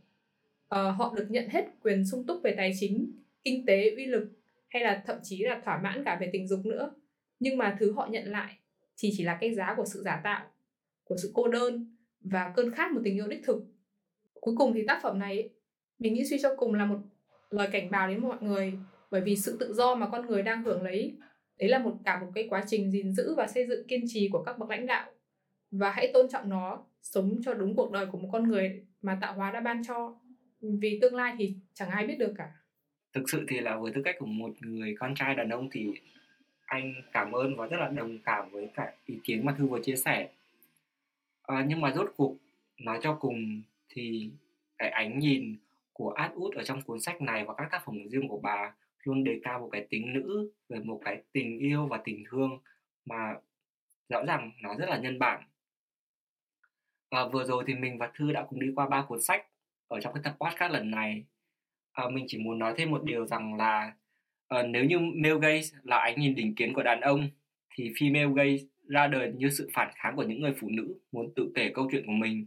À, 0.69 0.81
họ 0.81 1.13
được 1.17 1.27
nhận 1.29 1.49
hết 1.49 1.65
quyền 1.81 2.05
sung 2.05 2.25
túc 2.25 2.41
về 2.43 2.53
tài 2.57 2.71
chính, 2.79 3.11
kinh 3.43 3.65
tế, 3.65 3.95
uy 3.95 4.05
lực 4.05 4.31
hay 4.69 4.83
là 4.83 5.03
thậm 5.05 5.17
chí 5.23 5.43
là 5.43 5.61
thỏa 5.65 5.81
mãn 5.81 6.03
cả 6.03 6.17
về 6.21 6.29
tình 6.33 6.47
dục 6.47 6.65
nữa. 6.65 6.91
Nhưng 7.39 7.57
mà 7.57 7.77
thứ 7.79 7.91
họ 7.91 8.07
nhận 8.11 8.31
lại 8.31 8.57
thì 8.97 9.09
chỉ 9.17 9.23
là 9.23 9.37
cái 9.41 9.53
giá 9.53 9.73
của 9.77 9.85
sự 9.85 10.01
giả 10.01 10.21
tạo, 10.23 10.45
của 11.03 11.17
sự 11.17 11.31
cô 11.33 11.47
đơn 11.47 11.95
và 12.21 12.53
cơn 12.55 12.71
khát 12.71 12.91
một 12.91 13.01
tình 13.03 13.15
yêu 13.15 13.27
đích 13.27 13.43
thực 13.43 13.63
cuối 14.41 14.55
cùng 14.57 14.73
thì 14.73 14.83
tác 14.87 14.99
phẩm 15.03 15.19
này 15.19 15.49
mình 15.99 16.13
nghĩ 16.13 16.25
suy 16.25 16.39
cho 16.41 16.55
cùng 16.55 16.73
là 16.73 16.85
một 16.85 16.97
lời 17.49 17.67
cảnh 17.71 17.91
báo 17.91 18.07
đến 18.07 18.21
mọi 18.21 18.37
người. 18.41 18.73
Bởi 19.11 19.21
vì 19.21 19.35
sự 19.35 19.57
tự 19.59 19.73
do 19.73 19.95
mà 19.95 20.07
con 20.11 20.25
người 20.25 20.41
đang 20.41 20.63
hưởng 20.63 20.83
lấy 20.83 21.17
đấy 21.59 21.69
là 21.69 21.79
một 21.79 21.95
cả 22.05 22.19
một 22.19 22.31
cái 22.35 22.47
quá 22.49 22.63
trình 22.67 22.91
gìn 22.91 23.13
giữ 23.13 23.35
và 23.35 23.47
xây 23.47 23.67
dựng 23.67 23.87
kiên 23.87 24.03
trì 24.07 24.29
của 24.31 24.43
các 24.43 24.57
bậc 24.57 24.69
lãnh 24.69 24.85
đạo. 24.85 25.11
Và 25.71 25.91
hãy 25.91 26.11
tôn 26.13 26.29
trọng 26.29 26.49
nó 26.49 26.83
sống 27.01 27.39
cho 27.45 27.53
đúng 27.53 27.75
cuộc 27.75 27.91
đời 27.91 28.05
của 28.05 28.17
một 28.17 28.29
con 28.31 28.47
người 28.47 28.83
mà 29.01 29.17
tạo 29.21 29.33
hóa 29.33 29.51
đã 29.51 29.59
ban 29.59 29.83
cho. 29.87 30.15
Vì 30.61 30.99
tương 31.01 31.15
lai 31.15 31.35
thì 31.37 31.53
chẳng 31.73 31.89
ai 31.89 32.07
biết 32.07 32.15
được 32.19 32.33
cả. 32.37 32.51
Thực 33.13 33.29
sự 33.29 33.45
thì 33.47 33.59
là 33.59 33.77
với 33.77 33.91
tư 33.95 34.01
cách 34.05 34.15
của 34.19 34.25
một 34.25 34.51
người 34.61 34.95
con 34.99 35.15
trai 35.15 35.35
đàn 35.35 35.49
ông 35.49 35.69
thì 35.71 35.93
anh 36.65 36.93
cảm 37.11 37.31
ơn 37.31 37.55
và 37.55 37.67
rất 37.67 37.77
là 37.77 37.87
đồng 37.87 38.17
cảm 38.25 38.49
với 38.51 38.69
cả 38.75 38.93
ý 39.05 39.15
kiến 39.23 39.45
mà 39.45 39.55
thư 39.57 39.65
vừa 39.65 39.79
chia 39.83 39.95
sẻ. 39.95 40.29
À, 41.43 41.65
nhưng 41.67 41.81
mà 41.81 41.91
rốt 41.91 42.13
cuộc 42.17 42.35
nói 42.77 42.99
cho 43.01 43.13
cùng 43.13 43.61
thì 43.89 44.31
cái 44.77 44.89
ánh 44.89 45.19
nhìn 45.19 45.57
của 45.93 46.13
Atwood 46.13 46.51
ở 46.51 46.63
trong 46.63 46.81
cuốn 46.81 46.99
sách 46.99 47.21
này 47.21 47.45
và 47.45 47.53
các 47.57 47.67
tác 47.71 47.81
phẩm 47.85 48.09
riêng 48.09 48.27
của 48.27 48.39
bà 48.43 48.73
luôn 49.03 49.23
đề 49.23 49.39
cao 49.43 49.59
một 49.59 49.69
cái 49.71 49.87
tính 49.89 50.13
nữ 50.13 50.51
về 50.69 50.79
một 50.79 51.01
cái 51.05 51.23
tình 51.31 51.59
yêu 51.59 51.87
và 51.87 52.01
tình 52.03 52.23
thương 52.29 52.59
mà 53.05 53.35
rõ 54.09 54.25
ràng 54.25 54.51
nó 54.61 54.75
rất 54.75 54.89
là 54.89 54.97
nhân 54.97 55.19
bản. 55.19 55.43
Và 57.11 57.27
vừa 57.27 57.45
rồi 57.45 57.63
thì 57.67 57.75
mình 57.75 57.97
và 57.97 58.11
thư 58.15 58.31
đã 58.31 58.45
cùng 58.49 58.59
đi 58.59 58.67
qua 58.75 58.89
ba 58.89 59.05
cuốn 59.07 59.21
sách 59.21 59.45
ở 59.87 59.99
trong 59.99 60.13
cái 60.13 60.23
tập 60.23 60.35
podcast 60.39 60.73
lần 60.73 60.91
này. 60.91 61.25
À, 61.91 62.09
mình 62.09 62.25
chỉ 62.27 62.37
muốn 62.37 62.59
nói 62.59 62.73
thêm 62.77 62.91
một 62.91 63.03
điều 63.03 63.25
rằng 63.25 63.53
là 63.57 63.93
uh, 64.55 64.65
nếu 64.69 64.85
như 64.85 64.99
male 64.99 65.35
gaze 65.35 65.77
là 65.83 65.97
ánh 65.97 66.19
nhìn 66.19 66.35
đỉnh 66.35 66.55
kiến 66.55 66.73
của 66.73 66.83
đàn 66.83 67.01
ông 67.01 67.29
thì 67.75 67.89
female 67.89 68.33
gaze 68.33 68.65
ra 68.87 69.07
đời 69.07 69.33
như 69.35 69.49
sự 69.49 69.69
phản 69.73 69.91
kháng 69.95 70.15
của 70.15 70.23
những 70.23 70.41
người 70.41 70.53
phụ 70.59 70.69
nữ 70.69 70.99
muốn 71.11 71.33
tự 71.35 71.51
kể 71.55 71.71
câu 71.73 71.89
chuyện 71.91 72.05
của 72.05 72.11
mình 72.11 72.45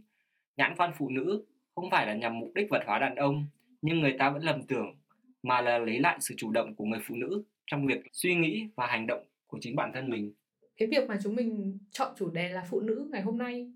nhãn 0.57 0.75
quan 0.77 0.91
phụ 0.97 1.09
nữ 1.09 1.45
không 1.75 1.91
phải 1.91 2.07
là 2.07 2.13
nhằm 2.13 2.39
mục 2.39 2.51
đích 2.55 2.69
vật 2.69 2.83
hóa 2.85 2.99
đàn 2.99 3.15
ông, 3.15 3.45
nhưng 3.81 3.99
người 3.99 4.15
ta 4.19 4.29
vẫn 4.29 4.43
lầm 4.43 4.63
tưởng, 4.67 4.95
mà 5.43 5.61
là 5.61 5.77
lấy 5.77 5.99
lại 5.99 6.17
sự 6.21 6.35
chủ 6.37 6.51
động 6.51 6.75
của 6.75 6.85
người 6.85 6.99
phụ 7.07 7.15
nữ 7.15 7.43
trong 7.65 7.87
việc 7.87 8.01
suy 8.11 8.35
nghĩ 8.35 8.67
và 8.75 8.87
hành 8.87 9.07
động 9.07 9.23
của 9.47 9.57
chính 9.61 9.75
bản 9.75 9.91
thân 9.93 10.09
mình. 10.09 10.33
Cái 10.77 10.87
việc 10.87 11.07
mà 11.07 11.17
chúng 11.23 11.35
mình 11.35 11.77
chọn 11.91 12.13
chủ 12.17 12.29
đề 12.29 12.49
là 12.49 12.65
phụ 12.69 12.79
nữ 12.79 13.09
ngày 13.11 13.21
hôm 13.21 13.37
nay 13.37 13.71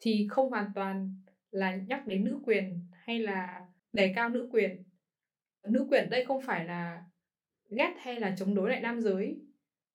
thì 0.00 0.26
không 0.30 0.50
hoàn 0.50 0.70
toàn 0.74 1.14
là 1.50 1.76
nhắc 1.76 2.06
đến 2.06 2.24
nữ 2.24 2.40
quyền 2.44 2.80
hay 2.92 3.18
là 3.18 3.66
đề 3.92 4.12
cao 4.16 4.28
nữ 4.28 4.48
quyền. 4.52 4.82
Nữ 5.68 5.86
quyền 5.90 6.10
đây 6.10 6.24
không 6.24 6.42
phải 6.42 6.64
là 6.64 7.02
ghét 7.70 7.94
hay 7.98 8.20
là 8.20 8.34
chống 8.38 8.54
đối 8.54 8.70
lại 8.70 8.80
nam 8.80 9.00
giới. 9.00 9.40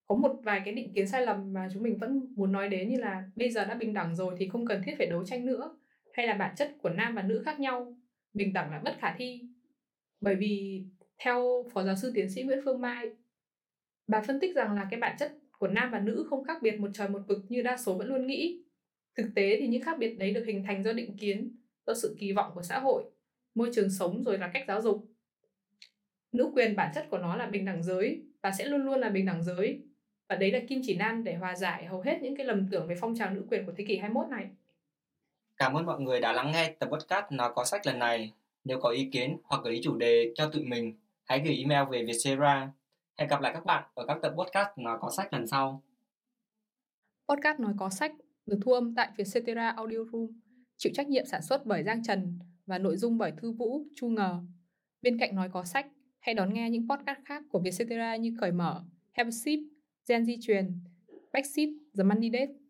Có 0.07 0.15
một 0.15 0.39
vài 0.43 0.61
cái 0.65 0.73
định 0.73 0.93
kiến 0.93 1.07
sai 1.07 1.25
lầm 1.25 1.53
mà 1.53 1.67
chúng 1.73 1.83
mình 1.83 1.97
vẫn 1.97 2.33
muốn 2.35 2.51
nói 2.51 2.69
đến 2.69 2.89
như 2.89 2.97
là 2.97 3.23
bây 3.35 3.49
giờ 3.51 3.65
đã 3.65 3.75
bình 3.75 3.93
đẳng 3.93 4.15
rồi 4.15 4.35
thì 4.39 4.47
không 4.47 4.65
cần 4.65 4.81
thiết 4.85 4.95
phải 4.97 5.07
đấu 5.07 5.25
tranh 5.25 5.45
nữa 5.45 5.77
hay 6.13 6.27
là 6.27 6.33
bản 6.33 6.55
chất 6.55 6.71
của 6.81 6.89
nam 6.89 7.15
và 7.15 7.21
nữ 7.21 7.41
khác 7.45 7.59
nhau? 7.59 7.97
Bình 8.33 8.53
đẳng 8.53 8.71
là 8.71 8.79
bất 8.79 8.95
khả 8.99 9.15
thi. 9.17 9.41
Bởi 10.21 10.35
vì 10.35 10.83
theo 11.17 11.65
phó 11.73 11.83
giáo 11.83 11.95
sư 11.95 12.11
tiến 12.15 12.29
sĩ 12.29 12.43
nguyễn 12.43 12.59
phương 12.65 12.81
mai, 12.81 13.09
bà 14.07 14.21
phân 14.21 14.39
tích 14.39 14.55
rằng 14.55 14.75
là 14.75 14.87
cái 14.91 14.99
bản 14.99 15.15
chất 15.19 15.31
của 15.59 15.67
nam 15.67 15.91
và 15.91 15.99
nữ 15.99 16.25
không 16.29 16.43
khác 16.43 16.61
biệt 16.61 16.79
một 16.79 16.89
trời 16.93 17.09
một 17.09 17.21
vực 17.27 17.39
như 17.49 17.61
đa 17.61 17.77
số 17.77 17.97
vẫn 17.97 18.07
luôn 18.07 18.27
nghĩ. 18.27 18.63
Thực 19.15 19.29
tế 19.35 19.57
thì 19.59 19.67
những 19.67 19.81
khác 19.81 19.97
biệt 19.99 20.15
đấy 20.19 20.33
được 20.33 20.43
hình 20.47 20.63
thành 20.63 20.83
do 20.83 20.93
định 20.93 21.17
kiến, 21.17 21.57
do 21.87 21.93
sự 21.93 22.15
kỳ 22.19 22.31
vọng 22.31 22.51
của 22.55 22.63
xã 22.63 22.79
hội, 22.79 23.03
môi 23.55 23.69
trường 23.73 23.89
sống 23.89 24.23
rồi 24.23 24.37
là 24.37 24.51
cách 24.53 24.63
giáo 24.67 24.81
dục. 24.81 25.07
Nữ 26.31 26.51
quyền 26.55 26.75
bản 26.75 26.91
chất 26.95 27.07
của 27.09 27.17
nó 27.17 27.35
là 27.35 27.47
bình 27.47 27.65
đẳng 27.65 27.83
giới 27.83 28.23
và 28.41 28.51
sẽ 28.51 28.65
luôn 28.65 28.81
luôn 28.81 28.99
là 28.99 29.09
bình 29.09 29.25
đẳng 29.25 29.43
giới. 29.43 29.81
Và 30.29 30.35
đấy 30.35 30.51
là 30.51 30.59
kim 30.67 30.81
chỉ 30.83 30.95
nam 30.95 31.23
để 31.23 31.35
hòa 31.35 31.55
giải 31.55 31.85
hầu 31.85 32.01
hết 32.01 32.19
những 32.21 32.35
cái 32.35 32.45
lầm 32.45 32.67
tưởng 32.71 32.87
về 32.87 32.95
phong 32.99 33.15
trào 33.15 33.33
nữ 33.33 33.45
quyền 33.49 33.65
của 33.65 33.73
thế 33.77 33.85
kỷ 33.87 33.97
21 33.97 34.29
này. 34.29 34.47
Cảm 35.57 35.73
ơn 35.73 35.85
mọi 35.85 36.01
người 36.01 36.19
đã 36.19 36.33
lắng 36.33 36.51
nghe 36.51 36.75
tập 36.79 36.89
podcast 36.91 37.25
Nói 37.31 37.51
có 37.55 37.63
sách 37.63 37.87
lần 37.87 37.99
này. 37.99 38.33
Nếu 38.63 38.79
có 38.79 38.89
ý 38.89 39.09
kiến 39.11 39.37
hoặc 39.43 39.61
gợi 39.63 39.73
ý 39.73 39.81
chủ 39.83 39.97
đề 39.97 40.33
cho 40.35 40.49
tụi 40.49 40.63
mình, 40.63 40.93
hãy 41.23 41.41
gửi 41.45 41.57
email 41.57 41.89
về 41.91 42.03
Vietcetera. 42.03 42.71
Hẹn 43.17 43.29
gặp 43.29 43.41
lại 43.41 43.53
các 43.53 43.65
bạn 43.65 43.83
ở 43.93 44.05
các 44.07 44.17
tập 44.21 44.33
podcast 44.37 44.67
Nói 44.77 44.97
có 45.01 45.09
sách 45.09 45.33
lần 45.33 45.47
sau. 45.47 45.83
Podcast 47.27 47.59
Nói 47.59 47.73
có 47.77 47.89
sách 47.89 48.11
được 48.45 48.59
thu 48.65 48.73
âm 48.73 48.95
tại 48.95 49.09
Vietcetera 49.17 49.69
Audio 49.69 49.97
Room, 50.11 50.27
chịu 50.77 50.91
trách 50.95 51.07
nhiệm 51.07 51.25
sản 51.25 51.41
xuất 51.41 51.65
bởi 51.65 51.83
Giang 51.83 52.03
Trần 52.03 52.39
và 52.65 52.77
nội 52.77 52.97
dung 52.97 53.17
bởi 53.17 53.31
Thư 53.37 53.51
Vũ, 53.51 53.83
Chu 53.95 54.07
Ngờ. 54.07 54.39
Bên 55.01 55.19
cạnh 55.19 55.35
Nói 55.35 55.49
có 55.49 55.63
sách, 55.63 55.87
hãy 56.19 56.35
đón 56.35 56.53
nghe 56.53 56.69
những 56.69 56.87
podcast 56.89 57.19
khác 57.25 57.43
của 57.49 57.59
Vietcetera 57.59 58.15
như 58.15 58.35
Cởi 58.39 58.51
Mở, 58.51 58.83
Have 59.11 59.27
a 59.27 59.31
Sip, 59.31 59.59
Gen 60.07 60.25
Di 60.25 60.37
truyền, 60.41 60.71
Backseat, 61.33 61.69
The 61.97 62.03
Money 62.03 62.29
Date. 62.33 62.62